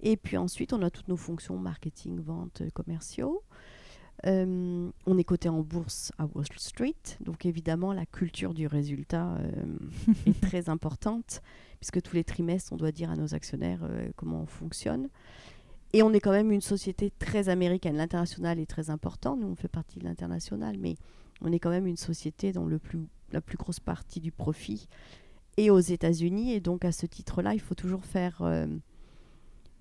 Et 0.02 0.17
puis 0.17 0.38
ensuite, 0.38 0.73
on 0.73 0.82
a 0.82 0.89
toutes 0.89 1.08
nos 1.08 1.17
fonctions 1.17 1.58
marketing, 1.58 2.19
vente, 2.19 2.62
euh, 2.62 2.69
commerciaux. 2.73 3.43
Euh, 4.26 4.89
on 5.06 5.17
est 5.17 5.23
coté 5.23 5.50
en 5.50 5.62
bourse 5.62 6.12
à 6.17 6.26
Wall 6.26 6.45
Street, 6.58 6.95
donc 7.19 7.45
évidemment 7.45 7.93
la 7.93 8.06
culture 8.06 8.54
du 8.54 8.65
résultat 8.65 9.36
euh, 9.36 9.78
est 10.26 10.41
très 10.41 10.69
importante, 10.69 11.41
puisque 11.80 12.02
tous 12.02 12.15
les 12.15 12.23
trimestres, 12.23 12.73
on 12.73 12.78
doit 12.78 12.91
dire 12.91 13.12
à 13.12 13.15
nos 13.15 13.36
actionnaires 13.36 13.82
euh, 13.84 14.10
comment 14.15 14.41
on 14.41 14.45
fonctionne. 14.45 15.10
Et 15.95 16.03
on 16.03 16.12
est 16.12 16.19
quand 16.19 16.31
même 16.31 16.51
une 16.51 16.60
société 16.60 17.10
très 17.10 17.47
américaine. 17.47 17.95
L'international 17.95 18.60
est 18.60 18.65
très 18.65 18.89
important, 18.89 19.38
nous 19.38 19.47
on 19.47 19.55
fait 19.55 19.69
partie 19.69 19.97
de 19.97 20.03
l'international, 20.03 20.75
mais 20.77 20.95
on 21.41 21.53
est 21.53 21.60
quand 21.60 21.69
même 21.69 21.88
une 21.88 21.95
société 21.95 22.51
dont 22.51 22.65
le 22.65 22.79
plus, 22.79 22.99
la 23.31 23.39
plus 23.39 23.58
grosse 23.58 23.79
partie 23.79 24.19
du 24.19 24.31
profit 24.31 24.88
est 25.55 25.69
aux 25.69 25.79
États-Unis, 25.79 26.51
et 26.53 26.60
donc 26.60 26.84
à 26.84 26.91
ce 26.91 27.05
titre-là, 27.05 27.53
il 27.53 27.62
faut 27.62 27.75
toujours 27.75 28.03
faire... 28.05 28.41
euh, 28.41 28.67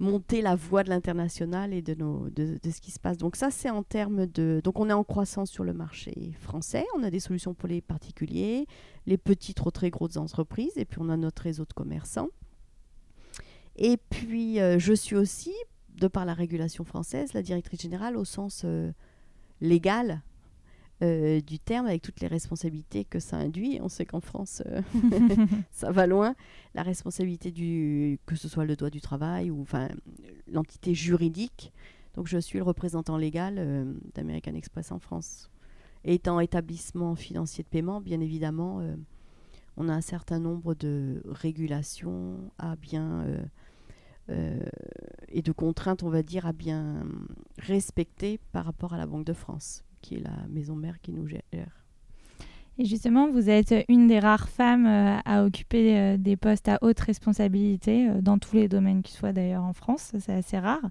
monter 0.00 0.42
la 0.42 0.57
voie 0.57 0.83
de 0.83 0.90
l'international 0.90 1.72
et 1.72 1.81
de, 1.81 1.94
de 1.94 2.70
ce 2.70 2.81
qui 2.81 2.90
se 2.90 2.98
passe. 2.98 3.16
Donc 3.16 3.37
ça, 3.37 3.53
c'est 3.53 3.70
en 3.70 3.85
termes 3.85 4.27
de... 4.27 4.61
Donc 4.64 4.81
on 4.81 4.90
est 4.90 4.92
en 4.92 5.05
croissance 5.05 5.50
sur 5.50 5.62
le 5.62 5.72
marché 5.72 6.33
français, 6.40 6.85
on 6.96 7.05
a 7.05 7.11
des 7.11 7.20
solutions 7.20 7.55
pour 7.55 7.68
les 7.68 7.81
particuliers, 7.81 8.66
les 9.07 9.16
petites 9.16 9.61
ou 9.64 9.70
très 9.70 9.90
grosses 9.90 10.16
entreprises, 10.16 10.77
et 10.77 10.85
puis 10.85 10.98
on 11.00 11.09
a 11.11 11.16
notre 11.16 11.42
réseau 11.42 11.64
de 11.64 11.72
commerçants. 11.72 12.29
Et 13.77 13.96
puis 14.11 14.61
euh, 14.61 14.81
je 14.81 14.92
suis 14.92 15.16
aussi, 15.16 15.55
de 16.05 16.09
par 16.09 16.25
la 16.25 16.35
régulation 16.35 16.85
française, 16.85 17.33
la 17.33 17.43
directrice 17.43 17.81
générale 17.81 18.17
au 18.17 18.25
sens 18.25 18.62
euh, 18.64 18.93
légal 19.61 20.23
euh, 21.03 21.40
du 21.40 21.59
terme, 21.59 21.87
avec 21.87 22.03
toutes 22.03 22.21
les 22.21 22.27
responsabilités 22.27 23.05
que 23.05 23.19
ça 23.19 23.37
induit. 23.37 23.79
On 23.83 23.88
sait 23.88 24.05
qu'en 24.05 24.21
France, 24.21 24.62
euh, 24.67 24.83
ça 25.71 25.90
va 25.90 26.07
loin. 26.07 26.35
La 26.75 26.83
responsabilité 26.83 27.51
du, 27.51 28.19
que 28.27 28.37
ce 28.37 28.49
soit 28.49 28.67
le 28.67 28.77
droit 28.77 28.90
du 28.90 29.01
travail 29.01 29.51
ou 29.51 29.64
l'entité 30.47 30.95
juridique. 30.95 31.73
Donc 32.14 32.29
je 32.29 32.38
suis 32.38 32.59
le 32.59 32.64
représentant 32.64 33.17
légal 33.17 33.55
d'American 34.14 34.55
Express 34.55 34.93
en 34.93 34.99
France. 34.99 35.51
Et 36.05 36.14
étant 36.14 36.38
établissement 36.38 37.14
financier 37.14 37.64
de 37.64 37.69
paiement, 37.69 38.01
bien 38.01 38.21
évidemment, 38.21 38.83
on 39.79 39.88
a 39.88 39.93
un 39.93 40.03
certain 40.03 40.38
nombre 40.38 40.75
de 40.75 41.23
régulations 41.25 42.53
à 42.59 42.77
bien 42.77 43.25
et 44.29 45.43
de 45.43 45.53
contraintes, 45.53 46.03
on 46.03 46.09
va 46.11 46.23
dire, 46.23 46.47
à 46.47 46.53
bien 46.53 47.05
respecter 47.59 48.41
par 48.53 48.65
rapport 48.65 48.95
à 48.95 48.97
la 48.99 49.07
Banque 49.07 49.25
de 49.27 49.33
France, 49.33 49.85
qui 50.01 50.15
est 50.17 50.21
la 50.21 50.47
maison 50.49 50.75
mère 50.77 51.01
qui 51.01 51.13
nous 51.13 51.27
gère. 51.27 51.43
Et 52.77 52.85
justement, 52.87 53.31
vous 53.31 53.51
êtes 53.51 53.73
une 53.89 54.09
des 54.09 54.19
rares 54.19 54.49
femmes 54.49 54.87
euh, 54.87 55.17
à 55.25 55.45
occuper 55.45 55.97
euh, 55.97 56.17
des 56.17 56.37
postes 56.37 56.67
à 56.69 56.79
haute 56.83 56.99
responsabilité 56.99 58.09
euh, 58.09 58.21
dans 58.21 58.37
tous 58.37 58.57
les 58.57 58.67
domaines, 58.67 59.03
qu'ils 59.05 59.15
soient 59.17 59.33
d'ailleurs 59.33 59.63
en 59.63 59.73
France, 59.73 60.11
c'est 60.19 60.33
assez 60.33 60.59
rare. 60.59 60.83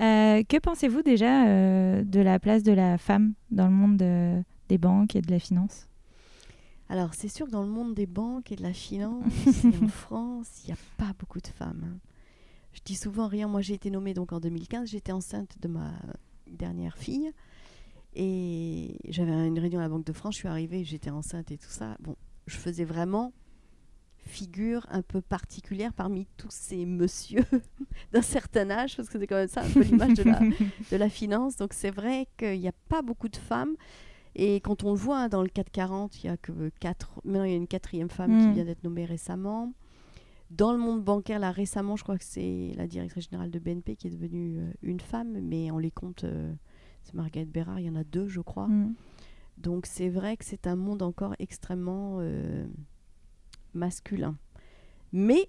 Euh, 0.00 0.44
que 0.44 0.56
pensez-vous 0.60 1.02
déjà 1.02 1.48
euh, 1.48 2.04
de 2.04 2.20
la 2.20 2.38
place 2.38 2.62
de 2.62 2.70
la 2.70 2.96
femme 2.96 3.32
dans 3.50 3.66
le 3.66 3.72
monde 3.72 3.96
de- 3.96 4.40
des 4.68 4.78
banques 4.78 5.16
et 5.16 5.20
de 5.20 5.30
la 5.32 5.40
finance? 5.40 5.88
Alors, 6.88 7.14
c'est 7.14 7.26
sûr 7.28 7.46
que 7.46 7.50
dans 7.50 7.62
le 7.64 7.70
monde 7.70 7.94
des 7.94 8.06
banques 8.06 8.52
et 8.52 8.56
de 8.56 8.62
la 8.62 8.72
finance, 8.72 9.24
en 9.82 9.88
France, 9.88 10.60
il 10.62 10.68
n'y 10.68 10.74
a 10.74 10.78
pas 10.96 11.12
beaucoup 11.18 11.40
de 11.40 11.48
femmes. 11.48 11.98
Je 12.76 12.82
dis 12.84 12.94
souvent 12.94 13.26
rien. 13.26 13.48
Moi, 13.48 13.62
j'ai 13.62 13.74
été 13.74 13.90
nommée 13.90 14.12
donc 14.12 14.32
en 14.32 14.38
2015. 14.40 14.90
J'étais 14.90 15.12
enceinte 15.12 15.56
de 15.60 15.66
ma 15.68 15.92
dernière 16.46 16.96
fille. 16.98 17.32
Et 18.14 18.98
j'avais 19.08 19.32
une 19.32 19.58
réunion 19.58 19.80
à 19.80 19.82
la 19.82 19.88
Banque 19.88 20.04
de 20.04 20.12
France. 20.12 20.34
Je 20.34 20.40
suis 20.40 20.48
arrivée, 20.48 20.84
j'étais 20.84 21.10
enceinte 21.10 21.50
et 21.50 21.58
tout 21.58 21.68
ça. 21.70 21.96
Bon, 22.00 22.16
je 22.46 22.56
faisais 22.56 22.84
vraiment 22.84 23.32
figure 24.28 24.84
un 24.90 25.02
peu 25.02 25.20
particulière 25.20 25.92
parmi 25.92 26.26
tous 26.36 26.50
ces 26.50 26.84
monsieur 26.84 27.44
d'un 28.12 28.22
certain 28.22 28.68
âge, 28.70 28.96
parce 28.96 29.08
que 29.08 29.20
c'est 29.20 29.26
quand 29.28 29.36
même 29.36 29.46
ça 29.48 29.62
un 29.62 29.70
peu 29.70 29.82
l'image 29.82 30.14
de 30.14 30.24
la, 30.24 30.40
de 30.90 30.96
la 30.96 31.08
finance. 31.08 31.56
Donc 31.56 31.72
c'est 31.72 31.92
vrai 31.92 32.26
qu'il 32.36 32.58
n'y 32.60 32.68
a 32.68 32.74
pas 32.88 33.02
beaucoup 33.02 33.28
de 33.28 33.36
femmes. 33.36 33.76
Et 34.34 34.56
quand 34.56 34.82
on 34.84 34.90
le 34.90 34.98
voit 34.98 35.18
hein, 35.20 35.28
dans 35.28 35.42
le 35.42 35.48
440, 35.48 36.22
il 36.22 36.26
y 36.26 36.28
a 36.30 36.36
que 36.36 36.70
quatre. 36.80 37.20
Maintenant, 37.24 37.44
il 37.44 37.50
y 37.50 37.54
a 37.54 37.56
une 37.56 37.68
quatrième 37.68 38.10
femme 38.10 38.32
Mm. 38.36 38.48
qui 38.48 38.52
vient 38.54 38.64
d'être 38.64 38.82
nommée 38.84 39.04
récemment. 39.04 39.72
Dans 40.50 40.72
le 40.72 40.78
monde 40.78 41.02
bancaire, 41.02 41.38
là 41.38 41.50
récemment, 41.50 41.96
je 41.96 42.04
crois 42.04 42.18
que 42.18 42.24
c'est 42.24 42.72
la 42.76 42.86
directrice 42.86 43.28
générale 43.28 43.50
de 43.50 43.58
BNP 43.58 43.96
qui 43.96 44.06
est 44.06 44.10
devenue 44.10 44.58
euh, 44.58 44.72
une 44.82 45.00
femme, 45.00 45.40
mais 45.40 45.70
on 45.70 45.78
les 45.78 45.90
compte. 45.90 46.24
euh, 46.24 46.52
c'est 47.02 47.14
Margaret 47.14 47.44
Bérard, 47.44 47.80
il 47.80 47.86
y 47.86 47.90
en 47.90 47.96
a 47.96 48.04
deux, 48.04 48.28
je 48.28 48.40
crois. 48.40 48.68
Mm. 48.68 48.94
Donc 49.58 49.86
c'est 49.86 50.08
vrai 50.08 50.36
que 50.36 50.44
c'est 50.44 50.66
un 50.66 50.76
monde 50.76 51.02
encore 51.02 51.34
extrêmement 51.38 52.18
euh, 52.20 52.66
masculin. 53.74 54.36
Mais 55.12 55.48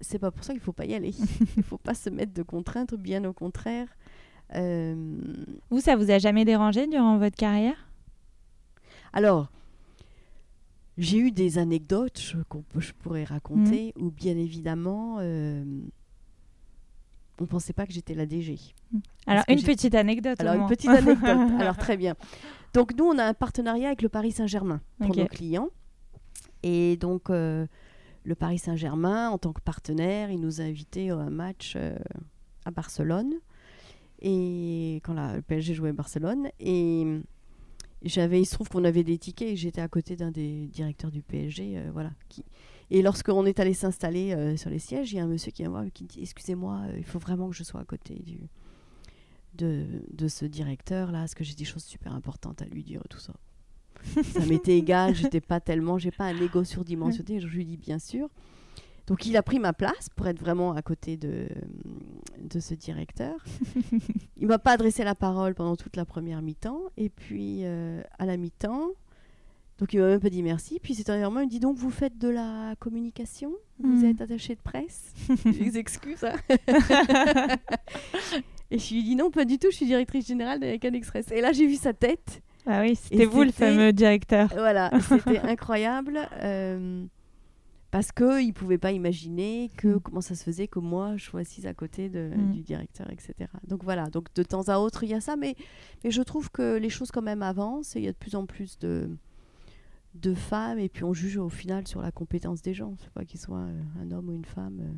c'est 0.00 0.18
pas 0.18 0.30
pour 0.30 0.44
ça 0.44 0.52
qu'il 0.52 0.62
faut 0.62 0.72
pas 0.72 0.86
y 0.86 0.94
aller. 0.94 1.14
Il 1.56 1.62
faut 1.62 1.78
pas 1.78 1.94
se 1.94 2.10
mettre 2.10 2.32
de 2.32 2.42
contraintes, 2.42 2.94
bien 2.94 3.24
au 3.24 3.32
contraire. 3.32 3.88
Vous, 5.70 5.80
ça 5.80 5.96
vous 5.96 6.10
a 6.10 6.18
jamais 6.18 6.44
dérangé 6.44 6.86
durant 6.86 7.18
votre 7.18 7.36
carrière? 7.36 7.88
Alors, 9.12 9.50
j'ai 10.98 11.18
eu 11.18 11.30
des 11.30 11.58
anecdotes 11.58 12.20
je- 12.20 12.36
peut- 12.38 12.80
je 12.80 12.92
pourrais 12.92 13.24
raconter, 13.24 13.92
où 13.98 14.10
bien 14.10 14.36
évidemment, 14.36 15.16
euh, 15.20 15.64
on 17.40 17.46
pensait 17.46 17.72
pas 17.72 17.86
que 17.86 17.92
j'étais 17.92 18.14
la 18.14 18.26
DG. 18.26 18.58
Alors, 19.26 19.44
une 19.48 19.62
petite 19.62 19.94
anecdote. 19.94 20.40
Alors, 20.40 20.54
une 20.54 20.68
petite 20.68 20.90
anecdote. 20.90 21.50
Alors, 21.60 21.76
très 21.76 21.96
bien. 21.96 22.14
Donc, 22.74 22.94
nous, 22.96 23.04
on 23.04 23.18
a 23.18 23.24
un 23.24 23.34
partenariat 23.34 23.88
avec 23.88 24.02
le 24.02 24.08
Paris 24.08 24.32
Saint-Germain 24.32 24.80
pour 24.98 25.08
nos 25.22 25.28
clients. 25.28 25.68
Et 26.62 26.96
donc, 26.98 27.30
euh, 27.30 27.66
le 28.24 28.34
Paris 28.34 28.58
Saint-Germain, 28.58 29.30
en 29.30 29.38
tant 29.38 29.52
que 29.52 29.60
partenaire, 29.60 30.30
il 30.30 30.40
nous 30.40 30.60
a 30.60 30.64
invités 30.64 31.10
à 31.10 31.16
un 31.16 31.30
match 31.30 31.72
euh, 31.76 31.96
à 32.64 32.70
Barcelone. 32.70 33.32
Et 34.20 35.00
quand 35.04 35.14
la, 35.14 35.34
le 35.36 35.42
PSG 35.42 35.74
jouait 35.74 35.88
à 35.90 35.92
Barcelone. 35.94 36.48
Et 36.60 37.04
j'avais, 38.04 38.40
il 38.40 38.46
se 38.46 38.54
trouve 38.54 38.68
qu'on 38.68 38.84
avait 38.84 39.04
des 39.04 39.18
tickets 39.18 39.48
et 39.48 39.56
j'étais 39.56 39.80
à 39.80 39.88
côté 39.88 40.16
d'un 40.16 40.30
des 40.30 40.66
directeurs 40.68 41.10
du 41.10 41.22
PSG. 41.22 41.78
Euh, 41.78 41.90
voilà, 41.92 42.10
qui, 42.28 42.44
et 42.90 43.02
lorsqu'on 43.02 43.46
est 43.46 43.58
allé 43.58 43.74
s'installer 43.74 44.34
euh, 44.34 44.56
sur 44.56 44.70
les 44.70 44.78
sièges, 44.78 45.12
il 45.12 45.16
y 45.16 45.18
a 45.18 45.24
un 45.24 45.28
monsieur 45.28 45.50
qui 45.50 45.62
vient 45.62 45.70
voir 45.70 45.84
qui 45.92 46.04
dit 46.04 46.20
Excusez-moi, 46.20 46.82
euh, 46.86 46.94
il 46.98 47.04
faut 47.04 47.18
vraiment 47.18 47.48
que 47.48 47.56
je 47.56 47.64
sois 47.64 47.80
à 47.80 47.84
côté 47.84 48.14
du, 48.14 48.40
de, 49.54 49.86
de 50.12 50.28
ce 50.28 50.44
directeur-là, 50.44 51.20
parce 51.20 51.34
que 51.34 51.44
j'ai 51.44 51.54
des 51.54 51.64
choses 51.64 51.84
super 51.84 52.12
importantes 52.12 52.60
à 52.60 52.66
lui 52.66 52.82
dire, 52.82 53.02
tout 53.08 53.18
ça. 53.18 53.34
ça 54.22 54.44
m'était 54.46 54.76
égal, 54.78 55.14
j'étais 55.14 55.40
pas 55.40 55.60
tellement, 55.60 55.98
j'ai 55.98 56.10
pas 56.10 56.24
un 56.24 56.36
ego 56.40 56.64
surdimensionné, 56.64 57.40
je 57.40 57.46
lui 57.46 57.64
dis 57.64 57.76
bien 57.76 57.98
sûr. 57.98 58.28
Donc 59.06 59.26
il 59.26 59.36
a 59.36 59.42
pris 59.42 59.58
ma 59.58 59.72
place 59.72 60.08
pour 60.14 60.26
être 60.28 60.38
vraiment 60.38 60.72
à 60.74 60.82
côté 60.82 61.16
de, 61.16 61.48
de 62.38 62.60
ce 62.60 62.74
directeur. 62.74 63.34
il 64.36 64.46
m'a 64.46 64.58
pas 64.58 64.72
adressé 64.72 65.02
la 65.04 65.14
parole 65.14 65.54
pendant 65.54 65.76
toute 65.76 65.96
la 65.96 66.04
première 66.04 66.40
mi-temps. 66.42 66.80
Et 66.96 67.08
puis 67.08 67.60
euh, 67.64 68.00
à 68.18 68.26
la 68.26 68.36
mi-temps, 68.36 68.90
donc 69.78 69.92
il 69.92 70.00
m'a 70.00 70.06
même 70.06 70.20
pas 70.20 70.30
dit 70.30 70.42
merci. 70.42 70.78
Puis 70.80 70.94
c'est 70.94 71.04
dernièrement, 71.06 71.40
il 71.40 71.46
me 71.46 71.50
dit 71.50 71.58
donc 71.60 71.76
vous 71.76 71.90
faites 71.90 72.16
de 72.18 72.28
la 72.28 72.74
communication? 72.78 73.52
Vous 73.80 74.02
Hmm. 74.02 74.04
êtes 74.04 74.20
attaché 74.20 74.54
de 74.54 74.60
presse? 74.60 75.12
Des 75.44 75.76
excuses. 75.76 76.22
hein. 76.24 76.36
et 78.70 78.78
je 78.78 78.92
lui 78.94 79.00
ai 79.00 79.02
dit 79.02 79.16
non, 79.16 79.30
pas 79.30 79.44
du 79.44 79.58
tout, 79.58 79.68
je 79.70 79.76
suis 79.76 79.86
directrice 79.86 80.26
générale 80.26 80.60
d'American 80.60 80.92
Express. 80.92 81.26
Et 81.32 81.40
là 81.40 81.52
j'ai 81.52 81.66
vu 81.66 81.74
sa 81.76 81.92
tête. 81.92 82.40
Ah 82.66 82.82
oui, 82.82 82.94
c'était 82.94 83.24
vous 83.24 83.42
le 83.42 83.50
fameux 83.50 83.92
directeur. 83.92 84.48
Voilà, 84.54 84.90
c'était 85.08 85.38
incroyable. 85.42 86.20
euh, 86.42 87.04
parce 87.92 88.10
qu'il 88.10 88.48
ne 88.48 88.52
pouvait 88.52 88.78
pas 88.78 88.90
imaginer 88.90 89.70
que 89.76 89.86
Mm. 89.96 90.00
comment 90.00 90.20
ça 90.20 90.34
se 90.34 90.42
faisait 90.42 90.66
que 90.66 90.80
moi 90.80 91.16
je 91.16 91.24
sois 91.26 91.40
assise 91.40 91.66
à 91.66 91.74
côté 91.74 92.08
de, 92.08 92.32
Mm. 92.36 92.50
du 92.52 92.62
directeur, 92.62 93.08
etc. 93.10 93.34
Donc 93.68 93.84
voilà, 93.84 94.06
donc 94.10 94.34
de 94.34 94.42
temps 94.42 94.68
à 94.68 94.78
autre 94.78 95.04
il 95.04 95.10
y 95.10 95.14
a 95.14 95.20
ça, 95.20 95.36
mais, 95.36 95.54
mais 96.02 96.10
je 96.10 96.22
trouve 96.22 96.50
que 96.50 96.76
les 96.78 96.88
choses 96.90 97.10
quand 97.12 97.22
même 97.22 97.42
avancent 97.42 97.94
et 97.94 98.00
il 98.00 98.04
y 98.04 98.08
a 98.08 98.12
de 98.12 98.16
plus 98.16 98.34
en 98.34 98.46
plus 98.46 98.78
de, 98.80 99.08
de 100.14 100.34
femmes 100.34 100.78
et 100.78 100.88
puis 100.88 101.04
on 101.04 101.12
juge 101.14 101.36
au 101.36 101.48
final 101.48 101.86
sur 101.86 102.02
la 102.02 102.10
compétence 102.10 102.62
des 102.62 102.74
gens, 102.74 102.94
c'est 102.98 103.10
pas 103.10 103.24
qu'ils 103.24 103.40
soient 103.40 103.58
euh, 103.58 103.82
un 104.00 104.10
homme 104.10 104.28
ou 104.30 104.32
une 104.32 104.44
femme. 104.44 104.80
euh. 104.80 104.92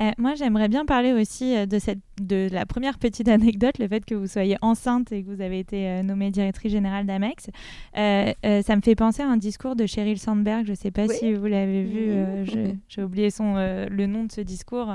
Euh, 0.00 0.10
moi, 0.18 0.34
j'aimerais 0.34 0.68
bien 0.68 0.84
parler 0.84 1.12
aussi 1.12 1.56
euh, 1.56 1.66
de, 1.66 1.78
cette, 1.78 2.00
de 2.20 2.48
la 2.52 2.66
première 2.66 2.98
petite 2.98 3.28
anecdote, 3.28 3.78
le 3.78 3.88
fait 3.88 4.04
que 4.04 4.14
vous 4.14 4.26
soyez 4.26 4.56
enceinte 4.60 5.12
et 5.12 5.22
que 5.22 5.30
vous 5.30 5.40
avez 5.40 5.58
été 5.58 5.88
euh, 5.88 6.02
nommée 6.02 6.30
directrice 6.30 6.72
générale 6.72 7.06
d'Amex. 7.06 7.48
Euh, 7.96 8.32
ça 8.62 8.76
me 8.76 8.80
fait 8.82 8.94
penser 8.94 9.22
à 9.22 9.28
un 9.28 9.36
discours 9.36 9.76
de 9.76 9.86
Sheryl 9.86 10.18
Sandberg. 10.18 10.66
Je 10.66 10.72
ne 10.72 10.76
sais 10.76 10.90
pas 10.90 11.06
Oui. 11.06 11.14
si 11.18 11.32
vous 11.32 11.46
l'avez 11.46 11.82
vu. 11.84 12.74
J'ai 12.88 13.02
oublié 13.02 13.30
son, 13.30 13.54
le 13.56 14.06
nom 14.06 14.24
de 14.24 14.32
ce 14.32 14.40
discours, 14.40 14.92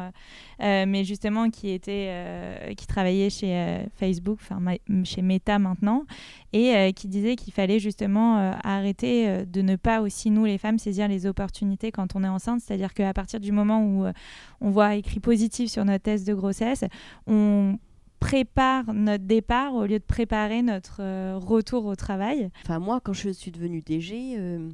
mais 0.61 1.03
justement 1.03 1.49
qui 1.49 1.69
était, 1.69 2.07
euh, 2.09 2.73
qui 2.75 2.87
travaillait 2.87 3.29
chez 3.29 3.55
euh, 3.55 3.83
Facebook, 3.95 4.39
enfin 4.41 4.59
chez 5.03 5.21
Meta 5.21 5.59
maintenant, 5.59 6.05
et 6.53 6.75
euh, 6.75 6.91
qui 6.91 7.07
disait 7.07 7.35
qu'il 7.35 7.53
fallait 7.53 7.79
justement 7.79 8.37
euh, 8.37 8.51
arrêter 8.63 9.27
euh, 9.27 9.45
de 9.45 9.61
ne 9.61 9.75
pas 9.75 10.01
aussi 10.01 10.29
nous 10.29 10.45
les 10.45 10.57
femmes 10.57 10.79
saisir 10.79 11.07
les 11.07 11.25
opportunités 11.25 11.91
quand 11.91 12.15
on 12.15 12.23
est 12.23 12.27
enceinte, 12.27 12.61
c'est-à-dire 12.61 12.93
qu'à 12.93 13.13
partir 13.13 13.39
du 13.39 13.51
moment 13.51 13.83
où 13.83 14.05
euh, 14.05 14.13
on 14.59 14.69
voit 14.69 14.95
écrit 14.95 15.19
positif 15.19 15.69
sur 15.69 15.85
notre 15.85 16.03
test 16.03 16.27
de 16.27 16.33
grossesse, 16.33 16.83
on 17.27 17.77
prépare 18.19 18.93
notre 18.93 19.25
départ 19.25 19.73
au 19.73 19.85
lieu 19.85 19.97
de 19.97 20.03
préparer 20.03 20.61
notre 20.61 21.01
euh, 21.01 21.37
retour 21.37 21.85
au 21.85 21.95
travail. 21.95 22.49
Enfin 22.63 22.79
moi 22.79 22.99
quand 23.03 23.13
je 23.13 23.29
suis 23.29 23.51
devenue 23.51 23.81
DG, 23.81 24.35
euh, 24.37 24.69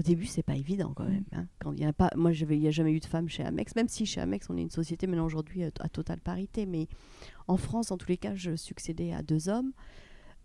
au 0.00 0.02
début 0.02 0.26
c'est 0.26 0.42
pas 0.42 0.56
évident 0.56 0.92
quand 0.94 1.04
même. 1.04 1.24
hein. 1.32 1.46
Quand 1.60 1.72
il 1.72 1.80
y 1.80 1.84
a 1.84 1.92
pas, 1.92 2.10
moi 2.16 2.32
il 2.32 2.58
n'y 2.58 2.66
a 2.68 2.70
jamais 2.70 2.92
eu 2.92 3.00
de 3.00 3.04
femme 3.06 3.28
chez 3.28 3.44
Amex, 3.44 3.74
même 3.76 3.88
si 3.88 4.06
chez 4.06 4.20
Amex 4.20 4.48
on 4.50 4.56
est 4.56 4.62
une 4.62 4.70
société 4.70 5.06
maintenant 5.06 5.26
aujourd'hui 5.26 5.62
à, 5.64 5.70
à 5.80 5.88
totale 5.88 6.20
parité, 6.20 6.66
mais 6.66 6.88
en 7.48 7.56
France 7.56 7.90
en 7.92 7.96
tous 7.98 8.08
les 8.08 8.16
cas 8.16 8.34
je 8.34 8.56
succédais 8.56 9.12
à 9.12 9.22
deux 9.22 9.48
hommes. 9.48 9.72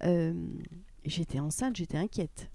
Euh, 0.03 0.33
j'étais 1.05 1.39
enceinte, 1.39 1.75
j'étais 1.77 1.97
inquiète. 1.97 2.51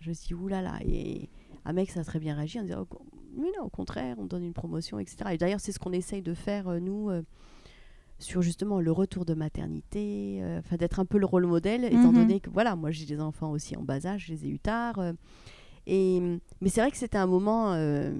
Je 0.00 0.10
me 0.10 0.14
suis 0.14 0.28
dit, 0.28 0.34
oulala. 0.34 0.78
Et 0.84 1.30
Amex 1.64 1.96
a 1.96 2.04
très 2.04 2.18
bien 2.20 2.34
réagi 2.36 2.60
en 2.60 2.62
disant, 2.64 2.86
mais 3.34 3.48
non, 3.58 3.64
au 3.64 3.70
contraire, 3.70 4.16
on 4.18 4.26
donne 4.26 4.44
une 4.44 4.52
promotion, 4.52 4.98
etc. 4.98 5.16
Et 5.32 5.38
d'ailleurs, 5.38 5.58
c'est 5.60 5.72
ce 5.72 5.78
qu'on 5.78 5.92
essaye 5.92 6.20
de 6.22 6.34
faire, 6.34 6.68
euh, 6.68 6.80
nous, 6.80 7.08
euh, 7.10 7.22
sur 8.18 8.42
justement 8.42 8.80
le 8.80 8.92
retour 8.92 9.24
de 9.24 9.32
maternité, 9.34 10.40
euh, 10.42 10.60
d'être 10.78 11.00
un 11.00 11.06
peu 11.06 11.18
le 11.18 11.26
rôle 11.26 11.46
modèle, 11.46 11.84
étant 11.84 12.08
Mhm. 12.12 12.14
donné 12.14 12.40
que, 12.40 12.50
voilà, 12.50 12.76
moi 12.76 12.90
j'ai 12.90 13.06
des 13.06 13.20
enfants 13.20 13.50
aussi 13.52 13.74
en 13.76 13.82
bas 13.82 14.04
âge, 14.06 14.26
je 14.26 14.32
les 14.34 14.44
ai 14.46 14.48
eu 14.50 14.58
tard. 14.58 14.98
euh, 14.98 15.12
mais 15.86 16.68
c'est 16.68 16.80
vrai 16.80 16.90
que 16.90 16.96
c'était 16.96 17.18
un 17.18 17.26
moment. 17.26 17.72
euh, 17.74 18.12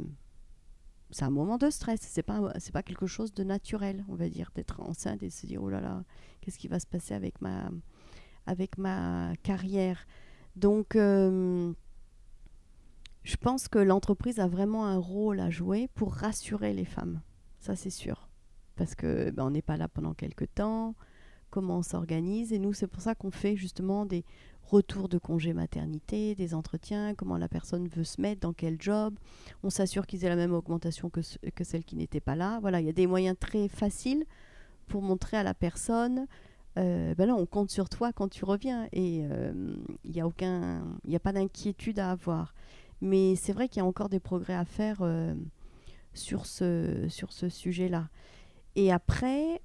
c'est 1.11 1.25
un 1.25 1.31
moment 1.31 1.57
de 1.57 1.71
stress, 1.71 2.01
c'est 2.03 2.23
pas 2.23 2.53
c'est 2.59 2.73
pas 2.73 2.83
quelque 2.83 3.07
chose 3.07 3.33
de 3.33 3.45
naturel, 3.45 4.05
on 4.09 4.17
va 4.17 4.29
dire, 4.29 4.51
d'être 4.55 4.81
enceinte 4.81 5.23
et 5.23 5.29
de 5.29 5.33
se 5.33 5.47
dire 5.47 5.63
oh 5.63 5.69
là 5.71 5.81
là, 5.81 6.03
qu'est-ce 6.41 6.59
qui 6.59 6.69
va 6.69 6.81
se 6.81 6.87
passer 6.87 7.15
avec 7.15 7.41
ma 7.41 7.71
avec 8.47 8.77
ma 8.79 9.33
carrière. 9.43 10.07
Donc 10.57 10.97
euh, 10.97 11.73
je 13.27 13.37
pense 13.37 13.67
que 13.67 13.81
l'entreprise 13.81 14.39
a 14.39 14.47
vraiment 14.47 14.87
un 14.87 14.99
rôle 14.99 15.41
à 15.41 15.51
jouer 15.51 15.89
pour 15.97 16.15
rassurer 16.15 16.73
les 16.73 16.85
femmes. 16.85 17.21
Ça, 17.59 17.75
c'est 17.75 17.91
sûr. 17.91 18.29
Parce 18.77 18.95
que 18.95 19.31
ben, 19.31 19.47
on 19.47 19.51
n'est 19.51 19.63
pas 19.63 19.77
là 19.77 19.89
pendant 19.89 20.15
quelques 20.15 20.55
temps. 20.55 20.95
Comment 21.51 21.79
on 21.79 21.83
s'organise 21.83 22.53
Et 22.53 22.61
nous, 22.61 22.73
c'est 22.73 22.87
pour 22.87 23.03
ça 23.03 23.17
qu'on 23.17 23.33
fait 23.33 23.57
justement 23.57 24.07
des 24.07 24.25
retours 24.71 25.09
de 25.09 25.19
congé 25.19 25.53
maternité, 25.53 26.35
des 26.35 26.55
entretiens, 26.55 27.15
comment 27.15 27.39
la 27.39 27.49
personne 27.49 27.89
veut 27.89 28.05
se 28.05 28.21
mettre, 28.21 28.41
dans 28.41 28.53
quel 28.53 28.81
job. 28.81 29.15
On 29.63 29.71
s'assure 29.71 30.07
qu'ils 30.07 30.25
aient 30.25 30.29
la 30.29 30.37
même 30.37 30.55
augmentation 30.55 31.09
que, 31.11 31.21
que 31.55 31.65
celle 31.65 31.85
qui 31.85 31.97
n'était 31.97 32.21
pas 32.21 32.35
là. 32.37 32.59
Voilà, 32.61 32.81
il 32.81 32.87
y 32.87 32.91
a 32.91 32.93
des 32.93 33.07
moyens 33.07 33.37
très 33.39 33.69
faciles 33.69 34.25
pour 34.89 35.03
montrer 35.03 35.37
à 35.37 35.43
la 35.43 35.55
personne 35.55 36.27
euh, 36.79 37.15
ben 37.15 37.27
là, 37.27 37.35
on 37.35 37.47
compte 37.47 37.71
sur 37.71 37.89
toi 37.89 38.13
quand 38.13 38.29
tu 38.29 38.45
reviens 38.45 38.87
et 38.93 39.27
euh, 39.31 39.77
il 40.05 40.11
n'y 40.11 40.21
a 40.21 40.27
aucun, 40.27 40.83
il 41.05 41.17
a 41.17 41.21
pas 41.21 41.33
d'inquiétude 41.33 41.99
à 41.99 42.11
avoir. 42.11 42.55
Mais 43.01 43.35
c'est 43.37 43.53
vrai 43.53 43.69
qu'il 43.69 43.79
y 43.79 43.81
a 43.81 43.87
encore 43.87 44.09
des 44.09 44.21
progrès 44.21 44.55
à 44.55 44.65
faire 44.65 44.99
euh, 45.01 45.35
sur 46.13 46.47
ce, 46.47 47.07
sur 47.09 47.33
ce 47.33 47.49
sujet-là. 47.49 48.09
Et 48.75 48.93
après, 48.93 49.63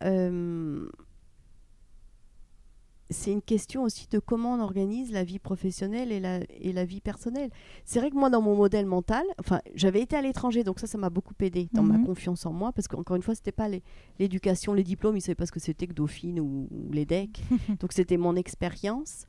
c'est 3.12 3.32
une 3.32 3.41
question 3.41 3.84
aussi 3.84 4.08
de 4.10 4.17
comment 4.19 4.54
on 4.56 4.60
organise 4.62 5.12
la 5.12 5.24
vie 5.24 5.38
professionnelle 5.38 6.12
et 6.12 6.19
la, 6.19 6.39
et 6.50 6.71
la 6.74 6.86
vie 6.86 7.02
personnelle. 7.02 7.52
C'est 7.86 8.00
vrai 8.00 8.10
que 8.10 8.15
moi, 8.15 8.30
dans 8.30 8.41
mon 8.41 8.56
modèle 8.56 8.86
mental, 8.86 9.24
enfin, 9.39 9.62
j'avais 9.76 10.02
été 10.02 10.15
à 10.15 10.21
l'étranger, 10.21 10.63
donc 10.63 10.80
ça, 10.80 10.88
ça 10.88 10.97
m'a 10.97 11.10
beaucoup 11.10 11.34
aidé 11.41 11.69
dans 11.74 11.84
ma 11.84 11.97
Mhm. 11.97 12.06
confiance 12.06 12.45
en 12.45 12.54
moi, 12.54 12.71
parce 12.71 12.88
qu'encore 12.88 13.15
une 13.17 13.21
fois, 13.21 13.36
c'était 13.36 13.52
pas 13.52 13.67
les- 13.69 13.84
l'éducation, 14.17 14.74
les 14.74 14.84
diplômes, 14.84 15.15
ils 15.15 15.19
ne 15.19 15.24
savaient 15.24 15.36
pas 15.36 15.45
ce 15.45 15.52
que 15.52 15.60
c'était 15.60 15.86
que 15.88 15.93
Dauphine 15.93 16.39
ou, 16.39 16.67
ou 16.71 16.91
l'EDEC. 16.91 17.41
donc 17.82 17.91
c'était 17.93 18.17
mon 18.17 18.36
expérience. 18.36 19.26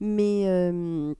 Mais 0.00 0.44
euh, 0.46 1.14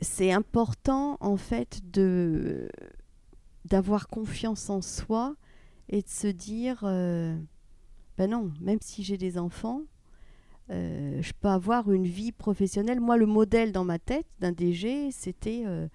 c'est 0.00 0.32
important, 0.32 1.16
en 1.20 1.36
fait, 1.36 1.80
de 1.92 2.68
d'avoir 3.64 4.08
confiance 4.08 4.68
en 4.70 4.82
soi 4.82 5.36
et 5.88 6.02
de 6.02 6.08
se 6.08 6.26
dire, 6.26 6.80
euh, 6.82 7.36
ben 8.18 8.28
non, 8.30 8.52
même 8.60 8.78
si 8.80 9.04
j'ai 9.04 9.16
des 9.16 9.38
enfants, 9.38 9.82
euh, 10.70 11.18
je 11.20 11.32
peux 11.40 11.48
avoir 11.48 11.90
une 11.92 12.06
vie 12.06 12.32
professionnelle. 12.32 13.00
Moi, 13.00 13.16
le 13.16 13.26
modèle 13.26 13.72
dans 13.72 13.84
ma 13.84 13.98
tête 13.98 14.26
d'un 14.40 14.52
DG, 14.52 15.10
c'était 15.10 15.64
euh, 15.66 15.86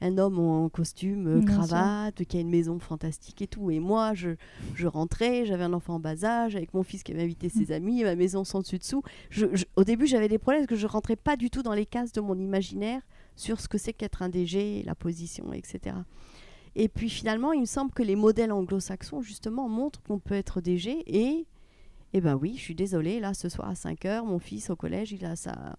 un 0.00 0.18
homme 0.18 0.38
en 0.38 0.68
costume, 0.68 1.26
euh, 1.26 1.40
cravate, 1.46 2.24
qui 2.24 2.36
a 2.36 2.40
une 2.40 2.48
maison 2.50 2.78
fantastique 2.78 3.42
et 3.42 3.46
tout. 3.46 3.70
Et 3.70 3.78
moi, 3.80 4.14
je, 4.14 4.30
je 4.74 4.86
rentrais, 4.86 5.44
j'avais 5.46 5.64
un 5.64 5.72
enfant 5.72 5.94
en 5.96 6.00
bas 6.00 6.24
âge, 6.24 6.56
avec 6.56 6.72
mon 6.74 6.82
fils 6.82 7.02
qui 7.02 7.12
avait 7.12 7.22
invité 7.22 7.48
ses 7.48 7.72
amis, 7.72 8.02
ma 8.04 8.14
maison 8.16 8.44
sans 8.44 8.60
dessus-dessous. 8.60 9.02
Je- 9.30 9.46
je- 9.54 9.64
au 9.76 9.84
début, 9.84 10.06
j'avais 10.06 10.28
des 10.28 10.38
problèmes 10.38 10.62
parce 10.62 10.68
que 10.70 10.76
je 10.76 10.86
rentrais 10.86 11.16
pas 11.16 11.36
du 11.36 11.50
tout 11.50 11.62
dans 11.62 11.74
les 11.74 11.86
cases 11.86 12.12
de 12.12 12.20
mon 12.20 12.38
imaginaire 12.38 13.00
sur 13.36 13.60
ce 13.60 13.68
que 13.68 13.78
c'est 13.78 13.92
qu'être 13.92 14.22
un 14.22 14.28
DG, 14.28 14.82
la 14.84 14.94
position, 14.94 15.52
etc. 15.52 15.96
Et 16.74 16.88
puis 16.88 17.10
finalement, 17.10 17.52
il 17.52 17.60
me 17.60 17.66
semble 17.66 17.92
que 17.92 18.02
les 18.02 18.16
modèles 18.16 18.50
anglo-saxons, 18.52 19.20
justement, 19.20 19.68
montrent 19.68 20.02
qu'on 20.02 20.18
peut 20.18 20.34
être 20.34 20.60
DG 20.60 21.02
et, 21.06 21.44
eh 22.12 22.20
ben 22.20 22.34
oui, 22.34 22.54
je 22.56 22.60
suis 22.62 22.74
désolée, 22.74 23.20
là, 23.20 23.34
ce 23.34 23.48
soir 23.48 23.68
à 23.68 23.74
5 23.74 24.04
heures, 24.04 24.24
mon 24.24 24.38
fils 24.38 24.70
au 24.70 24.76
collège, 24.76 25.12
il 25.12 25.24
a, 25.24 25.34
sa, 25.36 25.76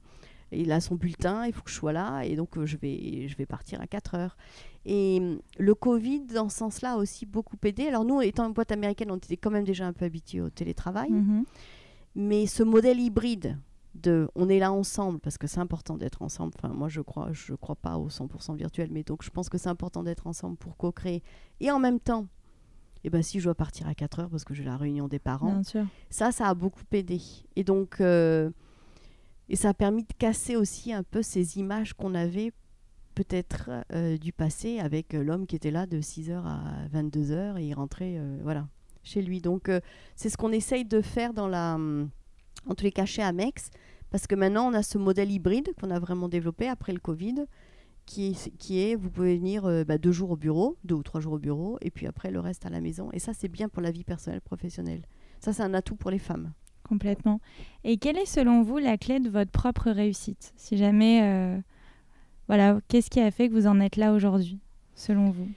il 0.51 0.71
a 0.71 0.79
son 0.81 0.95
bulletin, 0.95 1.45
il 1.45 1.53
faut 1.53 1.61
que 1.61 1.69
je 1.69 1.75
sois 1.75 1.93
là, 1.93 2.23
et 2.23 2.35
donc 2.35 2.57
euh, 2.57 2.65
je, 2.65 2.77
vais, 2.77 3.27
je 3.27 3.35
vais 3.37 3.45
partir 3.45 3.81
à 3.81 3.87
4 3.87 4.15
heures. 4.15 4.37
Et 4.85 5.19
hum, 5.21 5.39
le 5.57 5.75
Covid, 5.75 6.21
dans 6.25 6.49
ce 6.49 6.57
sens-là, 6.57 6.93
a 6.93 6.97
aussi 6.97 7.25
beaucoup 7.25 7.57
aidé. 7.63 7.87
Alors 7.87 8.03
nous, 8.05 8.21
étant 8.21 8.45
une 8.47 8.53
boîte 8.53 8.71
américaine, 8.71 9.11
on 9.11 9.17
était 9.17 9.37
quand 9.37 9.51
même 9.51 9.63
déjà 9.63 9.85
un 9.87 9.93
peu 9.93 10.05
habitués 10.05 10.41
au 10.41 10.49
télétravail, 10.49 11.11
Mhm. 11.11 11.45
mais 12.15 12.45
ce 12.47 12.63
modèle 12.63 12.99
hybride 12.99 13.57
de 13.95 14.27
on 14.33 14.49
est 14.49 14.57
là 14.57 14.71
ensemble 14.71 15.19
parce 15.19 15.37
que 15.37 15.45
c'est 15.45 15.59
important 15.59 15.97
d'être 15.97 16.23
ensemble. 16.23 16.53
Enfin, 16.57 16.73
moi 16.73 16.89
je 16.89 16.99
crois 17.01 17.29
je 17.31 17.53
crois 17.53 17.75
pas 17.75 17.97
au 17.99 18.09
100% 18.09 18.55
virtuel, 18.55 18.89
mais 18.91 19.03
donc 19.03 19.23
je 19.23 19.29
pense 19.29 19.49
que 19.49 19.59
c'est 19.59 19.69
important 19.69 20.01
d'être 20.01 20.25
ensemble 20.25 20.57
pour 20.57 20.77
co-créer 20.77 21.21
et 21.59 21.69
en 21.69 21.77
même 21.77 21.99
temps 21.99 22.25
et 23.03 23.09
ben 23.09 23.21
si 23.21 23.39
je 23.39 23.45
dois 23.45 23.55
partir 23.55 23.87
à 23.87 23.93
4 23.95 24.19
heures 24.19 24.29
parce 24.29 24.43
que 24.45 24.53
j'ai 24.53 24.63
la 24.63 24.77
réunion 24.77 25.07
des 25.07 25.19
parents, 25.19 25.53
Bien 25.53 25.63
sûr. 25.63 25.85
ça, 26.09 26.31
ça 26.31 26.47
a 26.47 26.53
beaucoup 26.53 26.81
aidé. 26.91 27.19
Et 27.55 27.63
donc, 27.63 27.99
euh, 28.01 28.49
et 29.49 29.55
ça 29.55 29.69
a 29.69 29.73
permis 29.73 30.03
de 30.03 30.13
casser 30.17 30.55
aussi 30.55 30.93
un 30.93 31.03
peu 31.03 31.21
ces 31.21 31.57
images 31.57 31.93
qu'on 31.93 32.15
avait 32.15 32.51
peut-être 33.15 33.69
euh, 33.93 34.17
du 34.17 34.31
passé 34.33 34.79
avec 34.79 35.13
euh, 35.13 35.23
l'homme 35.23 35.45
qui 35.45 35.55
était 35.55 35.69
là 35.71 35.85
de 35.85 35.99
6h 35.99 36.31
à 36.45 36.87
22h 36.93 37.59
et 37.59 37.65
il 37.67 37.73
rentrait 37.73 38.15
euh, 38.17 38.39
voilà, 38.41 38.67
chez 39.03 39.21
lui. 39.21 39.39
Donc, 39.41 39.69
euh, 39.69 39.79
c'est 40.15 40.29
ce 40.29 40.37
qu'on 40.37 40.51
essaye 40.51 40.85
de 40.85 41.01
faire 41.01 41.33
dans 41.33 41.47
la, 41.47 41.75
en 41.75 42.75
tous 42.75 42.83
les 42.85 42.91
cas 42.91 43.05
chez 43.05 43.21
Amex, 43.21 43.69
parce 44.09 44.25
que 44.27 44.35
maintenant, 44.35 44.67
on 44.69 44.73
a 44.73 44.81
ce 44.81 44.97
modèle 44.97 45.31
hybride 45.31 45.69
qu'on 45.79 45.91
a 45.91 45.99
vraiment 45.99 46.27
développé 46.29 46.67
après 46.67 46.93
le 46.93 46.99
Covid. 46.99 47.35
Qui 48.05 48.27
est, 48.31 48.57
qui 48.57 48.81
est, 48.81 48.95
vous 48.95 49.09
pouvez 49.09 49.37
venir 49.37 49.65
euh, 49.65 49.83
bah, 49.85 49.97
deux 49.97 50.11
jours 50.11 50.31
au 50.31 50.35
bureau, 50.35 50.77
deux 50.83 50.95
ou 50.95 51.03
trois 51.03 51.21
jours 51.21 51.33
au 51.33 51.39
bureau, 51.39 51.77
et 51.81 51.89
puis 51.89 52.05
après 52.05 52.31
le 52.31 52.39
reste 52.41 52.65
à 52.65 52.69
la 52.69 52.81
maison. 52.81 53.09
Et 53.13 53.19
ça, 53.19 53.33
c'est 53.33 53.47
bien 53.47 53.69
pour 53.69 53.81
la 53.81 53.91
vie 53.91 54.03
personnelle, 54.03 54.41
professionnelle. 54.41 55.03
Ça, 55.39 55.53
c'est 55.53 55.63
un 55.63 55.73
atout 55.73 55.95
pour 55.95 56.11
les 56.11 56.19
femmes. 56.19 56.51
Complètement. 56.83 57.39
Et 57.85 57.97
quelle 57.97 58.17
est 58.17 58.25
selon 58.25 58.61
vous 58.61 58.77
la 58.77 58.97
clé 58.97 59.19
de 59.21 59.29
votre 59.29 59.51
propre 59.51 59.89
réussite? 59.89 60.51
Si 60.57 60.75
jamais, 60.77 61.21
euh, 61.23 61.57
voilà, 62.49 62.79
qu'est-ce 62.89 63.09
qui 63.09 63.21
a 63.21 63.31
fait 63.31 63.47
que 63.47 63.53
vous 63.53 63.67
en 63.67 63.79
êtes 63.79 63.95
là 63.95 64.11
aujourd'hui, 64.13 64.59
selon 64.95 65.31
vous? 65.31 65.47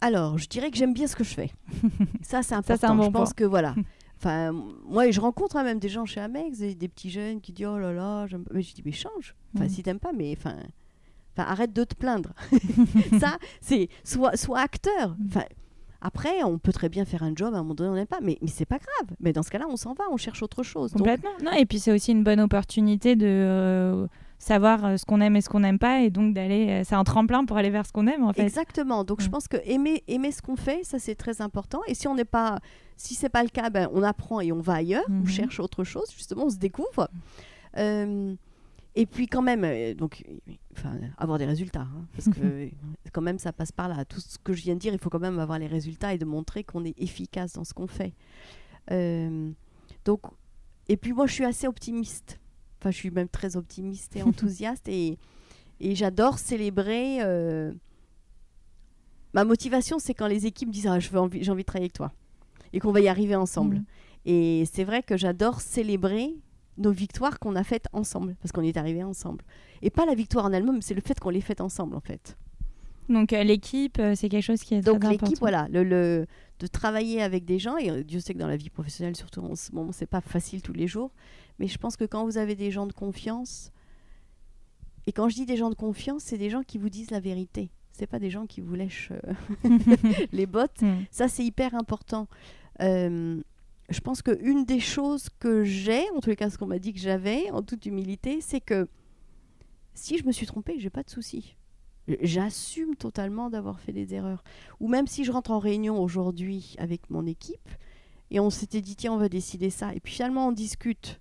Alors, 0.00 0.38
je 0.38 0.48
dirais 0.48 0.70
que 0.70 0.78
j'aime 0.78 0.94
bien 0.94 1.06
ce 1.06 1.14
que 1.16 1.24
je 1.24 1.34
fais. 1.34 1.50
ça, 2.22 2.42
c'est 2.42 2.54
important. 2.54 2.88
un 2.92 2.94
bon 2.96 3.04
je 3.04 3.10
pense 3.10 3.32
que 3.34 3.44
voilà. 3.44 3.74
Enfin, 4.22 4.52
moi, 4.86 5.10
je 5.10 5.18
rencontre 5.18 5.56
hein, 5.56 5.64
même 5.64 5.78
des 5.78 5.88
gens 5.88 6.04
chez 6.04 6.20
Amex, 6.20 6.58
des, 6.58 6.74
des 6.74 6.88
petits 6.88 7.08
jeunes 7.08 7.40
qui 7.40 7.54
disent 7.54 7.64
oh 7.66 7.78
là 7.78 7.90
là, 7.90 8.26
j'aime 8.26 8.44
pas. 8.44 8.52
mais 8.52 8.60
je 8.60 8.74
dis 8.74 8.82
mais 8.84 8.92
change. 8.92 9.34
Enfin, 9.54 9.64
Mm. 9.64 9.68
si 9.70 9.82
t'aimes 9.82 9.98
pas, 9.98 10.12
mais 10.12 10.34
enfin, 10.36 10.56
enfin, 11.36 11.48
arrête 11.50 11.72
de 11.72 11.84
te 11.84 11.94
plaindre. 11.94 12.30
ça, 13.20 13.36
c'est 13.60 13.88
soit, 14.04 14.36
soit 14.36 14.58
acteur. 14.60 15.10
Mm. 15.18 15.26
Enfin, 15.28 15.44
après, 16.02 16.42
on 16.44 16.58
peut 16.58 16.72
très 16.72 16.88
bien 16.88 17.04
faire 17.04 17.22
un 17.22 17.32
job 17.36 17.52
à 17.54 17.58
un 17.58 17.62
moment 17.62 17.74
donné, 17.74 17.90
on 17.90 17.94
n'aime 17.94 18.06
pas, 18.06 18.20
mais, 18.22 18.38
mais 18.40 18.48
c'est 18.48 18.64
pas 18.64 18.78
grave. 18.78 19.16
Mais 19.20 19.32
dans 19.34 19.42
ce 19.42 19.50
cas-là, 19.50 19.66
on 19.68 19.76
s'en 19.76 19.92
va, 19.92 20.04
on 20.10 20.16
cherche 20.16 20.42
autre 20.42 20.62
chose. 20.62 20.92
Donc, 20.92 20.98
Complètement. 21.06 21.30
Non, 21.44 21.52
et 21.52 21.66
puis 21.66 21.78
c'est 21.78 21.92
aussi 21.92 22.12
une 22.12 22.24
bonne 22.24 22.40
opportunité 22.40 23.16
de 23.16 23.26
euh, 23.26 24.06
savoir 24.38 24.82
euh, 24.86 24.96
ce 24.96 25.04
qu'on 25.04 25.20
aime 25.20 25.36
et 25.36 25.42
ce 25.42 25.50
qu'on 25.50 25.60
n'aime 25.60 25.78
pas, 25.78 26.00
et 26.00 26.08
donc 26.08 26.32
d'aller. 26.32 26.68
euh, 26.70 26.82
c'est 26.86 26.94
un 26.94 27.04
tremplin 27.04 27.44
pour 27.44 27.58
aller 27.58 27.68
vers 27.68 27.84
ce 27.84 27.92
qu'on 27.92 28.06
aime, 28.06 28.24
en 28.24 28.32
fait. 28.32 28.40
Exactement. 28.42 29.04
Donc 29.04 29.20
je 29.20 29.26
Mm. 29.28 29.30
pense 29.30 29.46
que 29.46 29.58
aimer, 29.64 30.02
aimer 30.08 30.32
ce 30.32 30.40
qu'on 30.40 30.56
fait, 30.56 30.84
ça 30.84 30.98
c'est 30.98 31.14
très 31.16 31.42
important. 31.42 31.80
Et 31.86 31.94
si 31.94 32.08
on 32.08 32.14
n'est 32.14 32.24
pas, 32.24 32.60
si 32.96 33.14
c'est 33.14 33.28
pas 33.28 33.42
le 33.42 33.50
cas, 33.50 33.68
ben, 33.68 33.86
on 33.92 34.02
apprend 34.02 34.40
et 34.40 34.52
on 34.52 34.60
va 34.60 34.76
ailleurs, 34.76 35.04
on 35.10 35.26
cherche 35.26 35.60
autre 35.60 35.84
chose. 35.84 36.10
Justement, 36.16 36.44
on 36.46 36.50
se 36.50 36.56
découvre. 36.56 37.10
Euh, 37.76 38.34
et 38.96 39.06
puis 39.06 39.26
quand 39.26 39.42
même, 39.42 39.64
euh, 39.64 39.94
donc, 39.94 40.24
enfin, 40.72 40.96
avoir 41.18 41.38
des 41.38 41.46
résultats, 41.46 41.82
hein, 41.82 42.06
parce 42.12 42.28
que 42.28 42.68
quand 43.12 43.20
même 43.22 43.38
ça 43.38 43.52
passe 43.52 43.72
par 43.72 43.88
là. 43.88 44.04
Tout 44.04 44.20
ce 44.20 44.38
que 44.38 44.52
je 44.52 44.62
viens 44.62 44.74
de 44.74 44.80
dire, 44.80 44.92
il 44.92 44.98
faut 44.98 45.10
quand 45.10 45.20
même 45.20 45.38
avoir 45.38 45.58
les 45.58 45.66
résultats 45.68 46.12
et 46.14 46.18
de 46.18 46.24
montrer 46.24 46.64
qu'on 46.64 46.84
est 46.84 47.00
efficace 47.00 47.52
dans 47.52 47.64
ce 47.64 47.72
qu'on 47.74 47.86
fait. 47.86 48.12
Euh, 48.90 49.50
donc, 50.04 50.20
et 50.88 50.96
puis 50.96 51.12
moi 51.12 51.26
je 51.26 51.32
suis 51.34 51.44
assez 51.44 51.66
optimiste. 51.66 52.38
Enfin, 52.80 52.90
je 52.90 52.96
suis 52.96 53.10
même 53.10 53.28
très 53.28 53.56
optimiste 53.56 54.16
et 54.16 54.22
enthousiaste 54.24 54.88
et, 54.88 55.18
et 55.80 55.94
j'adore 55.94 56.38
célébrer. 56.38 57.18
euh, 57.22 57.72
Ma 59.32 59.44
motivation, 59.44 59.98
c'est 60.00 60.14
quand 60.14 60.26
les 60.26 60.46
équipes 60.46 60.70
disent 60.70 60.88
ah, 60.88 60.98
envie- 61.14 61.44
j'ai 61.44 61.50
envie 61.52 61.62
de 61.62 61.66
travailler 61.66 61.84
avec 61.84 61.92
toi 61.92 62.10
et 62.72 62.80
qu'on 62.80 62.90
va 62.92 63.00
y 63.00 63.06
arriver 63.08 63.36
ensemble. 63.36 63.76
Mhm. 63.76 63.84
Et 64.26 64.64
c'est 64.72 64.84
vrai 64.84 65.02
que 65.02 65.16
j'adore 65.16 65.60
célébrer 65.60 66.34
nos 66.80 66.90
victoires 66.92 67.38
qu'on 67.38 67.54
a 67.56 67.62
faites 67.62 67.86
ensemble 67.92 68.34
parce 68.42 68.50
qu'on 68.52 68.62
est 68.62 68.76
arrivés 68.76 69.04
ensemble. 69.04 69.44
Et 69.82 69.90
pas 69.90 70.06
la 70.06 70.14
victoire 70.14 70.44
en 70.46 70.52
elle-même, 70.52 70.82
c'est 70.82 70.94
le 70.94 71.00
fait 71.00 71.18
qu'on 71.20 71.30
les 71.30 71.40
fait 71.40 71.60
ensemble 71.60 71.94
en 71.94 72.00
fait. 72.00 72.36
Donc 73.08 73.32
euh, 73.32 73.42
l'équipe, 73.44 73.98
euh, 73.98 74.14
c'est 74.14 74.28
quelque 74.28 74.42
chose 74.44 74.62
qui 74.62 74.74
est 74.74 74.80
Donc 74.80 75.00
très 75.00 75.10
l'équipe, 75.10 75.24
important. 75.26 75.40
voilà, 75.40 75.68
le, 75.70 75.82
le- 75.84 76.26
de 76.60 76.66
travailler 76.66 77.22
avec 77.22 77.44
des 77.44 77.58
gens, 77.58 77.76
et 77.76 77.90
euh, 77.90 78.02
Dieu 78.04 78.20
sait 78.20 78.34
que 78.34 78.38
dans 78.38 78.46
la 78.46 78.56
vie 78.56 78.70
professionnelle, 78.70 79.16
surtout 79.16 79.40
en 79.40 79.54
ce 79.56 79.72
moment, 79.72 79.92
c'est 79.92 80.06
pas 80.06 80.20
facile 80.20 80.62
tous 80.62 80.72
les 80.74 80.86
jours, 80.86 81.10
mais 81.58 81.66
je 81.68 81.78
pense 81.78 81.96
que 81.96 82.04
quand 82.04 82.24
vous 82.24 82.36
avez 82.38 82.54
des 82.54 82.70
gens 82.70 82.86
de 82.86 82.92
confiance, 82.92 83.72
et 85.06 85.12
quand 85.12 85.28
je 85.28 85.34
dis 85.34 85.46
des 85.46 85.56
gens 85.56 85.70
de 85.70 85.74
confiance, 85.74 86.22
c'est 86.24 86.38
des 86.38 86.50
gens 86.50 86.62
qui 86.62 86.78
vous 86.78 86.88
disent 86.90 87.10
la 87.10 87.20
vérité. 87.20 87.70
C'est 87.92 88.06
pas 88.06 88.18
des 88.18 88.30
gens 88.30 88.46
qui 88.46 88.60
vous 88.60 88.74
lèchent 88.74 89.10
euh, 89.64 89.68
les 90.32 90.46
bottes. 90.46 90.70
Mm. 90.82 91.04
Ça, 91.10 91.28
c'est 91.28 91.44
hyper 91.44 91.74
important. 91.74 92.28
Euh, 92.80 93.40
je 93.90 94.00
pense 94.00 94.22
qu'une 94.22 94.64
des 94.64 94.80
choses 94.80 95.28
que 95.40 95.64
j'ai, 95.64 96.08
en 96.10 96.20
tous 96.20 96.30
les 96.30 96.36
cas, 96.36 96.48
ce 96.48 96.58
qu'on 96.58 96.66
m'a 96.66 96.78
dit 96.78 96.92
que 96.92 97.00
j'avais, 97.00 97.50
en 97.50 97.62
toute 97.62 97.86
humilité, 97.86 98.40
c'est 98.40 98.60
que 98.60 98.88
si 99.94 100.16
je 100.16 100.24
me 100.24 100.32
suis 100.32 100.46
trompée, 100.46 100.78
j'ai 100.78 100.90
pas 100.90 101.02
de 101.02 101.10
souci. 101.10 101.56
J'assume 102.22 102.96
totalement 102.96 103.50
d'avoir 103.50 103.80
fait 103.80 103.92
des 103.92 104.14
erreurs. 104.14 104.44
Ou 104.78 104.88
même 104.88 105.06
si 105.06 105.24
je 105.24 105.32
rentre 105.32 105.50
en 105.50 105.58
réunion 105.58 106.02
aujourd'hui 106.02 106.76
avec 106.78 107.10
mon 107.10 107.26
équipe 107.26 107.68
et 108.30 108.38
on 108.40 108.50
s'était 108.50 108.80
dit, 108.80 108.94
tiens, 108.96 109.12
on 109.12 109.18
va 109.18 109.28
décider 109.28 109.70
ça. 109.70 109.92
Et 109.94 110.00
puis 110.00 110.14
finalement, 110.14 110.48
on 110.48 110.52
discute. 110.52 111.20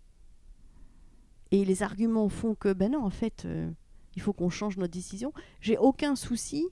Et 1.51 1.65
les 1.65 1.81
arguments 1.81 2.29
font 2.29 2.53
que, 2.53 2.71
ben 2.71 2.91
non, 2.91 3.03
en 3.03 3.09
fait, 3.09 3.45
euh, 3.45 3.69
il 4.15 4.21
faut 4.21 4.33
qu'on 4.33 4.51
change 4.51 4.77
notre 4.77 4.93
décision. 4.93 5.33
J'ai 5.59 5.77
aucun 5.77 6.15
souci 6.15 6.67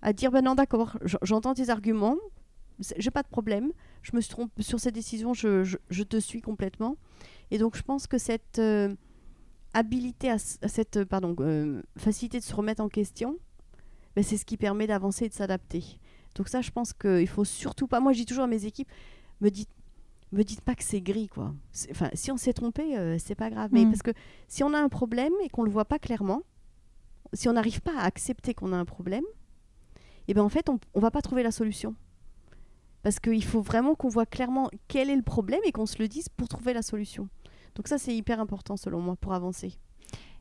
à 0.00 0.14
dire, 0.14 0.30
ben 0.30 0.42
non, 0.42 0.54
d'accord, 0.54 0.96
j'entends 1.22 1.52
tes 1.52 1.68
arguments, 1.68 2.16
j'ai 2.96 3.10
pas 3.10 3.22
de 3.22 3.28
problème, 3.28 3.72
je 4.02 4.14
me 4.16 4.20
suis 4.20 4.30
trompée 4.30 4.62
sur 4.62 4.80
cette 4.80 4.94
décision, 4.94 5.34
je, 5.34 5.64
je- 5.64 5.76
je 5.90 6.02
te 6.02 6.18
suis 6.18 6.40
complètement. 6.40 6.96
Et 7.50 7.58
donc, 7.58 7.76
je 7.76 7.82
pense 7.82 8.06
que 8.06 8.18
cette 8.18 8.58
euh, 8.58 8.94
habilité, 9.74 10.30
à, 10.30 10.38
cette 10.38 10.96
euh, 10.98 11.04
pardon, 11.04 11.34
euh, 11.40 11.82
facilité 11.96 12.38
de 12.38 12.44
se 12.44 12.54
remettre 12.54 12.82
en 12.82 12.88
question, 12.88 13.38
ben, 14.16 14.24
c'est 14.24 14.36
ce 14.36 14.44
qui 14.44 14.56
permet 14.56 14.86
d'avancer 14.86 15.26
et 15.26 15.28
de 15.28 15.34
s'adapter. 15.34 15.84
Donc 16.36 16.48
ça, 16.48 16.60
je 16.60 16.70
pense 16.70 16.92
qu'il 16.92 17.28
faut 17.28 17.44
surtout 17.44 17.86
pas. 17.86 18.00
Moi, 18.00 18.12
je 18.12 18.18
dis 18.20 18.26
toujours 18.26 18.44
à 18.44 18.48
mes 18.48 18.64
équipes, 18.64 18.88
me 19.40 19.50
dites, 19.50 19.68
me 20.32 20.42
dites 20.44 20.60
pas 20.60 20.74
que 20.76 20.84
c'est 20.84 21.00
gris, 21.00 21.28
quoi. 21.28 21.52
Enfin, 21.90 22.08
si 22.14 22.30
on 22.30 22.36
s'est 22.36 22.52
trompé, 22.52 22.96
euh, 22.96 23.18
c'est 23.18 23.34
pas 23.34 23.50
grave. 23.50 23.70
Mais 23.72 23.84
Mm. 23.84 23.90
parce 23.90 24.02
que 24.02 24.12
si 24.48 24.62
on 24.62 24.72
a 24.74 24.78
un 24.78 24.88
problème 24.88 25.32
et 25.44 25.48
qu'on 25.48 25.64
le 25.64 25.70
voit 25.70 25.84
pas 25.84 25.98
clairement, 25.98 26.42
si 27.32 27.48
on 27.48 27.52
n'arrive 27.52 27.80
pas 27.80 27.96
à 27.98 28.04
accepter 28.04 28.54
qu'on 28.54 28.72
a 28.72 28.76
un 28.76 28.84
problème, 28.84 29.24
et 30.28 30.34
ben 30.34 30.42
en 30.42 30.48
fait, 30.48 30.68
on, 30.68 30.78
on 30.94 31.00
va 31.00 31.10
pas 31.10 31.20
trouver 31.22 31.42
la 31.42 31.50
solution. 31.50 31.94
Parce 33.02 33.18
qu'il 33.20 33.44
faut 33.44 33.62
vraiment 33.62 33.94
qu'on 33.94 34.08
voit 34.08 34.26
clairement 34.26 34.68
quel 34.88 35.08
est 35.10 35.16
le 35.16 35.22
problème 35.22 35.60
et 35.64 35.72
qu'on 35.72 35.86
se 35.86 35.98
le 35.98 36.08
dise 36.08 36.28
pour 36.28 36.48
trouver 36.48 36.72
la 36.74 36.82
solution. 36.82 37.28
Donc 37.76 37.88
ça, 37.88 37.98
c'est 37.98 38.14
hyper 38.14 38.40
important 38.40 38.76
selon 38.76 39.00
moi 39.00 39.16
pour 39.16 39.32
avancer. 39.32 39.72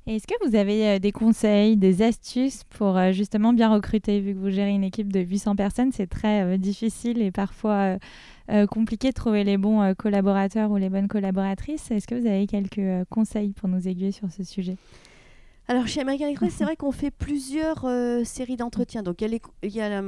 Est-ce 0.08 0.26
que 0.26 0.34
vous 0.48 0.56
avez 0.56 0.88
euh, 0.88 1.00
des 1.00 1.12
conseils, 1.12 1.78
des 1.78 2.02
astuces 2.02 2.64
pour 2.64 2.98
euh, 2.98 3.12
justement 3.12 3.54
bien 3.54 3.70
recruter 3.72 4.20
Vu 4.22 4.34
que 4.34 4.40
vous 4.40 4.50
gérez 4.50 4.72
une 4.72 4.84
équipe 4.84 5.14
de 5.14 5.20
800 5.20 5.56
personnes, 5.56 5.92
c'est 5.92 6.08
très 6.08 6.42
euh, 6.42 6.58
difficile 6.58 7.22
et 7.22 7.32
parfois 7.32 7.98
compliqué 8.72 9.10
de 9.10 9.14
trouver 9.14 9.44
les 9.44 9.58
bons 9.58 9.94
collaborateurs 9.94 10.72
ou 10.72 10.78
les 10.78 10.90
bonnes 10.90 11.08
collaboratrices. 11.08 11.92
Est-ce 11.92 12.08
que 12.08 12.16
vous 12.16 12.26
avez 12.26 12.48
quelques 12.48 13.08
conseils 13.10 13.52
pour 13.52 13.70
nous 13.70 13.88
aiguiller 13.88 14.12
sur 14.12 14.32
ce 14.32 14.44
sujet? 14.44 14.76
Alors 15.68 15.86
chez 15.88 16.02
American 16.02 16.26
Express, 16.28 16.54
c'est 16.58 16.64
vrai 16.64 16.76
qu'on 16.76 16.92
fait 16.92 17.12
plusieurs 17.12 17.86
séries 18.26 18.56
d'entretiens. 18.56 19.04
Donc 19.04 19.22
il 19.22 19.26
y 19.26 19.28
a, 19.28 19.30
les- 19.30 19.42
il 19.62 19.76
y 19.76 19.82
a, 19.82 20.02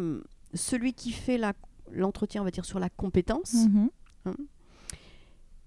celui 0.56 0.94
qui 0.94 1.12
fait 1.12 1.38
la- 1.38 1.54
l'entretien, 1.94 2.42
on 2.42 2.46
va 2.46 2.52
dire, 2.52 2.66
sur 2.66 2.80
la 2.80 2.90
compétence. 2.90 3.54
Mhm. 3.54 3.90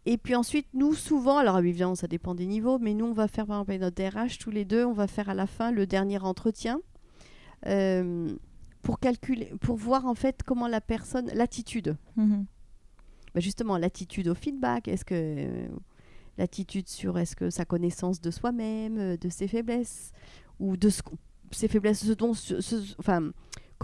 Et 0.06 0.18
puis 0.18 0.34
ensuite, 0.34 0.66
nous, 0.74 0.92
souvent, 0.94 1.38
alors 1.38 1.58
évidemment, 1.58 1.94
ça 1.94 2.06
dépend 2.06 2.34
des 2.34 2.44
niveaux, 2.46 2.78
mais 2.78 2.92
nous, 2.92 3.06
on 3.06 3.12
va 3.14 3.26
faire, 3.26 3.46
par 3.46 3.56
exemple, 3.62 3.78
notre 3.80 3.96
DRH, 3.96 4.38
tous 4.38 4.50
les 4.50 4.64
deux, 4.66 4.84
on 4.84 4.92
va 4.92 5.06
faire 5.06 5.30
à 5.30 5.34
la 5.34 5.46
fin 5.46 5.70
le 5.72 5.86
dernier 5.86 6.18
entretien 6.18 6.80
euh, 7.66 8.28
pour 8.82 8.98
calculer, 9.00 9.50
pour 9.62 9.76
voir 9.76 10.04
en 10.04 10.14
fait 10.14 10.42
comment 10.44 10.68
la 10.68 10.80
personne, 10.82 11.30
l'attitude, 11.34 11.96
Mhm. 12.16 12.44
Bah, 13.34 13.40
justement, 13.40 13.78
l'attitude 13.78 14.28
au 14.28 14.34
feedback, 14.34 14.86
est-ce 14.86 15.04
que 15.04 15.14
euh, 15.16 15.66
l'attitude 16.38 16.88
sur 16.88 17.18
est-ce 17.18 17.34
que 17.34 17.50
sa 17.50 17.64
connaissance 17.64 18.20
de 18.20 18.30
soi-même, 18.30 18.96
euh, 18.98 19.16
de 19.16 19.28
ses 19.28 19.48
faiblesses, 19.48 20.12
ou 20.60 20.76
de 20.76 20.88
ce 20.90 21.00
ses 21.50 21.66
faiblesses, 21.68 22.04
ce 22.06 22.12
dont, 22.12 22.32
ce- 22.34 22.60
ce- 22.60 22.94
enfin, 22.98 23.30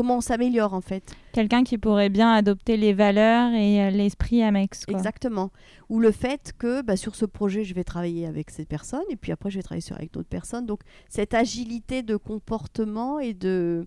comment 0.00 0.16
on 0.16 0.22
s'améliore 0.22 0.72
en 0.72 0.80
fait. 0.80 1.14
Quelqu'un 1.32 1.62
qui 1.62 1.76
pourrait 1.76 2.08
bien 2.08 2.32
adopter 2.32 2.78
les 2.78 2.94
valeurs 2.94 3.52
et 3.52 3.82
euh, 3.82 3.90
l'esprit 3.90 4.42
Amex. 4.42 4.86
Quoi. 4.86 4.96
Exactement. 4.96 5.50
Ou 5.90 6.00
le 6.00 6.10
fait 6.10 6.54
que 6.56 6.80
bah, 6.80 6.96
sur 6.96 7.14
ce 7.14 7.26
projet, 7.26 7.64
je 7.64 7.74
vais 7.74 7.84
travailler 7.84 8.26
avec 8.26 8.48
cette 8.48 8.66
personne 8.66 9.02
et 9.10 9.16
puis 9.16 9.30
après, 9.30 9.50
je 9.50 9.58
vais 9.58 9.62
travailler 9.62 9.82
sur, 9.82 9.96
avec 9.96 10.10
d'autres 10.10 10.30
personnes. 10.30 10.64
Donc, 10.64 10.80
cette 11.10 11.34
agilité 11.34 12.02
de 12.02 12.16
comportement 12.16 13.18
et 13.18 13.34
de, 13.34 13.84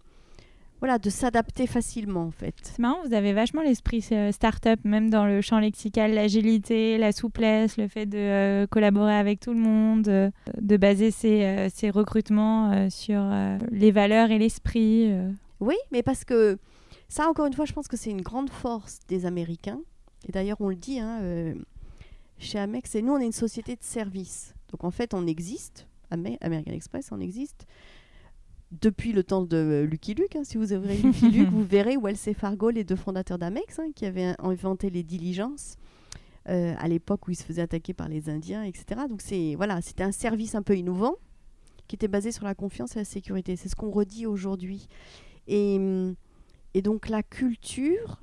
voilà, 0.82 1.00
de 1.00 1.10
s'adapter 1.10 1.66
facilement, 1.66 2.26
en 2.26 2.32
fait. 2.32 2.54
C'est 2.62 2.78
marrant, 2.78 2.98
vous 3.08 3.16
avez 3.16 3.34
vachement 3.34 3.64
l'esprit 3.64 4.06
euh, 4.12 4.32
start-up, 4.32 4.82
même 4.84 5.10
dans 5.10 5.26
le 5.26 5.42
champ 5.42 5.58
lexical, 5.58 6.14
l'agilité, 6.14 7.00
la 7.00 7.12
souplesse, 7.12 7.78
le 7.78 7.88
fait 7.88 8.06
de 8.06 8.20
euh, 8.20 8.68
collaborer 8.68 9.16
avec 9.16 9.40
tout 9.40 9.54
le 9.54 9.60
monde, 9.60 10.08
euh, 10.10 10.30
de 10.62 10.78
baser 10.78 11.10
ses, 11.10 11.70
ses 11.74 11.90
recrutements 11.90 12.90
sur 12.92 13.24
les 13.72 13.92
valeurs 13.92 14.30
et 14.30 14.38
l'esprit. 14.38 15.10
Euh. 15.64 15.68
Oui, 15.68 15.76
mais 15.92 16.04
parce 16.04 16.24
que 16.26 16.58
ça, 17.10 17.28
encore 17.30 17.46
une 17.46 17.54
fois, 17.54 17.66
je 17.66 17.74
pense 17.74 17.88
que 17.88 17.98
c'est 17.98 18.10
une 18.12 18.22
grande 18.22 18.50
force 18.50 19.00
des 19.08 19.26
Américains. 19.26 19.82
Et 20.28 20.32
d'ailleurs, 20.32 20.58
on 20.62 20.70
le 20.70 20.76
dit 20.76 21.00
hein, 21.00 21.20
euh, 21.22 21.54
chez 22.38 22.60
Amex, 22.60 22.96
et 22.96 23.02
nous, 23.02 23.14
on 23.14 23.20
est 23.20 23.26
une 23.26 23.32
société 23.32 23.76
de 23.76 23.84
service. 23.84 24.54
Donc, 24.72 24.84
en 24.84 24.92
fait, 24.92 25.14
on 25.14 25.28
existe, 25.28 25.88
Ame- 26.12 26.38
American 26.42 26.72
Express, 26.72 27.10
on 27.12 27.20
existe 27.20 27.66
depuis 28.82 29.12
le 29.14 29.24
temps 29.24 29.44
de 29.44 29.86
Lucky 29.90 30.16
Luke. 30.16 30.36
hein. 30.36 30.44
si 30.44 30.58
vous 30.58 30.74
ouvrez 30.74 30.98
Lucky 30.98 31.30
Luke, 31.30 31.50
vous 31.52 31.64
verrez 31.64 31.96
Wells 31.98 32.18
et 32.26 32.34
Fargo, 32.34 32.70
les 32.72 32.84
deux 32.84 32.96
fondateurs 32.96 33.38
d'Amex, 33.38 33.78
hein, 33.80 33.90
qui 33.96 34.06
avaient 34.06 34.34
inventé 34.40 34.90
les 34.90 35.04
diligences 35.04 35.76
euh, 36.50 36.74
à 36.80 36.88
l'époque 36.88 37.28
où 37.28 37.32
ils 37.32 37.36
se 37.36 37.44
faisaient 37.44 37.62
attaquer 37.62 37.94
par 37.94 38.08
les 38.10 38.30
Indiens, 38.30 38.64
etc. 38.64 39.02
Donc 39.08 39.22
c'est 39.22 39.54
voilà, 39.56 39.80
c'était 39.82 40.04
un 40.04 40.12
service 40.12 40.56
un 40.56 40.64
peu 40.64 40.76
innovant 40.76 41.16
qui 41.88 41.96
était 41.96 42.08
basé 42.08 42.32
sur 42.32 42.46
la 42.46 42.56
confiance 42.56 42.96
et 42.96 43.00
la 43.00 43.06
sécurité. 43.06 43.56
C'est 43.56 43.70
ce 43.70 43.76
qu'on 43.76 43.92
redit 43.92 44.26
aujourd'hui. 44.26 44.88
Et, 45.48 45.80
donc 46.82 47.10
la 47.10 47.24
culture, 47.24 48.20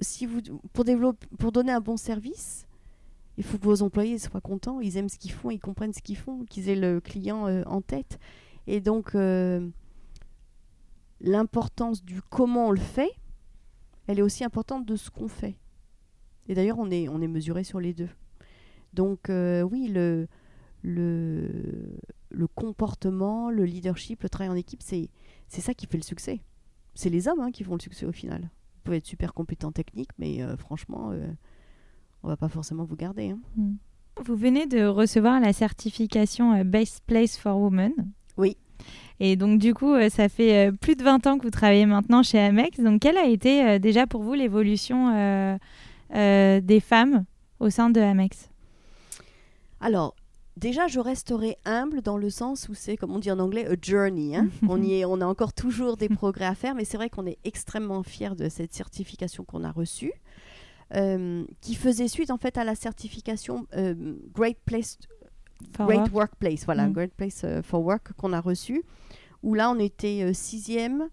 si 0.00 0.26
vous, 0.26 0.40
pour, 0.72 0.84
développer, 0.84 1.26
pour 1.38 1.52
donner 1.52 1.72
un 1.72 1.80
bon 1.80 1.96
service, 1.96 2.66
il 3.36 3.44
faut 3.44 3.58
que 3.58 3.64
vos 3.64 3.82
employés 3.82 4.18
soient 4.18 4.40
contents, 4.40 4.80
ils 4.80 4.96
aiment 4.96 5.08
ce 5.08 5.18
qu'ils 5.18 5.32
font, 5.32 5.50
ils 5.50 5.58
comprennent 5.58 5.92
ce 5.92 6.02
qu'ils 6.02 6.16
font, 6.16 6.44
qu'ils 6.44 6.68
aient 6.68 6.76
le 6.76 7.00
client 7.00 7.48
euh, 7.48 7.62
en 7.66 7.80
tête. 7.80 8.18
Et 8.66 8.80
donc 8.80 9.14
euh, 9.14 9.68
l'importance 11.20 12.04
du 12.04 12.22
comment 12.22 12.68
on 12.68 12.70
le 12.70 12.80
fait, 12.80 13.10
elle 14.06 14.18
est 14.18 14.22
aussi 14.22 14.44
importante 14.44 14.86
de 14.86 14.96
ce 14.96 15.10
qu'on 15.10 15.28
fait. 15.28 15.56
Et 16.48 16.54
d'ailleurs, 16.54 16.78
on 16.78 16.90
est, 16.90 17.08
on 17.08 17.20
est 17.22 17.28
mesuré 17.28 17.64
sur 17.64 17.80
les 17.80 17.94
deux. 17.94 18.10
Donc 18.92 19.30
euh, 19.30 19.62
oui, 19.62 19.88
le, 19.88 20.28
le, 20.82 21.48
le 22.30 22.46
comportement, 22.46 23.50
le 23.50 23.64
leadership, 23.64 24.22
le 24.22 24.28
travail 24.28 24.50
en 24.50 24.56
équipe, 24.56 24.82
c'est 24.82 25.08
c'est 25.48 25.60
ça 25.60 25.74
qui 25.74 25.86
fait 25.86 25.96
le 25.96 26.02
succès. 26.02 26.40
C'est 26.94 27.10
les 27.10 27.28
hommes 27.28 27.40
hein, 27.40 27.50
qui 27.50 27.64
font 27.64 27.74
le 27.74 27.80
succès 27.80 28.06
au 28.06 28.12
final. 28.12 28.42
Vous 28.42 28.80
pouvez 28.84 28.96
être 28.98 29.06
super 29.06 29.32
compétent 29.34 29.72
technique, 29.72 30.10
mais 30.18 30.42
euh, 30.42 30.56
franchement, 30.56 31.10
euh, 31.12 31.26
on 32.22 32.28
va 32.28 32.36
pas 32.36 32.48
forcément 32.48 32.84
vous 32.84 32.96
garder. 32.96 33.30
hein. 33.30 33.38
Vous 34.24 34.36
venez 34.36 34.66
de 34.66 34.84
recevoir 34.86 35.40
la 35.40 35.52
certification 35.52 36.52
euh, 36.54 36.64
Best 36.64 37.02
Place 37.06 37.36
for 37.36 37.58
Women. 37.58 37.92
Oui. 38.36 38.56
Et 39.20 39.36
donc, 39.36 39.58
du 39.58 39.74
coup, 39.74 39.92
euh, 39.92 40.08
ça 40.08 40.28
fait 40.28 40.70
plus 40.80 40.96
de 40.96 41.02
20 41.02 41.26
ans 41.26 41.38
que 41.38 41.44
vous 41.44 41.50
travaillez 41.50 41.86
maintenant 41.86 42.22
chez 42.22 42.38
Amex. 42.38 42.78
Donc, 42.80 43.00
quelle 43.02 43.16
a 43.16 43.26
été 43.26 43.78
déjà 43.78 44.06
pour 44.06 44.22
vous 44.22 44.34
l'évolution 44.34 45.08
euh, 45.14 45.56
euh, 46.14 46.60
des 46.60 46.80
femmes 46.80 47.24
au 47.60 47.70
sein 47.70 47.90
de 47.90 48.00
Amex? 48.00 48.50
Alors, 49.80 50.14
déjà, 50.56 50.86
je 50.86 51.00
resterai 51.00 51.56
humble 51.64 52.00
dans 52.02 52.16
le 52.16 52.30
sens 52.30 52.68
où 52.68 52.74
c'est, 52.74 52.96
comme 52.96 53.12
on 53.12 53.18
dit 53.18 53.30
en 53.30 53.38
anglais, 53.38 53.66
a 53.66 53.74
journey. 53.80 54.36
hein. 54.36 54.48
on, 54.68 54.82
y 54.82 54.94
est, 54.94 55.04
on 55.04 55.20
a 55.20 55.26
encore 55.26 55.52
toujours 55.52 55.96
des 55.96 56.08
progrès 56.08 56.46
à 56.46 56.54
faire, 56.54 56.74
mais 56.74 56.84
c'est 56.84 56.96
vrai 56.96 57.10
qu'on 57.10 57.26
est 57.26 57.38
extrêmement 57.44 58.02
fiers 58.02 58.34
de 58.36 58.48
cette 58.48 58.72
certification 58.74 59.44
qu'on 59.44 59.64
a 59.64 59.72
reçue, 59.72 60.12
euh, 60.94 61.44
qui 61.60 61.74
faisait 61.74 62.08
suite 62.08 62.30
en 62.30 62.36
fait 62.38 62.56
à 62.58 62.64
la 62.64 62.74
certification 62.74 63.66
euh, 63.74 64.16
Great 64.34 64.58
Place 64.64 64.98
For 65.74 65.86
Great 65.86 65.98
Work 66.00 66.14
Workplace, 66.14 66.64
voilà, 66.64 66.86
Mm. 66.88 66.92
Great 66.92 67.14
Place 67.14 67.42
euh, 67.44 67.62
for 67.62 67.82
Work 67.84 68.12
qu'on 68.14 68.32
a 68.32 68.40
reçu, 68.40 68.82
où 69.42 69.54
là 69.54 69.70
on 69.70 69.78
était 69.78 70.32
sixième 70.34 71.08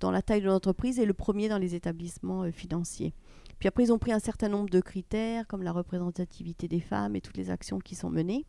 dans 0.00 0.10
la 0.10 0.22
taille 0.22 0.42
de 0.42 0.46
l'entreprise 0.46 0.98
et 0.98 1.06
le 1.06 1.14
premier 1.14 1.48
dans 1.48 1.58
les 1.58 1.74
établissements 1.74 2.50
financiers. 2.52 3.14
Puis 3.58 3.68
après 3.68 3.84
ils 3.84 3.92
ont 3.92 3.98
pris 3.98 4.12
un 4.12 4.18
certain 4.18 4.48
nombre 4.48 4.68
de 4.68 4.80
critères 4.80 5.46
comme 5.46 5.62
la 5.62 5.72
représentativité 5.72 6.68
des 6.68 6.80
femmes 6.80 7.16
et 7.16 7.20
toutes 7.20 7.36
les 7.38 7.50
actions 7.50 7.78
qui 7.78 7.94
sont 7.94 8.10
menées. 8.10 8.44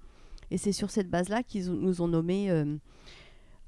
Et 0.52 0.58
c'est 0.58 0.72
sur 0.72 0.90
cette 0.92 1.10
base-là 1.10 1.44
qu'ils 1.44 1.72
nous 1.72 2.02
ont 2.02 2.08
nommé 2.08 2.50
euh, 2.50 2.78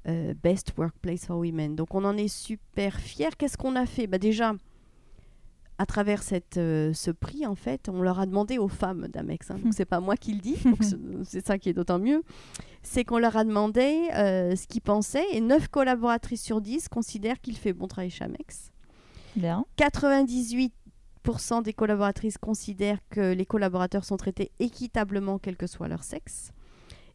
euh, 0.08 0.34
Best 0.42 0.72
Workplace 0.78 1.26
for 1.26 1.38
Women. 1.38 1.76
Donc 1.76 1.94
on 1.94 2.04
en 2.04 2.16
est 2.16 2.28
super 2.28 2.98
fiers. 3.00 3.28
Qu'est-ce 3.36 3.58
qu'on 3.58 3.76
a 3.76 3.86
fait? 3.86 4.06
Bah, 4.06 4.18
Déjà, 4.18 4.54
à 5.78 5.86
travers 5.86 6.22
cette, 6.22 6.56
euh, 6.58 6.92
ce 6.92 7.10
prix, 7.10 7.46
en 7.46 7.54
fait, 7.54 7.88
on 7.88 8.02
leur 8.02 8.18
a 8.20 8.26
demandé 8.26 8.58
aux 8.58 8.68
femmes 8.68 9.08
d'Amex, 9.08 9.50
hein, 9.50 9.58
donc 9.62 9.72
c'est 9.74 9.86
pas 9.86 10.00
moi 10.00 10.14
qui 10.16 10.34
le 10.34 10.40
dis, 10.40 10.56
c'est- 10.80 10.98
c'est 11.24 11.46
ça 11.46 11.58
qui 11.58 11.70
est 11.70 11.72
d'autant 11.72 11.98
mieux, 11.98 12.22
c'est 12.82 13.02
qu'on 13.04 13.18
leur 13.18 13.36
a 13.38 13.44
demandé 13.44 14.08
euh, 14.14 14.54
ce 14.56 14.66
qu'ils 14.66 14.82
pensaient, 14.82 15.24
et 15.32 15.40
9 15.40 15.68
collaboratrices 15.68 16.42
sur 16.42 16.60
10 16.60 16.88
considèrent 16.90 17.40
qu'il 17.40 17.56
fait 17.56 17.72
bon 17.72 17.86
travail 17.88 18.10
chez 18.10 18.24
Amex. 18.24 18.70
Bien. 19.36 19.64
98% 19.78 21.62
des 21.62 21.72
collaboratrices 21.72 22.38
considèrent 22.38 22.98
que 23.10 23.32
les 23.32 23.46
collaborateurs 23.46 24.04
sont 24.04 24.16
traités 24.16 24.50
équitablement, 24.58 25.38
quel 25.38 25.56
que 25.56 25.66
soit 25.66 25.88
leur 25.88 26.02
sexe. 26.04 26.52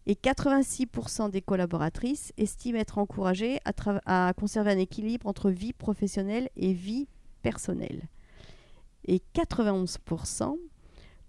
Et 0.07 0.13
86% 0.13 1.31
des 1.31 1.41
collaboratrices 1.41 2.31
estiment 2.37 2.77
être 2.77 2.99
encouragées 2.99 3.59
à, 3.65 4.33
conserver 4.37 4.71
un 4.71 4.77
équilibre 4.77 5.27
entre 5.27 5.49
vie 5.49 5.73
professionnelle 5.73 6.49
et 6.55 6.73
vie 6.73 7.07
personnelle. 7.41 8.07
Et 9.07 9.21
91% 9.33 10.57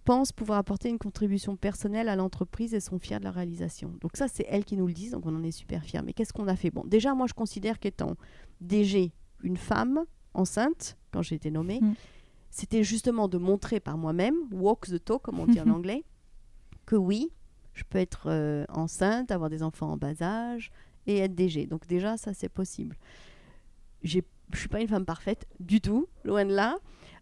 pensent 0.04 0.32
pouvoir 0.32 0.58
apporter 0.58 0.88
une 0.88 0.98
contribution 0.98 1.56
personnelle 1.56 2.08
à 2.08 2.16
l'entreprise 2.16 2.74
et 2.74 2.80
sont 2.80 2.98
fiers 2.98 3.18
de 3.18 3.24
la 3.24 3.30
réalisation. 3.30 3.94
Donc 4.00 4.16
ça, 4.16 4.28
c'est 4.28 4.46
elles 4.48 4.64
qui 4.64 4.76
nous 4.76 4.86
le 4.86 4.92
disent, 4.92 5.12
donc 5.12 5.26
on 5.26 5.34
en 5.34 5.42
est 5.42 5.50
super 5.50 5.82
fiers. 5.82 6.02
Mais 6.04 6.12
qu'est-ce 6.12 6.32
qu'on 6.32 6.46
a 6.46 6.56
fait? 6.56 6.70
Bon, 6.70 6.84
déjà, 6.86 7.14
moi, 7.14 7.26
je 7.26 7.34
considère 7.34 7.80
qu'étant 7.80 8.14
DG, 8.60 9.12
une 9.42 9.56
femme 9.56 10.04
enceinte, 10.34 10.96
quand 11.12 11.22
j'ai 11.22 11.34
été 11.34 11.50
nommée, 11.50 11.80
Mm. 11.80 11.94
c'était 12.50 12.84
justement 12.84 13.26
de 13.26 13.38
montrer 13.38 13.80
par 13.80 13.96
moi-même, 13.98 14.34
walk 14.52 14.86
the 14.86 15.02
talk, 15.02 15.22
comme 15.22 15.40
on 15.40 15.46
dit 15.46 15.60
en 15.60 15.68
anglais, 15.70 16.04
que 16.84 16.94
oui, 16.96 17.30
je 17.76 17.84
peux 17.84 17.98
être 17.98 18.24
euh, 18.26 18.64
enceinte, 18.70 19.30
avoir 19.30 19.50
des 19.50 19.62
enfants 19.62 19.92
en 19.92 19.96
bas 19.96 20.20
âge 20.22 20.72
et 21.06 21.18
être 21.18 21.34
DG. 21.34 21.66
Donc 21.66 21.86
déjà, 21.86 22.16
ça, 22.16 22.32
c'est 22.34 22.48
possible. 22.48 22.96
Je 24.02 24.20
suis 24.54 24.68
pas 24.68 24.80
une 24.80 24.88
femme 24.88 25.04
parfaite 25.04 25.46
du 25.60 25.80
tout, 25.80 26.08
loin 26.24 26.44
de 26.44 26.54
là. 26.54 26.76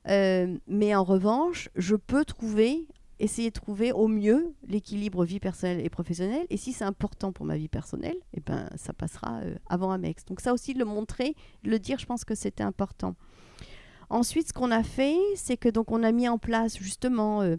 Euh, 0.09 0.57
mais 0.69 0.95
en 0.95 1.03
revanche, 1.03 1.71
je 1.75 1.97
peux 1.97 2.25
trouver, 2.25 2.87
essayer 3.19 3.49
de 3.49 3.55
trouver 3.55 3.91
au 3.91 4.07
mieux 4.07 4.55
l'équilibre 4.69 5.25
vie 5.25 5.41
personnelle 5.41 5.85
et 5.85 5.91
professionnelle. 5.91 6.47
Et 6.51 6.57
si 6.57 6.73
c'est 6.73 6.85
important 6.85 7.33
pour 7.33 7.47
ma 7.47 7.57
vie 7.57 7.69
personnelle, 7.69 8.17
eh 8.35 8.41
ben, 8.41 8.69
ça 8.77 8.93
passera 8.93 9.41
euh, 9.41 9.57
avant 9.69 9.91
Amex. 9.91 10.25
Donc 10.25 10.41
ça 10.41 10.53
aussi, 10.53 10.73
le 10.73 10.85
montrer, 10.85 11.35
le 11.65 11.81
dire, 11.81 11.99
je 11.99 12.07
pense 12.07 12.25
que 12.25 12.37
c'était 12.37 12.63
important. 12.63 13.17
Ensuite, 14.09 14.49
ce 14.49 14.53
qu'on 14.53 14.71
a 14.71 14.85
fait, 14.85 15.19
c'est 15.35 15.57
que 15.57 15.69
donc 15.69 15.91
on 15.91 16.05
a 16.05 16.13
mis 16.13 16.29
en 16.29 16.39
place 16.39 16.79
justement 16.79 17.43
euh, 17.43 17.57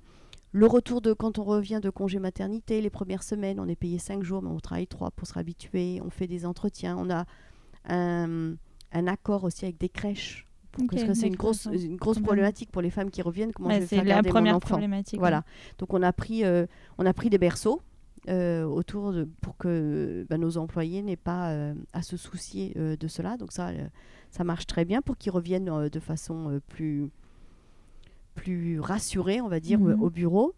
le 0.55 0.67
retour 0.67 1.01
de 1.01 1.11
quand 1.11 1.37
on 1.37 1.43
revient 1.43 1.81
de 1.83 1.89
congé 1.89 2.17
maternité, 2.17 2.79
les 2.79 2.89
premières 2.89 3.23
semaines, 3.23 3.59
on 3.59 3.67
est 3.67 3.75
payé 3.75 3.99
5 3.99 4.23
jours, 4.23 4.41
mais 4.41 4.49
on 4.49 4.61
travaille 4.61 4.87
3 4.87 5.11
pour 5.11 5.27
se 5.27 5.33
réhabituer. 5.33 5.99
On 6.01 6.09
fait 6.09 6.27
des 6.27 6.45
entretiens. 6.45 6.95
On 6.97 7.09
a 7.09 7.25
un, 7.89 8.55
un 8.93 9.07
accord 9.07 9.43
aussi 9.43 9.65
avec 9.65 9.77
des 9.77 9.89
crèches. 9.89 10.47
Parce 10.89 11.03
que 11.03 11.13
c'est 11.13 11.27
une 11.27 11.35
grosse, 11.35 11.65
une 11.65 11.97
grosse 11.97 12.19
problématique 12.19 12.71
pour 12.71 12.81
les 12.81 12.89
femmes 12.89 13.11
qui 13.11 13.21
reviennent. 13.21 13.51
Comment 13.51 13.67
Ouais, 13.67 13.75
je 13.75 13.79
vais 13.81 13.87
c'est 13.87 13.95
faire 13.97 14.05
la 14.05 14.13
garder 14.15 14.29
mon 14.29 14.33
première 14.33 14.55
enfant 14.55 14.69
problématique. 14.69 15.19
Voilà. 15.19 15.43
Donc 15.77 15.93
on 15.93 16.01
a 16.01 16.13
pris, 16.13 16.45
euh, 16.45 16.65
on 16.97 17.05
a 17.05 17.13
pris 17.13 17.29
des 17.29 17.37
berceaux 17.37 17.81
euh, 18.29 18.63
autour 18.63 19.11
de, 19.11 19.27
pour 19.41 19.57
que 19.57 20.25
bah, 20.29 20.37
nos 20.37 20.55
employés 20.55 21.01
n'aient 21.01 21.17
pas 21.17 21.51
euh, 21.51 21.73
à 21.91 22.01
se 22.01 22.15
soucier 22.15 22.73
de 22.75 23.07
cela. 23.09 23.35
Donc 23.35 23.51
ça, 23.51 23.71
ça 24.31 24.45
marche 24.45 24.67
très 24.67 24.85
bien 24.85 25.01
pour 25.01 25.17
qu'ils 25.17 25.33
reviennent 25.33 25.89
de 25.89 25.99
façon 25.99 26.61
plus, 26.69 27.09
plus 28.35 28.79
rassurée, 28.79 29.41
on 29.41 29.47
va 29.47 29.59
dire, 29.59 29.79
Mhm. 29.79 30.01
au 30.01 30.09
bureau. 30.09 30.53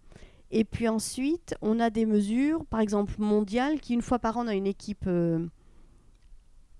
Et 0.51 0.63
puis 0.63 0.87
ensuite, 0.87 1.55
on 1.61 1.79
a 1.79 1.89
des 1.89 2.05
mesures, 2.05 2.65
par 2.65 2.79
exemple 2.79 3.13
mondiales, 3.19 3.79
qui 3.79 3.93
une 3.93 4.01
fois 4.01 4.19
par 4.19 4.37
an, 4.37 4.45
on 4.45 4.47
a 4.47 4.55
une 4.55 4.67
équipe 4.67 5.05
euh, 5.07 5.45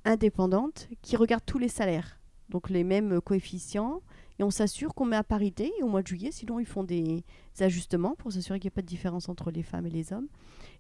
indépendante 0.05 0.87
qui 1.01 1.15
regarde 1.15 1.43
tous 1.45 1.57
les 1.59 1.67
salaires, 1.67 2.19
donc 2.49 2.69
les 2.69 2.83
mêmes 2.83 3.13
euh, 3.13 3.21
coefficients, 3.21 4.01
et 4.39 4.43
on 4.43 4.51
s'assure 4.51 4.93
qu'on 4.93 5.05
met 5.05 5.15
à 5.15 5.23
parité 5.23 5.71
et 5.79 5.83
au 5.83 5.87
mois 5.87 6.01
de 6.01 6.07
juillet, 6.07 6.31
sinon 6.31 6.59
ils 6.59 6.65
font 6.65 6.83
des 6.83 7.23
ajustements 7.59 8.15
pour 8.15 8.31
s'assurer 8.31 8.59
qu'il 8.59 8.67
n'y 8.67 8.73
ait 8.73 8.75
pas 8.75 8.81
de 8.83 8.87
différence 8.87 9.29
entre 9.29 9.49
les 9.51 9.63
femmes 9.63 9.87
et 9.87 9.89
les 9.89 10.13
hommes. 10.13 10.27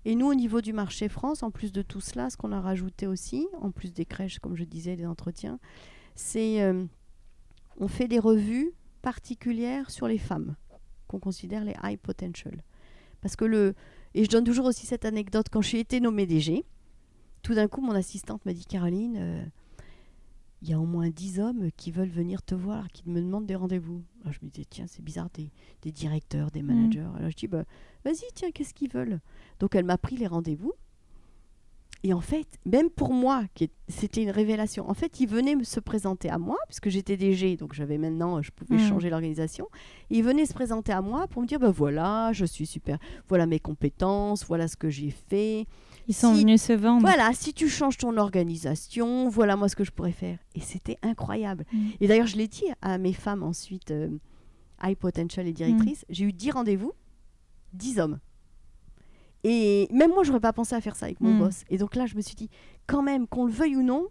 Et 0.05 0.15
nous, 0.15 0.27
au 0.27 0.35
niveau 0.35 0.61
du 0.61 0.73
marché 0.73 1.09
France, 1.09 1.41
en 1.43 1.49
plus 1.51 1.71
de 1.71 1.81
tout 1.81 1.99
cela, 1.99 2.29
ce 2.29 2.37
qu'on 2.37 2.51
a 2.51 2.61
rajouté 2.61 3.07
aussi, 3.07 3.47
en 3.61 3.71
plus 3.71 3.93
des 3.93 4.05
crèches, 4.05 4.39
comme 4.39 4.55
je 4.55 4.63
disais, 4.63 4.95
des 4.95 5.07
entretiens, 5.07 5.59
c'est 6.15 6.61
euh, 6.61 6.85
on 7.79 7.87
fait 7.87 8.07
des 8.07 8.19
revues 8.19 8.71
particulières 9.07 9.89
sur 9.89 10.05
les 10.09 10.17
femmes 10.17 10.57
qu'on 11.07 11.17
considère 11.17 11.63
les 11.63 11.75
high 11.81 11.97
potential. 11.97 12.61
Parce 13.21 13.37
que 13.37 13.45
le 13.45 13.73
et 14.13 14.25
je 14.25 14.29
donne 14.29 14.43
toujours 14.43 14.65
aussi 14.65 14.85
cette 14.85 15.05
anecdote 15.05 15.47
quand 15.49 15.61
j'ai 15.61 15.79
été 15.79 16.01
nommée 16.01 16.25
DG, 16.25 16.65
tout 17.41 17.53
d'un 17.53 17.69
coup 17.69 17.79
mon 17.79 17.93
assistante 17.93 18.45
m'a 18.45 18.51
dit 18.51 18.65
Caroline, 18.65 19.15
euh, 19.17 19.45
il 20.61 20.67
y 20.67 20.73
a 20.73 20.79
au 20.79 20.85
moins 20.85 21.09
10 21.09 21.39
hommes 21.39 21.69
qui 21.77 21.89
veulent 21.91 22.09
venir 22.09 22.43
te 22.43 22.53
voir, 22.53 22.89
qui 22.89 23.07
me 23.07 23.21
demandent 23.21 23.45
des 23.45 23.55
rendez-vous. 23.55 24.03
Alors 24.23 24.33
je 24.33 24.39
me 24.43 24.49
disais 24.49 24.67
tiens 24.69 24.87
c'est 24.89 25.01
bizarre 25.01 25.29
des, 25.33 25.51
des 25.83 25.93
directeurs, 25.93 26.51
des 26.51 26.61
managers. 26.61 27.07
Alors 27.15 27.29
je 27.29 27.37
dis 27.37 27.47
bah 27.47 27.63
vas-y 28.03 28.25
tiens 28.35 28.51
qu'est-ce 28.51 28.73
qu'ils 28.73 28.91
veulent? 28.91 29.21
Donc 29.61 29.73
elle 29.75 29.85
m'a 29.85 29.97
pris 29.97 30.17
les 30.17 30.27
rendez-vous. 30.27 30.73
Et 32.03 32.13
en 32.13 32.21
fait, 32.21 32.47
même 32.65 32.89
pour 32.89 33.11
moi, 33.11 33.43
c'était 33.87 34.21
une 34.21 34.29
révélation. 34.29 34.87
En 34.89 34.93
fait, 34.93 35.19
ils 35.19 35.27
venaient 35.27 35.63
se 35.63 35.79
présenter 35.79 36.29
à 36.29 36.37
moi, 36.37 36.57
puisque 36.67 36.89
j'étais 36.89 37.17
DG, 37.17 37.57
donc 37.57 37.73
j'avais 37.73 37.97
maintenant, 37.97 38.41
je 38.41 38.51
pouvais 38.51 38.75
Mm. 38.75 38.87
changer 38.87 39.09
l'organisation. 39.09 39.67
Ils 40.11 40.23
venaient 40.23 40.45
se 40.45 40.53
présenter 40.53 40.91
à 40.91 41.01
moi 41.01 41.27
pour 41.27 41.41
me 41.41 41.47
dire, 41.47 41.59
ben 41.59 41.71
voilà, 41.71 42.31
je 42.33 42.45
suis 42.45 42.67
super, 42.67 42.99
voilà 43.27 43.47
mes 43.47 43.59
compétences, 43.59 44.45
voilà 44.45 44.67
ce 44.67 44.77
que 44.77 44.89
j'ai 44.89 45.09
fait. 45.09 45.65
Ils 46.07 46.13
sont 46.13 46.33
Si- 46.35 46.41
venus 46.41 46.61
se 46.61 46.73
vendre. 46.73 47.01
Voilà, 47.01 47.31
si 47.33 47.53
tu 47.53 47.67
changes 47.67 47.97
ton 47.97 48.15
organisation, 48.17 49.27
voilà 49.29 49.55
moi 49.55 49.67
ce 49.67 49.75
que 49.75 49.83
je 49.83 49.91
pourrais 49.91 50.11
faire. 50.11 50.37
Et 50.55 50.61
c'était 50.61 50.97
incroyable. 51.01 51.65
Mm. 51.73 51.87
Et 51.99 52.07
d'ailleurs, 52.07 52.27
je 52.27 52.37
l'ai 52.37 52.47
dit 52.47 52.65
à 52.81 52.97
mes 52.99 53.13
femmes 53.13 53.43
ensuite, 53.43 53.91
euh, 53.91 54.09
high 54.83 54.95
potential 54.97 55.47
et 55.47 55.53
directrices, 55.53 56.05
j'ai 56.09 56.25
eu 56.25 56.31
10 56.33 56.51
rendez-vous, 56.51 56.93
10 57.73 57.99
hommes. 57.99 58.19
Et 59.49 59.87
même 59.93 60.11
moi, 60.11 60.23
j'aurais 60.23 60.41
pas 60.41 60.51
pensé 60.51 60.75
à 60.75 60.81
faire 60.81 60.95
ça 60.97 61.05
avec 61.05 61.21
mon 61.21 61.33
Mm. 61.35 61.39
boss. 61.39 61.63
Et 61.69 61.77
donc 61.77 61.95
là, 61.95 62.05
je 62.05 62.15
me 62.15 62.21
suis 62.21 62.35
dit, 62.35 62.49
quand 62.85 63.01
même, 63.01 63.27
qu'on 63.27 63.45
le 63.45 63.51
veuille 63.51 63.77
ou 63.77 63.81
non, 63.83 64.07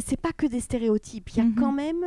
c'est 0.00 0.20
pas 0.20 0.32
que 0.32 0.46
des 0.46 0.58
stéréotypes. 0.60 1.30
Il 1.30 1.36
y 1.36 1.40
a 1.40 1.44
Mhm. 1.44 1.54
quand 1.54 1.72
même 1.72 2.04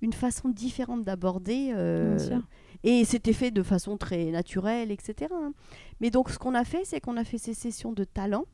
une 0.00 0.12
façon 0.12 0.48
différente 0.48 1.04
d'aborder. 1.04 1.70
euh, 1.74 2.16
Bien 2.16 2.26
sûr. 2.26 2.42
et 2.82 3.04
c'était 3.04 3.32
fait 3.32 3.52
de 3.52 3.62
façon 3.62 3.96
très 3.96 4.30
naturelle, 4.32 4.90
etc. 4.90 5.32
hein. 5.32 5.52
Mais 6.00 6.10
donc, 6.10 6.30
ce 6.30 6.38
qu'on 6.38 6.54
a 6.56 6.64
fait, 6.64 6.84
c'est 6.84 7.00
qu'on 7.00 7.16
a 7.16 7.22
fait 7.24 7.38
ces 7.38 7.54
sessions 7.54 7.92
de 7.92 8.02
talent 8.04 8.44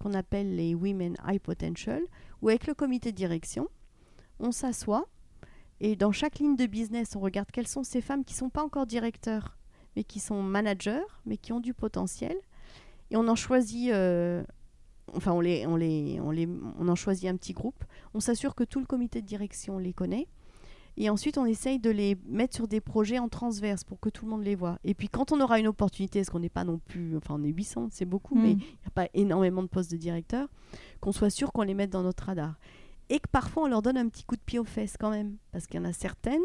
qu'on 0.00 0.14
appelle 0.14 0.54
les 0.56 0.74
Women 0.74 1.16
High 1.26 1.40
Potential, 1.40 2.02
où 2.42 2.48
avec 2.48 2.66
le 2.66 2.74
comité 2.74 3.10
de 3.12 3.16
direction, 3.16 3.68
on 4.40 4.52
s'assoit 4.52 5.06
et 5.80 5.94
dans 5.96 6.12
chaque 6.12 6.38
ligne 6.40 6.54
de 6.56 6.66
business, 6.66 7.14
on 7.16 7.20
regarde 7.20 7.50
quelles 7.52 7.66
sont 7.68 7.82
ces 7.84 8.00
femmes 8.00 8.24
qui 8.24 8.34
sont 8.34 8.48
pas 8.50 8.62
encore 8.64 8.86
directeurs, 8.86 9.56
mais 9.96 10.04
qui 10.04 10.18
sont 10.20 10.40
managers, 10.42 11.02
mais 11.26 11.36
qui 11.36 11.52
ont 11.52 11.58
du 11.60 11.74
potentiel. 11.74 12.36
Et 13.10 13.16
on 13.16 13.26
en 13.28 13.34
choisit, 13.36 13.90
euh, 13.92 14.42
enfin, 15.14 15.32
on, 15.32 15.40
les, 15.40 15.66
on, 15.66 15.76
les, 15.76 16.20
on, 16.22 16.30
les, 16.30 16.48
on 16.78 16.88
en 16.88 16.94
choisit 16.94 17.28
un 17.28 17.36
petit 17.36 17.52
groupe. 17.52 17.82
On 18.14 18.20
s'assure 18.20 18.54
que 18.54 18.64
tout 18.64 18.80
le 18.80 18.86
comité 18.86 19.22
de 19.22 19.26
direction 19.26 19.78
les 19.78 19.92
connaît. 19.92 20.26
Et 21.00 21.10
ensuite, 21.10 21.38
on 21.38 21.46
essaye 21.46 21.78
de 21.78 21.90
les 21.90 22.16
mettre 22.26 22.56
sur 22.56 22.66
des 22.66 22.80
projets 22.80 23.20
en 23.20 23.28
transverse 23.28 23.84
pour 23.84 24.00
que 24.00 24.08
tout 24.08 24.24
le 24.24 24.32
monde 24.32 24.42
les 24.42 24.56
voit. 24.56 24.80
Et 24.82 24.94
puis, 24.94 25.08
quand 25.08 25.30
on 25.30 25.40
aura 25.40 25.60
une 25.60 25.68
opportunité, 25.68 26.18
parce 26.18 26.30
qu'on 26.30 26.40
n'est 26.40 26.48
pas 26.48 26.64
non 26.64 26.78
plus, 26.78 27.16
enfin, 27.16 27.36
on 27.38 27.44
est 27.44 27.48
800, 27.52 27.88
c'est 27.92 28.04
beaucoup, 28.04 28.34
mais 28.34 28.54
Mm. 28.54 28.58
il 28.60 28.66
n'y 28.80 28.86
a 28.86 28.90
pas 28.90 29.08
énormément 29.14 29.62
de 29.62 29.68
postes 29.68 29.92
de 29.92 29.96
directeur, 29.96 30.48
qu'on 31.00 31.12
soit 31.12 31.30
sûr 31.30 31.52
qu'on 31.52 31.62
les 31.62 31.74
mette 31.74 31.90
dans 31.90 32.02
notre 32.02 32.24
radar. 32.24 32.58
Et 33.10 33.20
que 33.20 33.28
parfois, 33.30 33.62
on 33.62 33.68
leur 33.68 33.80
donne 33.80 33.96
un 33.96 34.08
petit 34.08 34.24
coup 34.24 34.34
de 34.34 34.40
pied 34.40 34.58
aux 34.58 34.64
fesses 34.64 34.96
quand 34.98 35.10
même. 35.10 35.36
Parce 35.52 35.68
qu'il 35.68 35.78
y 35.80 35.82
en 35.82 35.86
a 35.88 35.92
certaines, 35.92 36.42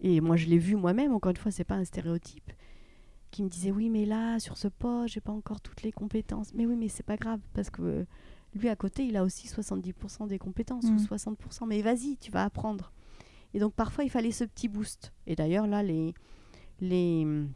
et 0.00 0.20
moi 0.20 0.36
je 0.36 0.46
l'ai 0.46 0.58
vu 0.58 0.74
moi-même, 0.76 1.12
encore 1.12 1.30
une 1.30 1.36
fois, 1.36 1.50
c'est 1.52 1.64
pas 1.64 1.74
un 1.74 1.84
stéréotype, 1.84 2.50
qui 3.30 3.42
me 3.42 3.48
disaient 3.48 3.70
Oui, 3.70 3.88
mais 3.90 4.04
là, 4.06 4.38
sur 4.38 4.56
ce 4.56 4.68
poste, 4.68 5.14
j'ai 5.14 5.20
pas 5.20 5.32
encore 5.32 5.60
toutes 5.60 5.82
les 5.82 5.92
compétences. 5.92 6.52
Mais 6.54 6.66
oui, 6.66 6.76
mais 6.76 6.88
c'est 6.88 7.02
pas 7.04 7.16
grave, 7.16 7.40
parce 7.54 7.70
que 7.70 7.82
euh, 7.82 8.04
lui, 8.54 8.68
à 8.68 8.76
côté, 8.76 9.04
il 9.06 9.16
a 9.16 9.24
aussi 9.24 9.46
70% 9.48 10.26
des 10.28 10.38
compétences 10.38 10.84
Mm. 10.84 10.96
ou 10.96 10.98
60%. 10.98 11.66
Mais 11.66 11.82
vas-y, 11.82 12.16
tu 12.16 12.30
vas 12.30 12.44
apprendre. 12.44 12.92
Et 13.54 13.58
donc, 13.58 13.74
parfois, 13.74 14.04
il 14.04 14.10
fallait 14.10 14.30
ce 14.30 14.44
petit 14.44 14.68
boost. 14.68 15.12
Et 15.26 15.34
d'ailleurs, 15.36 15.66
là, 15.66 15.82
les, 15.82 16.14
les 16.80 17.22
hum, 17.24 17.50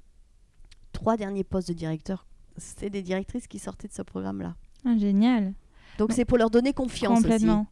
trois 0.93 1.16
derniers 1.16 1.45
postes 1.45 1.68
de 1.68 1.75
directeur, 1.75 2.27
c'était 2.57 2.91
des 2.91 3.03
directrices 3.03 3.47
qui 3.47 3.59
sortaient 3.59 3.89
de 3.89 3.93
ce 3.93 4.03
programme-là. 4.03 4.55
Ah, 4.85 4.97
génial. 4.97 5.55
Donc, 5.99 6.12
c'est 6.12 6.25
pour 6.25 6.39
leur 6.39 6.51
donner 6.51 6.73
confiance 6.73 7.20
Complètement. 7.23 7.66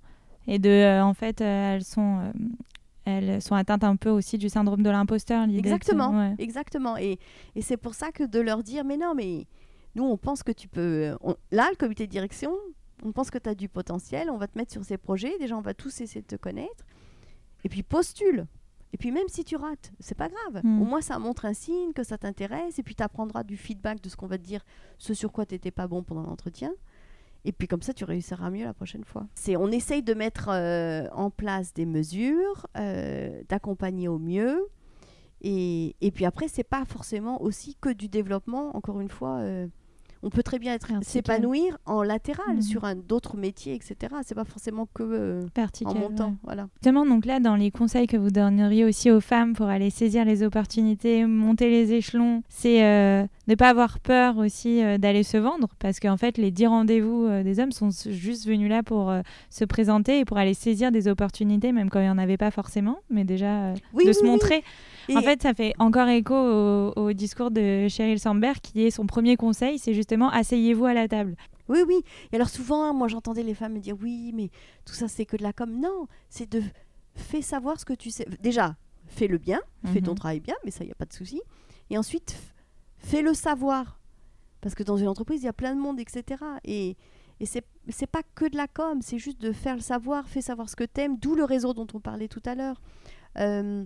Et 0.46 0.58
de, 0.58 0.68
euh, 0.68 1.04
en 1.04 1.14
fait, 1.14 1.40
euh, 1.40 1.74
elles 1.76 1.84
sont, 1.84 2.18
euh, 2.20 2.32
elles 3.04 3.40
sont 3.42 3.54
atteintes 3.54 3.84
un 3.84 3.96
peu 3.96 4.10
aussi 4.10 4.38
du 4.38 4.48
syndrome 4.48 4.82
de 4.82 4.90
l'imposteur. 4.90 5.48
Exactement, 5.48 6.10
ouais. 6.18 6.34
exactement. 6.38 6.96
Et, 6.96 7.18
et 7.54 7.62
c'est 7.62 7.76
pour 7.76 7.94
ça 7.94 8.12
que 8.12 8.24
de 8.24 8.40
leur 8.40 8.62
dire, 8.62 8.84
mais 8.84 8.96
non, 8.96 9.14
mais 9.14 9.46
nous, 9.94 10.04
on 10.04 10.16
pense 10.16 10.42
que 10.42 10.52
tu 10.52 10.68
peux... 10.68 11.16
on- 11.22 11.36
Là, 11.50 11.68
le 11.70 11.76
comité 11.76 12.06
de 12.06 12.10
direction, 12.12 12.52
on 13.02 13.12
pense 13.12 13.30
que 13.30 13.38
tu 13.38 13.48
as 13.48 13.54
du 13.54 13.68
potentiel, 13.68 14.30
on 14.30 14.36
va 14.36 14.46
te 14.46 14.56
mettre 14.58 14.72
sur 14.72 14.84
ces 14.84 14.98
projets, 14.98 15.36
déjà, 15.38 15.56
on 15.56 15.62
va 15.62 15.74
tous 15.74 16.00
essayer 16.00 16.20
de 16.22 16.26
te 16.26 16.36
connaître. 16.36 16.84
Et 17.64 17.68
puis, 17.68 17.82
postule. 17.82 18.46
Et 18.92 18.96
puis, 18.96 19.12
même 19.12 19.28
si 19.28 19.44
tu 19.44 19.54
rates, 19.56 19.92
c'est 20.00 20.16
pas 20.16 20.28
grave. 20.28 20.62
Mm. 20.64 20.82
Au 20.82 20.84
moins, 20.84 21.00
ça 21.00 21.18
montre 21.18 21.44
un 21.44 21.54
signe 21.54 21.92
que 21.92 22.02
ça 22.02 22.18
t'intéresse, 22.18 22.78
et 22.78 22.82
puis 22.82 22.94
tu 22.96 23.02
apprendras 23.02 23.44
du 23.44 23.56
feedback 23.56 24.00
de 24.02 24.08
ce 24.08 24.16
qu'on 24.16 24.26
va 24.26 24.36
te 24.36 24.42
dire, 24.42 24.64
ce 24.98 25.14
sur 25.14 25.30
quoi 25.32 25.46
tu 25.46 25.54
n'étais 25.54 25.70
pas 25.70 25.86
bon 25.86 26.02
pendant 26.02 26.22
l'entretien. 26.22 26.72
Et 27.44 27.52
puis 27.52 27.68
comme 27.68 27.82
ça, 27.82 27.94
tu 27.94 28.04
réussiras 28.04 28.50
mieux 28.50 28.64
la 28.64 28.74
prochaine 28.74 29.04
fois. 29.04 29.26
C'est, 29.34 29.56
on 29.56 29.68
essaye 29.68 30.02
de 30.02 30.14
mettre 30.14 30.48
euh, 30.50 31.06
en 31.12 31.30
place 31.30 31.72
des 31.72 31.86
mesures, 31.86 32.66
euh, 32.76 33.42
d'accompagner 33.48 34.08
au 34.08 34.18
mieux. 34.18 34.68
Et, 35.42 36.12
puis 36.14 36.26
après, 36.26 36.48
c'est 36.48 36.64
pas 36.64 36.84
forcément 36.84 37.40
aussi 37.40 37.76
que 37.80 37.90
du 37.90 38.08
développement. 38.08 38.76
Encore 38.76 39.00
une 39.00 39.08
fois, 39.08 39.38
euh, 39.38 39.66
on 40.22 40.30
peut 40.30 40.42
très 40.42 40.58
bien 40.58 40.74
être 40.74 40.90
s'épanouir 41.02 41.78
en 41.86 42.02
latéral 42.02 42.56
Mhm. 42.56 42.62
sur 42.62 42.84
un 42.84 42.94
d'autres 42.94 43.36
métiers, 43.36 43.74
etc. 43.74 43.96
C'est 44.24 44.34
pas 44.34 44.44
forcément 44.44 44.86
que 44.92 45.02
euh, 45.02 45.42
en 45.86 45.94
montant. 45.94 46.28
ouais. 46.30 46.34
Voilà. 46.44 46.68
Justement, 46.74 47.06
donc 47.06 47.24
là, 47.26 47.40
dans 47.40 47.56
les 47.56 47.70
conseils 47.70 48.06
que 48.06 48.16
vous 48.16 48.30
donneriez 48.30 48.84
aussi 48.84 49.10
aux 49.10 49.20
femmes 49.20 49.54
pour 49.54 49.66
aller 49.66 49.90
saisir 49.90 50.24
les 50.24 50.42
opportunités, 50.42 51.24
monter 51.26 51.70
les 51.70 51.92
échelons, 51.92 52.42
c'est 52.48 52.84
euh, 52.84 53.24
ne 53.48 53.54
pas 53.54 53.70
avoir 53.70 53.98
peur 54.00 54.36
aussi 54.38 54.82
euh, 54.82 54.98
d'aller 54.98 55.22
se 55.22 55.36
vendre, 55.36 55.68
parce 55.78 56.00
qu'en 56.00 56.16
fait, 56.16 56.36
les 56.38 56.50
10 56.50 56.66
rendez-vous 56.66 57.24
euh, 57.26 57.42
des 57.42 57.60
hommes 57.60 57.72
sont 57.72 57.90
juste 58.06 58.46
venus 58.46 58.68
là 58.68 58.82
pour 58.82 59.12
se 59.48 59.64
présenter 59.64 60.20
et 60.20 60.24
pour 60.24 60.36
aller 60.38 60.54
saisir 60.54 60.92
des 60.92 61.08
opportunités, 61.08 61.72
même 61.72 61.88
quand 61.90 62.00
il 62.00 62.04
n'y 62.04 62.10
en 62.10 62.18
avait 62.18 62.36
pas 62.36 62.50
forcément, 62.50 62.98
mais 63.10 63.24
déjà 63.24 63.72
Oui, 63.94 64.04
de 64.04 64.08
oui, 64.10 64.14
se 64.14 64.22
oui. 64.22 64.28
montrer. 64.28 64.64
Et- 65.10 65.16
En 65.16 65.22
fait, 65.22 65.42
ça 65.42 65.54
fait 65.54 65.74
encore 65.78 66.08
écho 66.08 66.34
au, 66.34 66.92
au 66.96 67.12
discours 67.12 67.50
de 67.50 67.86
Sheryl 67.88 68.18
Sandberg, 68.18 68.58
qui 68.60 68.82
est 68.84 68.90
son 68.90 69.06
premier 69.06 69.36
conseil, 69.36 69.78
c'est 69.78 69.94
justement 69.94 70.30
asseyez-vous 70.30 70.86
à 70.86 70.94
la 70.94 71.08
table. 71.08 71.36
Oui, 71.68 71.80
oui. 71.86 72.00
Et 72.32 72.36
alors 72.36 72.48
souvent, 72.48 72.92
moi 72.94 73.08
j'entendais 73.08 73.42
les 73.42 73.54
femmes 73.54 73.74
me 73.74 73.78
dire 73.80 73.96
oui, 74.00 74.32
mais 74.34 74.50
tout 74.84 74.94
ça 74.94 75.08
c'est 75.08 75.24
que 75.26 75.36
de 75.36 75.42
la 75.42 75.52
com. 75.52 75.70
Non, 75.80 76.06
c'est 76.28 76.50
de 76.50 76.62
fais 77.14 77.42
savoir 77.42 77.78
ce 77.78 77.84
que 77.84 77.92
tu 77.92 78.10
sais. 78.10 78.26
Déjà, 78.40 78.76
fais-le 79.06 79.38
bien, 79.38 79.60
fais 79.92 80.00
ton 80.00 80.12
Mhm. 80.12 80.16
travail 80.18 80.40
bien, 80.40 80.54
mais 80.64 80.70
ça, 80.70 80.84
il 80.84 80.86
n'y 80.86 80.92
a 80.92 80.96
pas 80.96 81.04
de 81.06 81.12
souci. 81.12 81.40
Et 81.90 81.98
ensuite, 81.98 82.32
f- 82.32 82.54
fais-le 82.98 83.34
savoir. 83.34 83.98
Parce 84.60 84.74
que 84.74 84.82
dans 84.82 84.96
une 84.96 85.08
entreprise, 85.08 85.42
il 85.42 85.46
y 85.46 85.48
a 85.48 85.52
plein 85.52 85.74
de 85.74 85.80
monde, 85.80 85.98
etc. 86.00 86.42
Et, 86.64 86.96
et 87.40 87.46
c'est 87.46 87.64
c'est 87.88 88.06
pas 88.06 88.22
que 88.34 88.44
de 88.48 88.56
la 88.56 88.68
com, 88.68 88.98
c'est 89.00 89.18
juste 89.18 89.40
de 89.40 89.52
faire 89.52 89.74
le 89.74 89.80
savoir, 89.80 90.28
fais 90.28 90.42
savoir 90.42 90.68
ce 90.68 90.76
que 90.76 90.84
t'aimes, 90.84 91.16
d'où 91.18 91.34
le 91.34 91.44
réseau 91.44 91.72
dont 91.72 91.86
on 91.94 91.98
parlait 92.00 92.28
tout 92.28 92.42
à 92.44 92.54
l'heure. 92.54 92.80
Euh, 93.38 93.84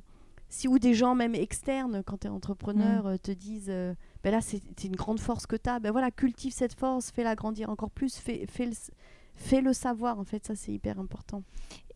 si 0.54 0.68
ou 0.68 0.78
des 0.78 0.94
gens 0.94 1.16
même 1.16 1.34
externes, 1.34 2.04
quand 2.06 2.18
tu 2.18 2.28
es 2.28 2.30
entrepreneur, 2.30 3.06
euh, 3.06 3.16
te 3.16 3.32
disent 3.32 3.66
euh, 3.68 3.92
ben 4.22 4.30
là 4.30 4.40
c'est 4.40 4.84
une 4.84 4.94
grande 4.94 5.18
force 5.18 5.46
que 5.46 5.56
tu 5.56 5.68
as, 5.68 5.80
ben 5.80 5.90
voilà, 5.90 6.12
cultive 6.12 6.52
cette 6.52 6.74
force, 6.74 7.10
fais-la 7.10 7.34
grandir 7.34 7.70
encore 7.70 7.90
plus, 7.90 8.16
fais, 8.16 8.46
fais, 8.48 8.66
le, 8.66 8.72
fais 9.34 9.60
le 9.60 9.72
savoir, 9.72 10.20
en 10.20 10.22
fait, 10.22 10.46
ça 10.46 10.54
c'est 10.54 10.70
hyper 10.70 11.00
important. 11.00 11.42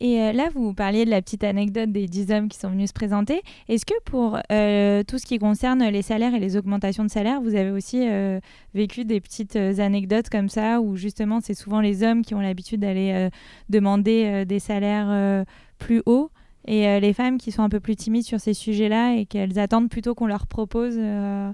Et 0.00 0.20
euh, 0.22 0.32
là, 0.32 0.48
vous 0.52 0.74
parliez 0.74 1.04
de 1.04 1.10
la 1.10 1.22
petite 1.22 1.44
anecdote 1.44 1.92
des 1.92 2.08
10 2.08 2.32
hommes 2.32 2.48
qui 2.48 2.58
sont 2.58 2.70
venus 2.70 2.88
se 2.88 2.94
présenter. 2.94 3.42
Est-ce 3.68 3.86
que 3.86 3.94
pour 4.04 4.40
euh, 4.50 5.04
tout 5.04 5.18
ce 5.18 5.26
qui 5.26 5.38
concerne 5.38 5.84
les 5.84 6.02
salaires 6.02 6.34
et 6.34 6.40
les 6.40 6.56
augmentations 6.56 7.04
de 7.04 7.10
salaire, 7.10 7.40
vous 7.40 7.54
avez 7.54 7.70
aussi 7.70 8.08
euh, 8.08 8.40
vécu 8.74 9.04
des 9.04 9.20
petites 9.20 9.54
anecdotes 9.54 10.30
comme 10.30 10.48
ça, 10.48 10.80
où 10.80 10.96
justement 10.96 11.40
c'est 11.40 11.54
souvent 11.54 11.80
les 11.80 12.02
hommes 12.02 12.22
qui 12.22 12.34
ont 12.34 12.40
l'habitude 12.40 12.80
d'aller 12.80 13.28
demander 13.68 14.44
des 14.44 14.58
salaires 14.58 15.44
plus 15.78 16.02
hauts? 16.06 16.30
Et 16.68 16.86
euh, 16.86 17.00
les 17.00 17.12
femmes 17.12 17.38
qui 17.38 17.50
sont 17.50 17.62
un 17.62 17.68
peu 17.68 17.80
plus 17.80 17.96
timides 17.96 18.24
sur 18.24 18.38
ces 18.40 18.54
sujets-là 18.54 19.14
et 19.16 19.26
qu'elles 19.26 19.58
attendent 19.58 19.88
plutôt 19.88 20.14
qu'on 20.14 20.26
leur 20.26 20.46
propose 20.46 20.94
euh, 20.98 21.50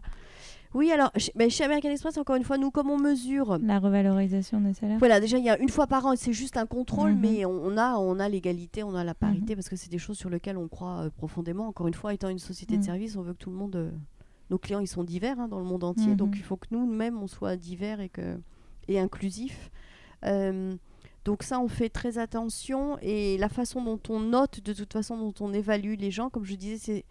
Oui, 0.75 0.91
alors, 0.91 1.11
chez, 1.17 1.31
ben, 1.37 1.49
chez 1.49 1.63
American 1.65 1.89
Express, 1.91 2.19
encore 2.19 2.35
une 2.35 2.43
fois, 2.43 2.59
nous, 2.59 2.71
comme 2.73 2.91
on 2.91 2.99
mesure 2.99 3.59
la 3.63 3.79
revalorisation 3.79 4.61
des 4.61 4.75
salaires. 4.75 4.99
Voilà, 4.99 5.21
déjà, 5.21 5.39
il 5.39 5.45
y 5.45 5.49
a 5.51 5.57
une 5.59 5.69
fois 5.69 5.87
par 5.87 6.05
an, 6.05 6.15
c'est 6.17 6.33
juste 6.33 6.57
un 6.57 6.67
contrôle, 6.67 7.13
Mhm. 7.13 7.21
mais 7.21 7.45
on, 7.45 7.77
a, 7.77 7.95
on 7.97 8.19
a 8.19 8.29
l'égalité, 8.29 8.83
on 8.83 8.95
a 8.97 9.05
la 9.05 9.15
parité, 9.15 9.55
parce 9.55 9.69
que 9.69 9.77
c'est 9.77 9.91
des 9.91 9.99
choses 9.99 10.19
sur 10.19 10.31
lesquelles 10.31 10.59
on 10.59 10.67
croit 10.67 11.05
euh, 11.05 11.11
profondément. 11.17 11.69
Encore 11.69 11.87
une 11.87 11.95
fois, 11.95 12.13
étant 12.13 12.29
une 12.29 12.41
société 12.41 12.75
Mhm. 12.75 12.81
de 12.81 12.85
service, 12.85 13.17
on 13.17 13.23
veut 13.23 13.35
que 13.35 13.39
tout 13.39 13.51
le 13.51 13.57
monde. 13.57 13.93
nos 14.51 14.59
clients, 14.59 14.81
ils 14.81 14.87
sont 14.87 15.05
divers 15.05 15.41
hein, 15.41 15.49
dans 15.49 15.59
le 15.59 15.65
monde 15.65 15.85
entier, 15.85 16.09
Mhm. 16.11 16.17
donc 16.17 16.35
il 16.37 16.43
faut 16.43 16.57
que 16.57 16.67
nous-mêmes, 16.71 17.17
on 17.23 17.27
soit 17.29 17.57
divers 17.57 18.01
et, 18.01 18.11
que, 18.11 18.37
et 18.89 18.99
inclusifs. 19.01 19.71
Donc 21.25 21.43
ça, 21.43 21.59
on 21.61 21.69
fait 21.69 21.89
très 21.89 22.19
attention, 22.19 22.99
et 23.01 23.39
la 23.39 23.49
façon 23.49 23.83
dont 23.83 24.01
on 24.11 24.21
note, 24.21 24.61
de 24.61 24.73
toute 24.75 24.93
façon, 24.93 25.17
dont 25.17 25.35
on 25.41 25.53
évalue 25.55 25.95
les 25.99 26.11
gens, 26.11 26.29
comme 26.31 26.45
je 26.45 26.55
disais, 26.55 26.79
c'est. 26.79 27.05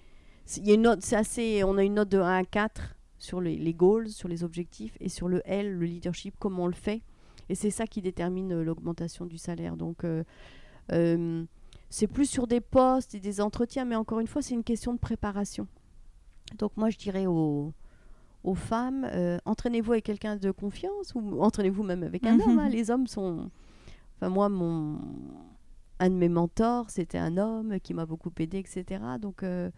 c'est- 0.45 0.61
il 0.61 0.67
y 0.67 0.71
a 0.71 0.75
une 0.75 0.83
note, 0.83 1.01
c'est 1.01 1.15
assez, 1.15 1.63
on 1.63 1.77
a 1.77 1.83
une 1.83 1.95
note 1.95 2.09
de 2.09 2.19
1 2.19 2.37
à 2.37 2.43
4 2.43 2.95
sur 3.17 3.41
les, 3.41 3.55
les 3.57 3.73
goals, 3.73 4.09
sur 4.09 4.27
les 4.27 4.43
objectifs, 4.43 4.95
et 4.99 5.09
sur 5.09 5.27
le 5.27 5.41
L, 5.45 5.73
le 5.79 5.85
leadership, 5.85 6.35
comment 6.37 6.63
on 6.65 6.67
le 6.67 6.73
fait. 6.73 7.01
Et 7.49 7.55
c'est 7.55 7.71
ça 7.71 7.87
qui 7.87 8.01
détermine 8.01 8.51
euh, 8.53 8.63
l'augmentation 8.63 9.25
du 9.25 9.37
salaire. 9.37 9.75
Donc, 9.77 10.03
euh, 10.03 10.23
euh, 10.91 11.43
c'est 11.89 12.07
plus 12.07 12.25
sur 12.25 12.45
des 12.47 12.61
postes 12.61 13.15
et 13.15 13.19
des 13.19 13.41
entretiens, 13.41 13.85
mais 13.85 13.95
encore 13.95 14.19
une 14.19 14.27
fois, 14.27 14.41
c'est 14.41 14.53
une 14.53 14.63
question 14.63 14.93
de 14.93 14.99
préparation. 14.99 15.67
Donc, 16.59 16.71
moi, 16.77 16.89
je 16.89 16.97
dirais 16.97 17.25
aux, 17.25 17.73
aux 18.43 18.55
femmes, 18.55 19.07
euh, 19.11 19.37
entraînez-vous 19.45 19.93
avec 19.93 20.03
quelqu'un 20.05 20.35
de 20.35 20.51
confiance 20.51 21.13
ou 21.15 21.41
entraînez-vous 21.41 21.83
même 21.83 22.03
avec 22.03 22.25
un 22.25 22.35
Mhm. 22.35 22.41
homme. 22.41 22.59
hein. 22.59 22.69
Les 22.69 22.91
hommes 22.91 23.07
sont. 23.07 23.49
Enfin, 24.23 24.29
moi. 24.29 24.49
Un 25.99 26.09
de 26.09 26.15
mes 26.15 26.29
mentors, 26.29 26.89
c'était 26.89 27.17
un 27.17 27.37
homme 27.37 27.79
qui 27.81 27.93
m'a 27.93 28.05
beaucoup 28.05 28.31
aidé, 28.39 28.57
etc. 28.57 29.01
Donc, 29.21 29.43
euh, 29.43 29.69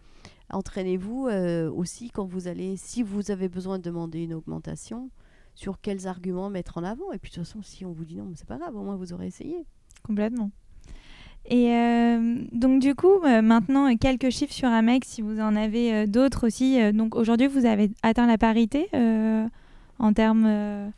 entraînez-vous 0.50 1.28
euh, 1.28 1.70
aussi 1.70 2.10
quand 2.10 2.24
vous 2.24 2.48
allez, 2.48 2.76
si 2.76 3.02
vous 3.02 3.30
avez 3.30 3.48
besoin 3.48 3.78
de 3.78 3.84
demander 3.84 4.24
une 4.24 4.34
augmentation, 4.34 5.10
sur 5.54 5.80
quels 5.80 6.06
arguments 6.08 6.50
mettre 6.50 6.78
en 6.78 6.84
avant. 6.84 7.12
Et 7.12 7.18
puis 7.18 7.30
de 7.30 7.36
toute 7.36 7.44
façon, 7.44 7.62
si 7.62 7.84
on 7.84 7.92
vous 7.92 8.04
dit 8.04 8.16
non, 8.16 8.32
c'est 8.34 8.46
pas 8.46 8.58
grave, 8.58 8.74
au 8.74 8.82
moins 8.82 8.96
vous 8.96 9.12
aurez 9.12 9.26
essayé. 9.26 9.64
Complètement. 10.02 10.50
Et 11.44 11.72
euh, 11.72 12.44
donc 12.52 12.80
du 12.80 12.94
coup, 12.94 13.20
maintenant, 13.20 13.94
quelques 13.96 14.30
chiffres 14.30 14.52
sur 14.52 14.68
Amex, 14.68 15.06
si 15.06 15.22
vous 15.22 15.38
en 15.38 15.54
avez 15.54 16.06
d'autres 16.06 16.46
aussi. 16.46 16.92
Donc 16.92 17.14
aujourd'hui, 17.14 17.46
vous 17.46 17.66
avez 17.66 17.90
atteint 18.02 18.26
la 18.26 18.38
parité 18.38 18.88
en 19.98 20.12
termes 20.12 20.90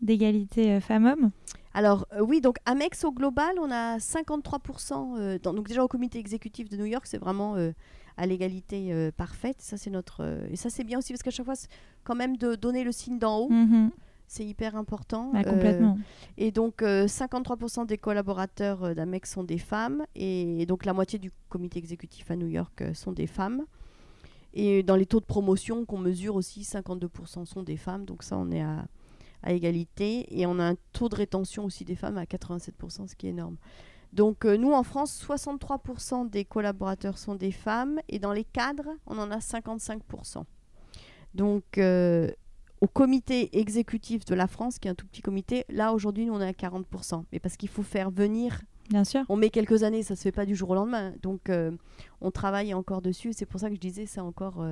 d'égalité 0.00 0.80
femmes-hommes? 0.80 1.30
Alors 1.74 2.06
euh, 2.12 2.20
oui, 2.20 2.40
donc 2.40 2.56
Amex 2.66 3.04
au 3.04 3.12
global, 3.12 3.54
on 3.60 3.70
a 3.70 3.98
53%. 3.98 5.16
euh, 5.18 5.38
dans- 5.42 5.52
donc 5.54 5.66
déjà 5.68 5.82
au 5.84 5.88
comité 5.88 6.18
exécutif 6.18 6.68
de 6.68 6.76
New 6.76 6.84
York, 6.86 7.04
c'est 7.06 7.18
vraiment 7.18 7.56
euh, 7.56 7.72
à 8.16 8.26
l'égalité 8.26 9.10
parfaite. 9.16 9.56
Ça 9.60 9.76
c'est 9.76 9.90
notre 9.90 10.46
et 10.50 10.56
ça 10.56 10.70
c'est 10.70 10.84
bien 10.84 10.98
aussi 10.98 11.12
parce 11.12 11.22
qu'à 11.22 11.30
chaque 11.32 11.44
fois, 11.46 11.54
quand 12.04 12.14
même 12.14 12.36
de 12.36 12.54
donner 12.54 12.84
le 12.84 12.92
signe 12.92 13.18
d'en 13.18 13.38
haut. 13.40 13.50
Mhm. 13.50 13.90
C'est 14.26 14.44
hyper 14.46 14.74
important. 14.74 15.30
Bah, 15.34 15.40
complètement. 15.44 15.98
et 16.38 16.50
donc, 16.50 16.80
euh, 16.80 17.06
53% 17.06 17.84
des 17.84 17.98
collaborateurs 17.98 18.94
d'Amex 18.94 19.30
sont 19.30 19.44
des 19.44 19.58
femmes. 19.58 20.04
Et 20.14 20.64
donc, 20.66 20.86
la 20.86 20.94
moitié 20.94 21.18
du 21.18 21.30
comité 21.50 21.78
exécutif 21.78 22.30
à 22.30 22.36
New 22.36 22.46
York 22.48 22.82
sont 22.94 23.12
des 23.12 23.26
femmes. 23.26 23.64
Et 24.54 24.82
dans 24.82 24.96
les 24.96 25.04
taux 25.04 25.20
de 25.20 25.26
promotion 25.26 25.84
qu'on 25.84 25.98
mesure 25.98 26.36
aussi, 26.36 26.62
52% 26.64 27.44
sont 27.44 27.62
des 27.62 27.76
femmes. 27.76 28.06
Donc, 28.06 28.22
ça, 28.22 28.38
on 28.38 28.50
est 28.50 28.62
à, 28.62 28.86
à 29.44 29.52
égalité. 29.52 30.26
Et 30.38 30.46
on 30.46 30.58
a 30.58 30.64
un 30.64 30.76
taux 30.92 31.08
de 31.08 31.14
rétention 31.14 31.64
aussi 31.64 31.84
des 31.84 31.94
femmes 31.94 32.18
à 32.18 32.24
87%, 32.24 33.06
ce 33.06 33.14
qui 33.14 33.26
est 33.26 33.30
énorme. 33.30 33.56
Donc, 34.12 34.44
euh, 34.44 34.56
nous, 34.56 34.72
en 34.72 34.82
France, 34.82 35.20
63% 35.26 36.30
des 36.30 36.44
collaborateurs 36.44 37.18
sont 37.18 37.34
des 37.34 37.52
femmes. 37.52 38.00
Et 38.08 38.18
dans 38.18 38.32
les 38.32 38.44
cadres, 38.44 38.88
on 39.06 39.18
en 39.18 39.30
a 39.30 39.38
55%. 39.38 40.44
Donc, 41.34 41.78
euh, 41.78 42.30
au 42.80 42.86
comité 42.86 43.58
exécutif 43.58 44.24
de 44.24 44.34
la 44.34 44.46
France, 44.46 44.78
qui 44.78 44.88
est 44.88 44.90
un 44.90 44.94
tout 44.94 45.06
petit 45.06 45.22
comité, 45.22 45.64
là, 45.68 45.92
aujourd'hui, 45.92 46.26
nous, 46.26 46.34
on 46.34 46.40
est 46.40 46.48
à 46.48 46.52
40%. 46.52 47.24
Mais 47.32 47.40
parce 47.40 47.56
qu'il 47.56 47.68
faut 47.68 47.82
faire 47.82 48.10
venir 48.10 48.60
Bien 48.88 49.04
sûr. 49.04 49.22
on 49.28 49.36
met 49.36 49.50
quelques 49.50 49.82
années, 49.82 50.02
ça 50.02 50.14
se 50.14 50.22
fait 50.22 50.32
pas 50.32 50.46
du 50.46 50.54
jour 50.54 50.70
au 50.70 50.74
lendemain. 50.74 51.12
Donc, 51.22 51.50
euh, 51.50 51.72
on 52.20 52.30
travaille 52.30 52.72
encore 52.72 53.02
dessus. 53.02 53.32
C'est 53.32 53.46
pour 53.46 53.58
ça 53.60 53.68
que 53.68 53.74
je 53.74 53.80
disais, 53.80 54.06
c'est 54.06 54.20
encore 54.20 54.64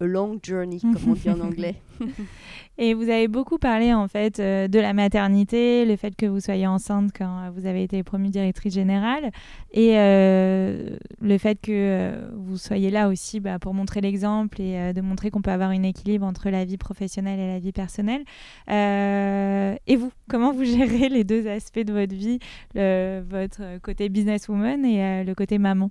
a 0.00 0.06
long 0.06 0.38
journey, 0.42 0.80
comme 0.80 1.10
on 1.10 1.12
dit 1.14 1.30
en 1.30 1.40
anglais. 1.40 1.74
Et 2.78 2.94
vous 2.94 3.10
avez 3.10 3.28
beaucoup 3.28 3.58
parlé 3.58 3.92
en 3.92 4.08
fait 4.08 4.40
euh, 4.40 4.66
de 4.66 4.78
la 4.78 4.94
maternité, 4.94 5.84
le 5.84 5.96
fait 5.96 6.16
que 6.16 6.24
vous 6.24 6.40
soyez 6.40 6.66
enceinte 6.66 7.10
quand 7.14 7.26
euh, 7.44 7.50
vous 7.54 7.66
avez 7.66 7.82
été 7.82 8.02
promue 8.02 8.30
directrice 8.30 8.72
générale, 8.72 9.30
et 9.72 9.98
euh, 9.98 10.96
le 11.20 11.36
fait 11.38 11.56
que 11.60 11.70
euh, 11.72 12.30
vous 12.34 12.56
soyez 12.56 12.90
là 12.90 13.08
aussi 13.08 13.38
bah, 13.38 13.58
pour 13.58 13.74
montrer 13.74 14.00
l'exemple 14.00 14.62
et 14.62 14.94
de 14.94 15.00
montrer 15.02 15.30
qu'on 15.30 15.42
peut 15.42 15.50
avoir 15.50 15.68
un 15.70 15.82
équilibre 15.82 16.24
entre 16.24 16.48
la 16.48 16.64
vie 16.64 16.78
professionnelle 16.78 17.38
et 17.38 17.48
la 17.48 17.58
vie 17.58 17.72
personnelle. 17.72 18.22
Et 18.68 19.96
vous, 19.96 20.10
comment 20.30 20.52
vous 20.52 20.64
gérez 20.64 21.10
les 21.10 21.24
deux 21.24 21.46
aspects 21.48 21.80
de 21.80 21.92
votre 21.92 22.14
vie, 22.14 22.38
le- 22.74 23.20
votre 23.28 23.78
côté 23.82 24.08
businesswoman 24.08 24.84
et 24.86 25.22
le 25.24 25.34
côté 25.34 25.58
maman? 25.58 25.90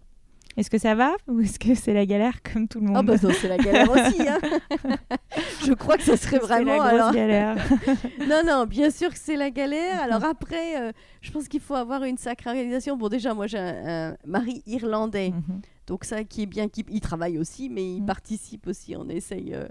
Est-ce 0.58 0.70
que 0.70 0.78
ça 0.78 0.94
va 0.96 1.14
ou 1.28 1.40
est-ce 1.40 1.58
que 1.58 1.74
c'est 1.74 1.94
la 1.94 2.06
galère 2.06 2.42
comme 2.44 2.68
tout 2.68 2.80
le 2.82 2.88
monde 2.88 2.98
Ah 2.98 3.04
bah 3.04 3.16
non, 3.24 3.30
c'est 3.40 3.48
la 3.48 3.58
galère 3.58 3.90
aussi. 3.90 4.28
hein. 4.28 4.40
je 5.66 5.74
crois 5.74 5.96
que 5.96 6.04
ce 6.04 6.16
serait 6.18 6.38
C'est 6.40 6.46
vraiment... 6.46 6.78
la 6.84 6.90
grosse 6.90 6.94
alors- 6.94 7.14
galère. 7.14 7.56
Non, 8.28 8.42
non, 8.46 8.66
bien 8.66 8.90
sûr 8.90 9.10
que 9.10 9.18
c'est 9.20 9.38
la 9.38 9.52
galère. 9.52 10.02
Alors 10.04 10.26
après, 10.26 10.82
euh, 10.82 10.92
je 11.22 11.32
pense 11.32 11.48
qu'il 11.48 11.62
faut 11.62 11.76
avoir 11.76 12.04
une 12.04 12.18
sacrée 12.18 12.50
organisation. 12.50 12.98
Bon, 12.98 13.08
déjà, 13.08 13.34
moi, 13.34 13.48
j'ai 13.48 13.58
un, 13.60 14.12
un 14.12 14.16
mari 14.26 14.62
irlandais. 14.66 15.30
Mhm. 15.30 15.62
Donc 15.88 16.04
ça 16.04 16.24
qui 16.24 16.44
est 16.44 16.46
bien, 16.46 16.68
qu'il 16.68 16.86
il 16.90 17.00
travaille 17.02 17.38
aussi, 17.40 17.70
mais 17.70 17.96
il 17.96 18.02
Mm. 18.04 18.06
participe 18.06 18.68
aussi. 18.68 18.96
On 18.96 19.08
essaye 19.10 19.54
euh, 19.56 19.66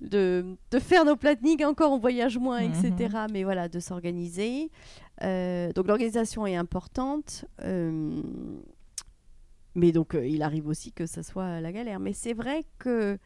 de, 0.00 0.44
de 0.70 0.78
faire 0.78 1.04
nos 1.04 1.16
plannings. 1.16 1.64
Encore, 1.64 1.90
on 1.90 1.98
voyage 1.98 2.38
moins, 2.38 2.58
etc. 2.60 3.16
Mais 3.32 3.42
voilà, 3.44 3.68
de 3.68 3.80
s'organiser. 3.80 4.70
Euh, 5.22 5.72
donc 5.72 5.88
l'organisation 5.88 6.46
est 6.46 6.54
importante. 6.56 7.44
euh, 7.64 8.20
mais 9.74 9.92
donc 9.92 10.14
euh, 10.14 10.26
il 10.26 10.42
arrive 10.42 10.66
aussi 10.68 10.92
que 10.92 11.06
ça 11.06 11.22
soit 11.22 11.60
la 11.60 11.72
galère. 11.72 12.00
Mais 12.00 12.12
c'est 12.12 12.34
vrai 12.34 12.64
que 12.78 13.18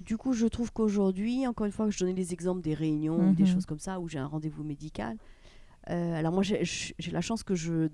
du 0.00 0.16
coup, 0.16 0.32
je 0.32 0.46
trouve 0.46 0.72
qu'aujourd'hui, 0.72 1.46
encore 1.46 1.66
une 1.66 1.72
fois, 1.72 1.88
je 1.88 1.98
donnais 1.98 2.12
les 2.14 2.32
exemples 2.32 2.60
des 2.62 2.74
réunions, 2.74 3.32
des 3.32 3.44
Mhm. 3.44 3.48
choses 3.48 3.66
comme 3.66 3.78
ça, 3.78 4.00
où 4.00 4.08
j'ai 4.08 4.18
un 4.18 4.26
rendez-vous 4.26 4.64
médical. 4.64 5.16
Euh, 5.90 6.14
alors 6.14 6.32
moi, 6.32 6.42
j'ai 6.42 6.94
la 7.12 7.20
chance 7.20 7.42
que 7.42 7.54
je, 7.54 7.88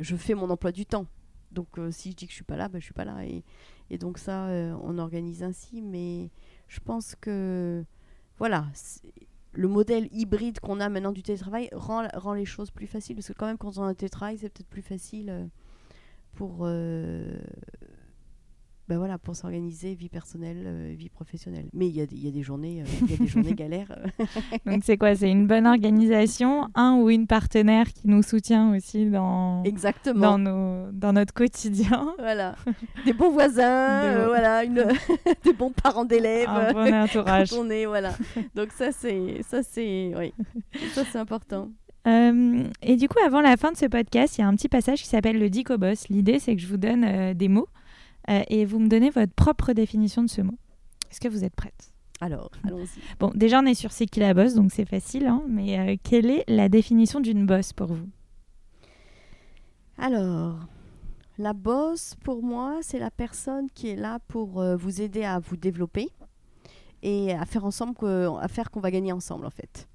je 0.00 0.16
fais 0.16 0.34
mon 0.34 0.48
emploi 0.50 0.72
du 0.72 0.86
temps. 0.86 1.06
Donc 1.52 1.78
euh, 1.78 1.90
si 1.90 2.10
je 2.10 2.16
dis 2.16 2.26
que 2.26 2.30
je 2.32 2.36
suis 2.36 2.44
pas 2.44 2.56
là, 2.56 2.68
ben, 2.68 2.78
je 2.78 2.84
suis 2.84 2.94
pas 2.94 3.04
là. 3.04 3.24
Et, 3.24 3.44
et 3.90 3.98
donc 3.98 4.18
ça, 4.18 4.46
euh, 4.48 4.74
on 4.82 4.98
organise 4.98 5.42
ainsi. 5.42 5.80
Mais 5.82 6.30
je 6.66 6.80
pense 6.80 7.14
que 7.14 7.84
voilà, 8.38 8.66
le 9.52 9.68
modèle 9.68 10.08
hybride 10.12 10.60
qu'on 10.60 10.78
a 10.80 10.88
maintenant 10.88 11.12
du 11.12 11.22
télétravail 11.22 11.68
rend, 11.72 12.06
rend 12.14 12.34
les 12.34 12.44
choses 12.44 12.70
plus 12.70 12.86
faciles. 12.86 13.16
Parce 13.16 13.28
que 13.28 13.32
quand 13.32 13.46
même, 13.46 13.58
quand 13.58 13.78
on 13.78 13.82
a 13.82 13.86
un 13.86 13.94
télétravail, 13.94 14.38
c'est 14.38 14.48
peut-être 14.48 14.68
plus 14.68 14.82
facile 14.82 15.30
euh, 15.30 15.46
pour, 16.34 16.58
euh, 16.62 17.36
ben 18.88 18.96
voilà, 18.96 19.18
pour 19.18 19.36
s'organiser 19.36 19.94
vie 19.94 20.08
personnelle, 20.08 20.62
euh, 20.64 20.94
vie 20.96 21.10
professionnelle. 21.10 21.68
Mais 21.74 21.88
il 21.88 21.94
y, 21.94 22.00
a 22.00 22.06
des- 22.06 22.16
il 22.16 22.24
y 22.24 22.28
a 22.28 22.30
des 22.30 22.42
journées, 22.42 22.80
euh, 22.80 22.84
il 23.02 23.10
y 23.10 23.14
a 23.14 23.16
des 23.18 23.26
journées 23.26 23.52
galères. 23.54 23.94
Donc 24.64 24.82
c'est 24.82 24.96
quoi? 24.96 25.14
C'est 25.14 25.30
une 25.30 25.46
bonne 25.46 25.66
organisation, 25.66 26.68
un 26.74 26.94
ou 26.96 27.10
une 27.10 27.26
partenaire 27.26 27.86
qui 27.92 28.08
nous 28.08 28.22
soutient 28.22 28.74
aussi 28.74 29.10
dans, 29.10 29.62
Exactement. 29.64 30.20
dans, 30.20 30.38
nos, 30.38 30.90
dans 30.92 31.12
notre 31.12 31.34
quotidien. 31.34 32.14
Voilà. 32.18 32.56
Des 33.04 33.12
bons 33.12 33.30
voisins, 33.30 34.02
Des 34.10 34.16
bons- 34.20 34.26
voilà, 34.28 34.64
une... 34.64 34.86
des 35.44 35.52
bons 35.52 35.72
parents 35.72 36.06
d'élèves. 36.06 36.48
Un 36.48 36.72
bon 36.72 36.94
entourage. 36.94 37.52
on 37.52 37.68
est, 37.68 37.84
voilà. 37.84 38.14
Donc 38.54 38.72
ça 38.72 38.90
c'est, 38.90 39.42
ça 39.42 39.62
c'est, 39.62 40.14
oui, 40.16 40.32
ça 40.94 41.04
c'est 41.04 41.18
important. 41.18 41.68
Euh, 42.06 42.64
et 42.80 42.96
du 42.96 43.08
coup, 43.08 43.18
avant 43.24 43.40
la 43.40 43.56
fin 43.56 43.72
de 43.72 43.76
ce 43.76 43.86
podcast, 43.86 44.38
il 44.38 44.40
y 44.40 44.44
a 44.44 44.48
un 44.48 44.54
petit 44.54 44.68
passage 44.68 45.02
qui 45.02 45.08
s'appelle 45.08 45.38
le 45.38 45.50
Dico 45.50 45.76
Boss. 45.76 46.08
L'idée, 46.08 46.38
c'est 46.38 46.54
que 46.56 46.62
je 46.62 46.66
vous 46.66 46.76
donne 46.76 47.04
euh, 47.04 47.34
des 47.34 47.48
mots 47.48 47.68
euh, 48.30 48.42
et 48.48 48.64
vous 48.64 48.78
me 48.78 48.88
donnez 48.88 49.10
votre 49.10 49.32
propre 49.34 49.72
définition 49.72 50.22
de 50.22 50.28
ce 50.28 50.40
mot. 50.40 50.54
Est-ce 51.10 51.20
que 51.20 51.28
vous 51.28 51.44
êtes 51.44 51.54
prête? 51.54 51.92
Alors, 52.20 52.50
allons-y. 52.64 53.00
Bon, 53.18 53.30
déjà, 53.34 53.60
on 53.60 53.66
est 53.66 53.74
sur 53.74 53.92
C'est 53.92 54.06
qui 54.06 54.20
la 54.20 54.34
bosse, 54.34 54.54
donc 54.54 54.72
c'est 54.72 54.84
facile. 54.84 55.26
hein, 55.26 55.42
mais 55.48 55.98
quelle 55.98 56.30
est 56.30 56.44
la 56.48 56.68
définition 56.68 57.20
d'une 57.20 57.46
bosse 57.46 57.72
pour 57.72 57.92
vous? 57.92 58.08
Alors, 59.98 60.58
la 61.38 61.52
bosse 61.52 62.14
pour 62.24 62.42
moi, 62.42 62.78
c'est 62.82 62.98
la 62.98 63.10
personne 63.10 63.68
qui 63.74 63.88
est 63.88 63.96
là 63.96 64.18
pour 64.28 64.62
vous 64.76 65.00
aider 65.00 65.24
à 65.24 65.38
vous 65.38 65.56
développer 65.56 66.08
et 67.02 67.32
à 67.32 67.44
faire 67.44 67.64
ensemble, 67.64 67.94
que, 67.94 68.28
à 68.40 68.48
faire 68.48 68.70
qu'on 68.70 68.80
va 68.80 68.90
gagner 68.90 69.12
ensemble 69.12 69.46
en 69.46 69.50
fait. 69.50 69.88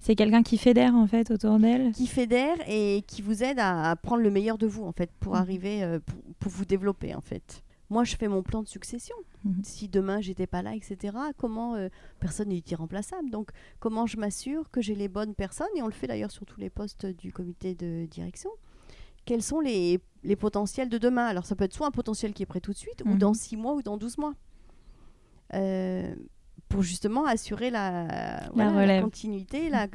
C'est 0.00 0.14
quelqu'un 0.14 0.42
qui 0.42 0.58
fédère 0.58 0.94
en 0.94 1.06
fait 1.06 1.30
autour 1.30 1.58
d'elle 1.58 1.92
Qui 1.92 2.06
fédère 2.06 2.56
et 2.68 3.02
qui 3.06 3.20
vous 3.20 3.42
aide 3.42 3.58
à, 3.58 3.90
à 3.90 3.96
prendre 3.96 4.22
le 4.22 4.30
meilleur 4.30 4.56
de 4.58 4.66
vous 4.66 4.84
en 4.84 4.92
fait 4.92 5.10
pour 5.20 5.34
Mhm. 5.34 5.40
arriver, 5.40 5.82
euh, 5.82 5.98
pour, 5.98 6.18
pour 6.38 6.52
vous 6.52 6.64
développer 6.64 7.14
en 7.14 7.20
fait. 7.20 7.62
Moi, 7.90 8.04
je 8.04 8.16
fais 8.16 8.28
mon 8.28 8.42
plan 8.42 8.62
de 8.62 8.68
succession. 8.68 9.16
Mhm. 9.44 9.60
Si 9.64 9.88
demain 9.88 10.20
j'étais 10.20 10.46
pas 10.46 10.62
là, 10.62 10.74
etc. 10.76 11.16
Comment 11.36 11.74
euh, 11.74 11.88
personne 12.20 12.48
n'est 12.50 12.62
irremplaçable. 12.70 13.30
Donc, 13.30 13.50
comment 13.80 14.06
je 14.06 14.18
m'assure 14.18 14.70
que 14.70 14.80
j'ai 14.82 14.94
les 14.94 15.08
bonnes 15.08 15.34
personnes 15.34 15.66
et 15.74 15.82
on 15.82 15.86
le 15.86 15.92
fait 15.92 16.06
d'ailleurs 16.06 16.30
sur 16.30 16.44
tous 16.46 16.60
les 16.60 16.70
postes 16.70 17.06
du 17.06 17.32
comité 17.32 17.74
de 17.74 18.06
direction. 18.06 18.50
Quels 19.24 19.42
sont 19.42 19.60
les, 19.60 20.00
les 20.22 20.36
potentiels 20.36 20.88
de 20.88 20.98
demain? 20.98 21.26
Alors, 21.26 21.44
ça 21.44 21.54
peut 21.56 21.64
être 21.64 21.74
soit 21.74 21.86
un 21.86 21.90
potentiel 21.90 22.32
qui 22.34 22.42
est 22.42 22.46
prêt 22.46 22.60
tout 22.60 22.72
de 22.72 22.78
suite, 22.78 23.02
ou 23.04 23.10
Mhm. 23.10 23.18
dans 23.18 23.34
6 23.34 23.56
mois, 23.56 23.74
ou 23.74 23.82
dans 23.82 23.96
12 23.98 24.16
mois. 24.18 24.34
Euh, 25.54 26.14
pour 26.68 26.82
justement 26.82 27.24
assurer 27.26 27.70
la, 27.70 28.48
voilà, 28.54 28.70
la 28.72 28.80
relève. 28.80 29.02
continuité, 29.04 29.68
la, 29.70 29.86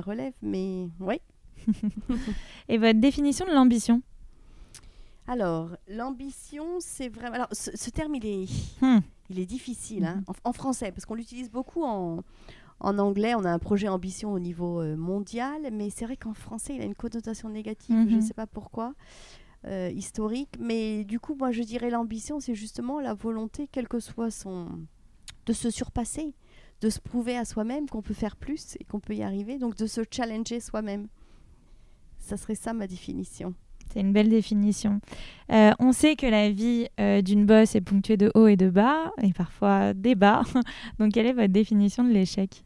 relève. 0.00 0.32
Mais 0.42 0.88
oui. 1.00 1.16
Et 2.68 2.78
votre 2.78 3.00
définition 3.00 3.46
de 3.46 3.52
l'ambition? 3.52 4.02
Alors, 5.26 5.70
l'ambition, 5.88 6.64
c'est 6.80 7.08
vraiment. 7.08 7.34
Alors, 7.36 7.48
ce, 7.52 7.70
ce 7.74 7.90
terme, 7.90 8.14
il 8.16 8.26
est, 8.26 8.46
Hmm. 8.82 9.00
il 9.30 9.38
est 9.38 9.46
difficile 9.46 10.04
hein, 10.04 10.16
Mhm. 10.16 10.34
en, 10.44 10.50
en 10.50 10.52
français, 10.52 10.92
parce 10.92 11.06
qu'on 11.06 11.14
l'utilise 11.14 11.50
beaucoup 11.50 11.82
en, 11.82 12.22
en 12.80 12.98
anglais. 12.98 13.34
On 13.34 13.44
a 13.44 13.50
un 13.50 13.58
projet 13.58 13.88
ambition 13.88 14.32
au 14.34 14.38
niveau 14.38 14.82
euh, 14.82 14.96
mondial, 14.96 15.62
mais 15.72 15.88
c'est 15.88 16.04
vrai 16.04 16.16
qu'en 16.18 16.34
français, 16.34 16.74
il 16.76 16.82
a 16.82 16.84
une 16.84 16.94
connotation 16.94 17.48
négative. 17.48 17.96
Je 18.06 18.10
ne 18.14 18.16
Mhm. 18.16 18.20
sais 18.20 18.34
pas 18.34 18.46
pourquoi, 18.46 18.92
euh, 19.66 19.90
historique. 19.94 20.50
Mais 20.60 21.04
du 21.04 21.18
coup, 21.18 21.34
moi, 21.34 21.52
je 21.52 21.62
dirais 21.62 21.88
l'ambition, 21.88 22.38
c'est 22.40 22.54
justement 22.54 23.00
la 23.00 23.14
volonté, 23.14 23.66
quel 23.72 23.88
que 23.88 24.00
soit 24.00 24.30
son. 24.30 24.68
De 25.46 25.52
se 25.52 25.70
surpasser, 25.70 26.34
de 26.80 26.90
se 26.90 27.00
prouver 27.00 27.36
à 27.36 27.44
soi-même 27.44 27.88
qu'on 27.88 28.02
peut 28.02 28.14
faire 28.14 28.36
plus 28.36 28.76
et 28.80 28.84
qu'on 28.84 29.00
peut 29.00 29.14
y 29.14 29.22
arriver, 29.22 29.58
donc 29.58 29.76
de 29.76 29.86
se 29.86 30.02
challenger 30.10 30.60
soi-même. 30.60 31.08
Ça 32.18 32.36
serait 32.36 32.54
ça 32.54 32.72
ma 32.72 32.86
définition. 32.86 33.54
C'est 33.92 34.00
une 34.00 34.12
belle 34.12 34.30
définition. 34.30 35.00
Euh, 35.52 35.72
on 35.78 35.92
sait 35.92 36.16
que 36.16 36.26
la 36.26 36.50
vie 36.50 36.88
euh, 36.98 37.20
d'une 37.22 37.44
bosse 37.46 37.74
est 37.74 37.80
ponctuée 37.80 38.16
de 38.16 38.30
hauts 38.34 38.46
et 38.46 38.56
de 38.56 38.70
bas, 38.70 39.12
et 39.22 39.32
parfois 39.32 39.92
des 39.92 40.14
bas. 40.14 40.42
Donc, 40.98 41.12
quelle 41.12 41.26
est 41.26 41.32
votre 41.32 41.52
définition 41.52 42.02
de 42.02 42.10
l'échec? 42.10 42.64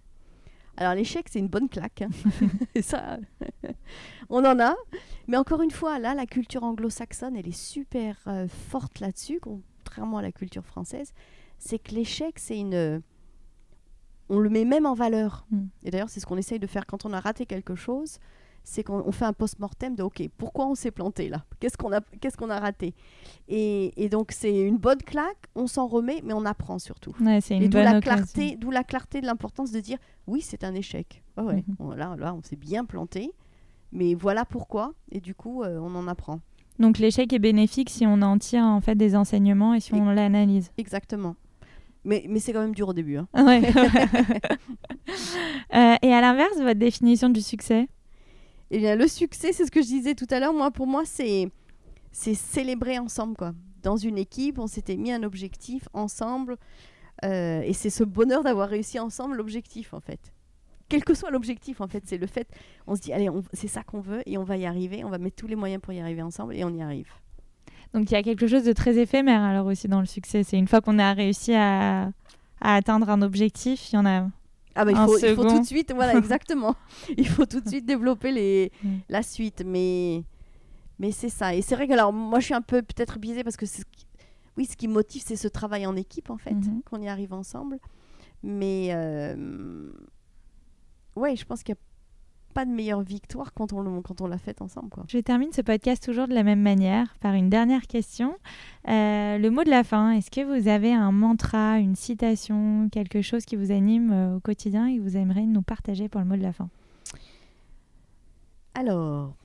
Alors 0.76 0.94
l'échec, 0.94 1.26
c'est 1.28 1.40
une 1.40 1.48
bonne 1.48 1.68
claque. 1.68 2.02
hein. 2.02 2.08
Et 2.76 2.82
ça, 2.82 3.18
on 4.30 4.44
en 4.44 4.60
a. 4.60 4.76
Mais 5.26 5.36
encore 5.36 5.60
une 5.60 5.72
fois, 5.72 5.98
là, 5.98 6.14
la 6.14 6.24
culture 6.24 6.62
anglo-saxonne, 6.62 7.36
elle 7.36 7.48
est 7.48 7.52
super 7.52 8.16
euh, 8.28 8.46
forte 8.70 9.00
là-dessus, 9.00 9.40
contrairement 9.40 10.18
à 10.18 10.22
la 10.22 10.30
culture 10.30 10.64
française. 10.64 11.12
C'est 11.58 11.78
que 11.78 11.94
l'échec, 11.94 12.38
c'est 12.38 12.58
une... 12.58 13.02
On 14.30 14.38
le 14.38 14.50
met 14.50 14.64
même 14.64 14.84
en 14.86 14.94
valeur. 14.94 15.46
Mm. 15.50 15.60
Et 15.84 15.90
d'ailleurs, 15.90 16.10
c'est 16.10 16.20
ce 16.20 16.26
qu'on 16.26 16.36
essaye 16.36 16.58
de 16.58 16.66
faire 16.66 16.86
quand 16.86 17.06
on 17.06 17.12
a 17.12 17.20
raté 17.20 17.46
quelque 17.46 17.74
chose. 17.74 18.18
C'est 18.62 18.82
qu'on 18.82 19.02
on 19.06 19.12
fait 19.12 19.24
un 19.24 19.32
post-mortem 19.32 19.94
de 19.94 20.02
OK, 20.02 20.22
pourquoi 20.36 20.66
on 20.66 20.74
s'est 20.74 20.90
planté 20.90 21.30
là? 21.30 21.44
Qu'est-ce 21.58 21.78
qu'on 21.78 21.90
a, 21.92 22.02
qu'est-ce 22.20 22.36
qu'on 22.36 22.50
a 22.50 22.60
raté? 22.60 22.94
Et, 23.48 23.94
et 24.04 24.10
donc, 24.10 24.30
c'est 24.32 24.60
une 24.60 24.76
bonne 24.76 24.98
claque, 25.00 25.46
on 25.54 25.66
s'en 25.66 25.86
remet, 25.86 26.20
mais 26.22 26.34
on 26.34 26.44
apprend 26.44 26.78
surtout. 26.78 27.14
Ouais, 27.20 27.40
c'est 27.40 27.56
une 27.56 27.62
Et 27.62 27.68
d'où 27.68 27.78
la, 27.78 28.00
clarté, 28.02 28.56
d'où 28.56 28.70
la 28.70 28.84
clarté 28.84 29.22
de 29.22 29.26
l'importance 29.26 29.70
de 29.72 29.80
dire 29.80 29.96
oui, 30.26 30.42
c'est 30.42 30.64
un 30.64 30.74
échec. 30.74 31.22
Ouais, 31.38 31.44
ouais. 31.44 31.64
Mhm. 31.66 31.76
On- 31.78 31.90
là, 31.92 32.14
là, 32.18 32.34
on 32.34 32.42
s'est 32.42 32.56
bien 32.56 32.84
planté, 32.84 33.32
mais 33.92 34.12
voilà 34.14 34.44
pourquoi. 34.44 34.92
Et 35.10 35.20
du 35.20 35.34
coup, 35.34 35.62
euh, 35.62 35.78
on 35.80 35.94
en 35.94 36.06
apprend. 36.06 36.40
Donc, 36.78 36.98
l'échec 36.98 37.32
est 37.32 37.38
bénéfique 37.38 37.88
si 37.88 38.06
on 38.06 38.20
en 38.20 38.36
tire 38.36 38.64
en 38.64 38.82
fait 38.82 38.96
des 38.96 39.16
enseignements 39.16 39.72
et 39.72 39.80
si 39.80 39.94
on 39.94 40.10
l'analyse. 40.10 40.70
Exactement. 40.76 41.36
Mais, 42.04 42.24
mais 42.28 42.38
c'est 42.40 42.52
quand 42.52 42.60
même 42.60 42.74
dur 42.74 42.88
au 42.88 42.92
début. 42.94 43.16
hein. 43.18 43.28
Ouais. 43.34 43.62
Euh, 45.74 45.94
et 46.02 46.12
à 46.12 46.20
l'inverse, 46.20 46.56
votre 46.56 46.78
définition 46.78 47.28
du 47.28 47.40
succès? 47.42 47.88
Eh 48.70 48.78
bien, 48.78 48.96
le 48.96 49.06
succès, 49.08 49.52
c'est 49.52 49.64
ce 49.66 49.70
que 49.70 49.80
je 49.82 49.86
disais 49.86 50.14
tout 50.14 50.26
à 50.30 50.40
l'heure. 50.40 50.52
Moi, 50.52 50.70
pour 50.70 50.86
moi, 50.86 51.02
c'est 51.04 51.48
c'est 52.10 52.34
célébrer 52.34 52.98
ensemble, 52.98 53.36
quoi. 53.36 53.52
Dans 53.82 53.96
une 53.96 54.18
équipe, 54.18 54.58
on 54.58 54.66
s'était 54.66 54.96
mis 54.96 55.12
un 55.12 55.22
objectif 55.22 55.88
ensemble, 55.92 56.56
euh, 57.24 57.60
et 57.62 57.72
c'est 57.74 57.90
ce 57.90 58.02
bonheur 58.04 58.42
d'avoir 58.42 58.68
réussi 58.68 58.98
ensemble 58.98 59.36
l'objectif, 59.36 59.94
en 59.94 60.00
fait. 60.00 60.32
Quel 60.88 61.04
que 61.04 61.14
soit 61.14 61.30
l'objectif, 61.30 61.80
en 61.80 61.86
fait, 61.88 62.02
c'est 62.06 62.18
le 62.18 62.26
fait. 62.26 62.48
On 62.86 62.96
se 62.96 63.00
dit, 63.02 63.12
allez, 63.12 63.28
c'est 63.52 63.68
ça 63.68 63.82
qu'on 63.82 64.00
veut, 64.00 64.22
et 64.26 64.38
on 64.38 64.44
va 64.44 64.56
y 64.56 64.66
arriver. 64.66 65.04
On 65.04 65.10
va 65.10 65.18
mettre 65.18 65.36
tous 65.36 65.46
les 65.46 65.56
moyens 65.56 65.80
pour 65.82 65.92
y 65.92 66.00
arriver 66.00 66.22
ensemble, 66.22 66.56
et 66.56 66.64
on 66.64 66.70
y 66.74 66.82
arrive. 66.82 67.10
Donc 67.94 68.10
il 68.10 68.14
y 68.14 68.16
a 68.16 68.22
quelque 68.22 68.46
chose 68.46 68.64
de 68.64 68.72
très 68.72 68.96
éphémère 68.98 69.42
alors 69.42 69.66
aussi 69.66 69.88
dans 69.88 70.00
le 70.00 70.06
succès. 70.06 70.42
C'est 70.44 70.58
une 70.58 70.68
fois 70.68 70.80
qu'on 70.80 70.98
a 70.98 71.12
réussi 71.12 71.54
à, 71.54 72.10
à 72.60 72.74
atteindre 72.74 73.08
un 73.10 73.22
objectif, 73.22 73.92
il 73.92 73.96
y 73.96 73.98
en 73.98 74.06
a. 74.06 74.28
Ah 74.74 74.84
bah, 74.84 74.92
il, 74.92 74.96
faut, 74.96 75.18
il 75.18 75.34
faut 75.34 75.42
second. 75.42 75.48
tout 75.56 75.60
de 75.60 75.66
suite, 75.66 75.92
voilà, 75.94 76.14
exactement. 76.18 76.76
il 77.16 77.26
faut 77.26 77.46
tout 77.46 77.60
de 77.60 77.68
suite 77.68 77.84
développer 77.86 78.30
les, 78.30 78.70
la 79.08 79.22
suite, 79.22 79.62
mais, 79.66 80.22
mais 81.00 81.10
c'est 81.10 81.30
ça. 81.30 81.54
Et 81.54 81.62
c'est 81.62 81.74
vrai 81.74 81.88
que 81.88 81.92
alors, 81.94 82.12
moi, 82.12 82.38
je 82.38 82.44
suis 82.44 82.54
un 82.54 82.62
peu 82.62 82.82
peut-être 82.82 83.18
biaisée 83.18 83.42
parce 83.42 83.56
que 83.56 83.66
ce 83.66 83.78
qui, 83.90 84.06
oui, 84.56 84.66
ce 84.66 84.76
qui 84.76 84.86
motive, 84.86 85.22
c'est 85.24 85.34
ce 85.36 85.48
travail 85.48 85.84
en 85.86 85.96
équipe, 85.96 86.30
en 86.30 86.36
fait, 86.36 86.52
Mhm. 86.54 86.82
qu'on 86.88 87.00
y 87.02 87.08
arrive 87.08 87.32
ensemble. 87.32 87.78
Mais, 88.44 88.90
euh, 88.92 89.90
ouais, 91.16 91.34
je 91.34 91.44
pense 91.44 91.62
qu'il 91.64 91.74
n'y 91.74 91.78
a 91.78 91.82
pas 92.58 92.64
de 92.64 92.72
meilleure 92.72 93.02
victoire 93.02 93.54
quand 93.54 93.72
on, 93.72 93.82
le- 93.82 94.00
quand 94.00 94.20
on 94.20 94.26
l'a 94.26 94.36
faite 94.36 94.62
ensemble, 94.62 94.88
quoi. 94.90 95.04
Je 95.06 95.18
termine 95.18 95.52
ce 95.52 95.60
podcast 95.62 96.02
toujours 96.04 96.26
de 96.26 96.34
la 96.34 96.42
même 96.42 96.60
manière 96.60 97.14
par 97.20 97.34
une 97.34 97.48
dernière 97.48 97.86
question. 97.86 98.34
Euh, 98.88 99.38
le 99.38 99.48
mot 99.48 99.62
de 99.62 99.70
la 99.70 99.84
fin, 99.84 100.10
est-ce 100.10 100.28
que 100.28 100.40
vous 100.40 100.66
avez 100.66 100.92
un 100.92 101.12
mantra, 101.12 101.78
une 101.78 101.94
citation, 101.94 102.88
quelque 102.90 103.22
chose 103.22 103.44
qui 103.44 103.54
vous 103.54 103.70
anime 103.70 104.10
euh, 104.10 104.36
au 104.36 104.40
quotidien 104.40 104.88
et 104.88 104.96
que 104.96 105.02
vous 105.02 105.16
aimeriez 105.16 105.46
nous 105.46 105.62
partager 105.62 106.08
pour 106.08 106.20
le 106.20 106.26
mot 106.26 106.36
de 106.36 106.42
la 106.42 106.52
fin? 106.52 106.68
Alors, 108.74 109.36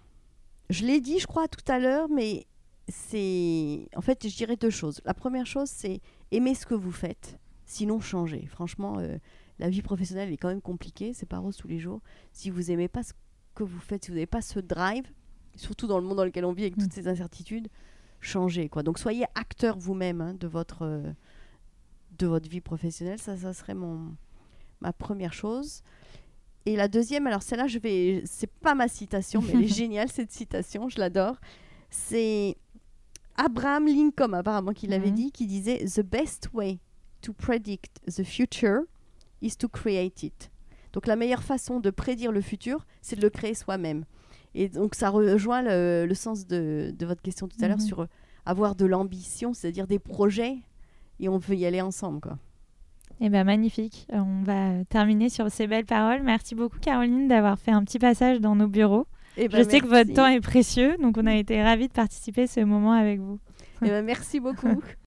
je 0.71 0.83
l'ai 0.83 0.99
dit, 0.99 1.19
je 1.19 1.27
crois, 1.27 1.47
tout 1.47 1.71
à 1.71 1.77
l'heure, 1.77 2.07
mais 2.09 2.47
c'est. 2.87 3.87
En 3.95 4.01
fait, 4.01 4.27
je 4.27 4.35
dirais 4.35 4.55
deux 4.55 4.71
choses. 4.71 5.01
La 5.05 5.13
première 5.13 5.45
chose, 5.45 5.69
c'est 5.69 6.01
aimer 6.31 6.55
ce 6.55 6.65
que 6.65 6.73
vous 6.73 6.91
faites, 6.91 7.37
sinon 7.67 7.99
changez. 7.99 8.47
Franchement, 8.47 8.95
euh, 8.97 9.17
la 9.59 9.69
vie 9.69 9.81
professionnelle 9.81 10.31
est 10.31 10.37
quand 10.37 10.47
même 10.49 10.61
compliquée, 10.61 11.13
c'est 11.13 11.25
pas 11.27 11.37
rose 11.39 11.55
tous 11.57 11.67
les 11.67 11.79
jours. 11.79 12.01
Si 12.31 12.49
vous 12.49 12.71
aimez 12.71 12.87
pas 12.87 13.03
ce 13.03 13.13
que 13.55 13.63
vous 13.63 13.79
faites, 13.79 14.05
si 14.05 14.11
vous 14.11 14.15
n'avez 14.15 14.25
pas 14.25 14.41
ce 14.41 14.59
drive, 14.59 15.05
surtout 15.55 15.85
dans 15.87 15.99
le 15.99 16.05
monde 16.05 16.17
dans 16.17 16.25
lequel 16.25 16.45
on 16.45 16.53
vit 16.53 16.63
avec 16.63 16.77
Mm. 16.77 16.81
toutes 16.83 16.93
ces 16.93 17.07
incertitudes, 17.07 17.67
changez. 18.19 18.69
Quoi. 18.69 18.81
Donc, 18.83 18.97
soyez 18.97 19.25
acteur 19.35 19.77
vous-même 19.77 20.21
hein, 20.21 20.33
de, 20.33 20.47
votre, 20.47 20.81
euh, 20.83 21.11
de 22.17 22.25
votre 22.27 22.49
vie 22.49 22.61
professionnelle. 22.61 23.19
Ça, 23.19 23.37
ça 23.37 23.53
serait 23.53 23.75
mon, 23.75 24.15
ma 24.81 24.91
première 24.93 25.33
chose. 25.33 25.83
Et 26.65 26.75
la 26.75 26.87
deuxième, 26.87 27.27
alors 27.27 27.43
celle-là, 27.43 27.67
je 27.67 27.77
vais, 27.77 28.23
c'est 28.25 28.49
pas 28.49 28.73
ma 28.73 28.87
citation, 28.87 29.41
mais 29.41 29.51
elle 29.53 29.63
est 29.63 29.67
géniale 29.75 30.09
cette 30.09 30.31
citation, 30.31 30.89
je 30.89 30.97
l'adore. 30.97 31.35
C'est 31.89 32.55
Abraham 33.35 33.85
Lincoln, 33.87 34.33
apparemment, 34.33 34.73
qui 34.73 34.87
l'avait 34.87 35.09
Mhm. 35.09 35.15
dit, 35.15 35.31
qui 35.31 35.45
disait 35.45 35.85
The 35.85 36.01
best 36.01 36.49
way 36.53 36.79
to 37.21 37.33
predict 37.33 37.99
the 38.07 38.23
future 38.23 38.81
is 39.43 39.55
to 39.57 39.67
create 39.67 40.23
it. 40.23 40.49
Donc 40.93 41.05
la 41.07 41.15
meilleure 41.15 41.43
façon 41.43 41.79
de 41.79 41.89
prédire 41.89 42.31
le 42.31 42.41
futur, 42.41 42.85
c'est 43.01 43.15
de 43.15 43.21
le 43.21 43.29
créer 43.29 43.53
soi-même. 43.53 44.05
Et 44.55 44.69
donc 44.69 44.95
ça 44.95 45.09
rejoint 45.09 45.61
le, 45.61 46.05
le 46.07 46.13
sens 46.15 46.45
de, 46.47 46.93
de 46.97 47.05
votre 47.05 47.21
question 47.21 47.47
tout 47.47 47.57
à 47.61 47.67
l'heure 47.67 47.77
Mhm. 47.77 47.83
sur 47.85 47.99
euh, 48.01 48.07
avoir 48.45 48.75
de 48.75 48.85
l'ambition, 48.85 49.53
c'est-à-dire 49.53 49.87
des 49.87 49.99
projets, 49.99 50.57
et 51.19 51.29
on 51.29 51.37
veut 51.37 51.55
y 51.55 51.65
aller 51.65 51.81
ensemble, 51.81 52.19
quoi. 52.21 52.37
Eh 53.21 53.29
bien, 53.29 53.43
magnifique. 53.43 54.07
Euh, 54.11 54.17
On 54.19 54.43
va 54.43 54.83
terminer 54.85 55.29
sur 55.29 55.49
ces 55.51 55.67
belles 55.67 55.85
paroles. 55.85 56.23
Merci 56.23 56.55
beaucoup, 56.55 56.79
Caroline, 56.79 57.27
d'avoir 57.27 57.57
fait 57.59 57.71
un 57.71 57.83
petit 57.83 57.99
passage 57.99 58.41
dans 58.41 58.55
nos 58.55 58.67
bureaux. 58.67 59.05
Eh 59.37 59.47
ben, 59.47 59.63
Je 59.63 59.69
sais 59.69 59.79
que 59.79 59.87
votre 59.87 60.11
temps 60.13 60.27
est 60.27 60.41
précieux, 60.41 60.97
donc 61.01 61.17
on 61.17 61.25
a 61.25 61.35
été 61.35 61.61
ravis 61.63 61.87
de 61.87 61.93
participer 61.93 62.43
à 62.43 62.47
ce 62.47 62.59
moment 62.61 62.91
avec 62.91 63.19
vous. 63.19 63.39
Eh 63.83 63.87
ben, 63.87 64.03
merci 64.05 64.39
beaucoup. 64.39 64.81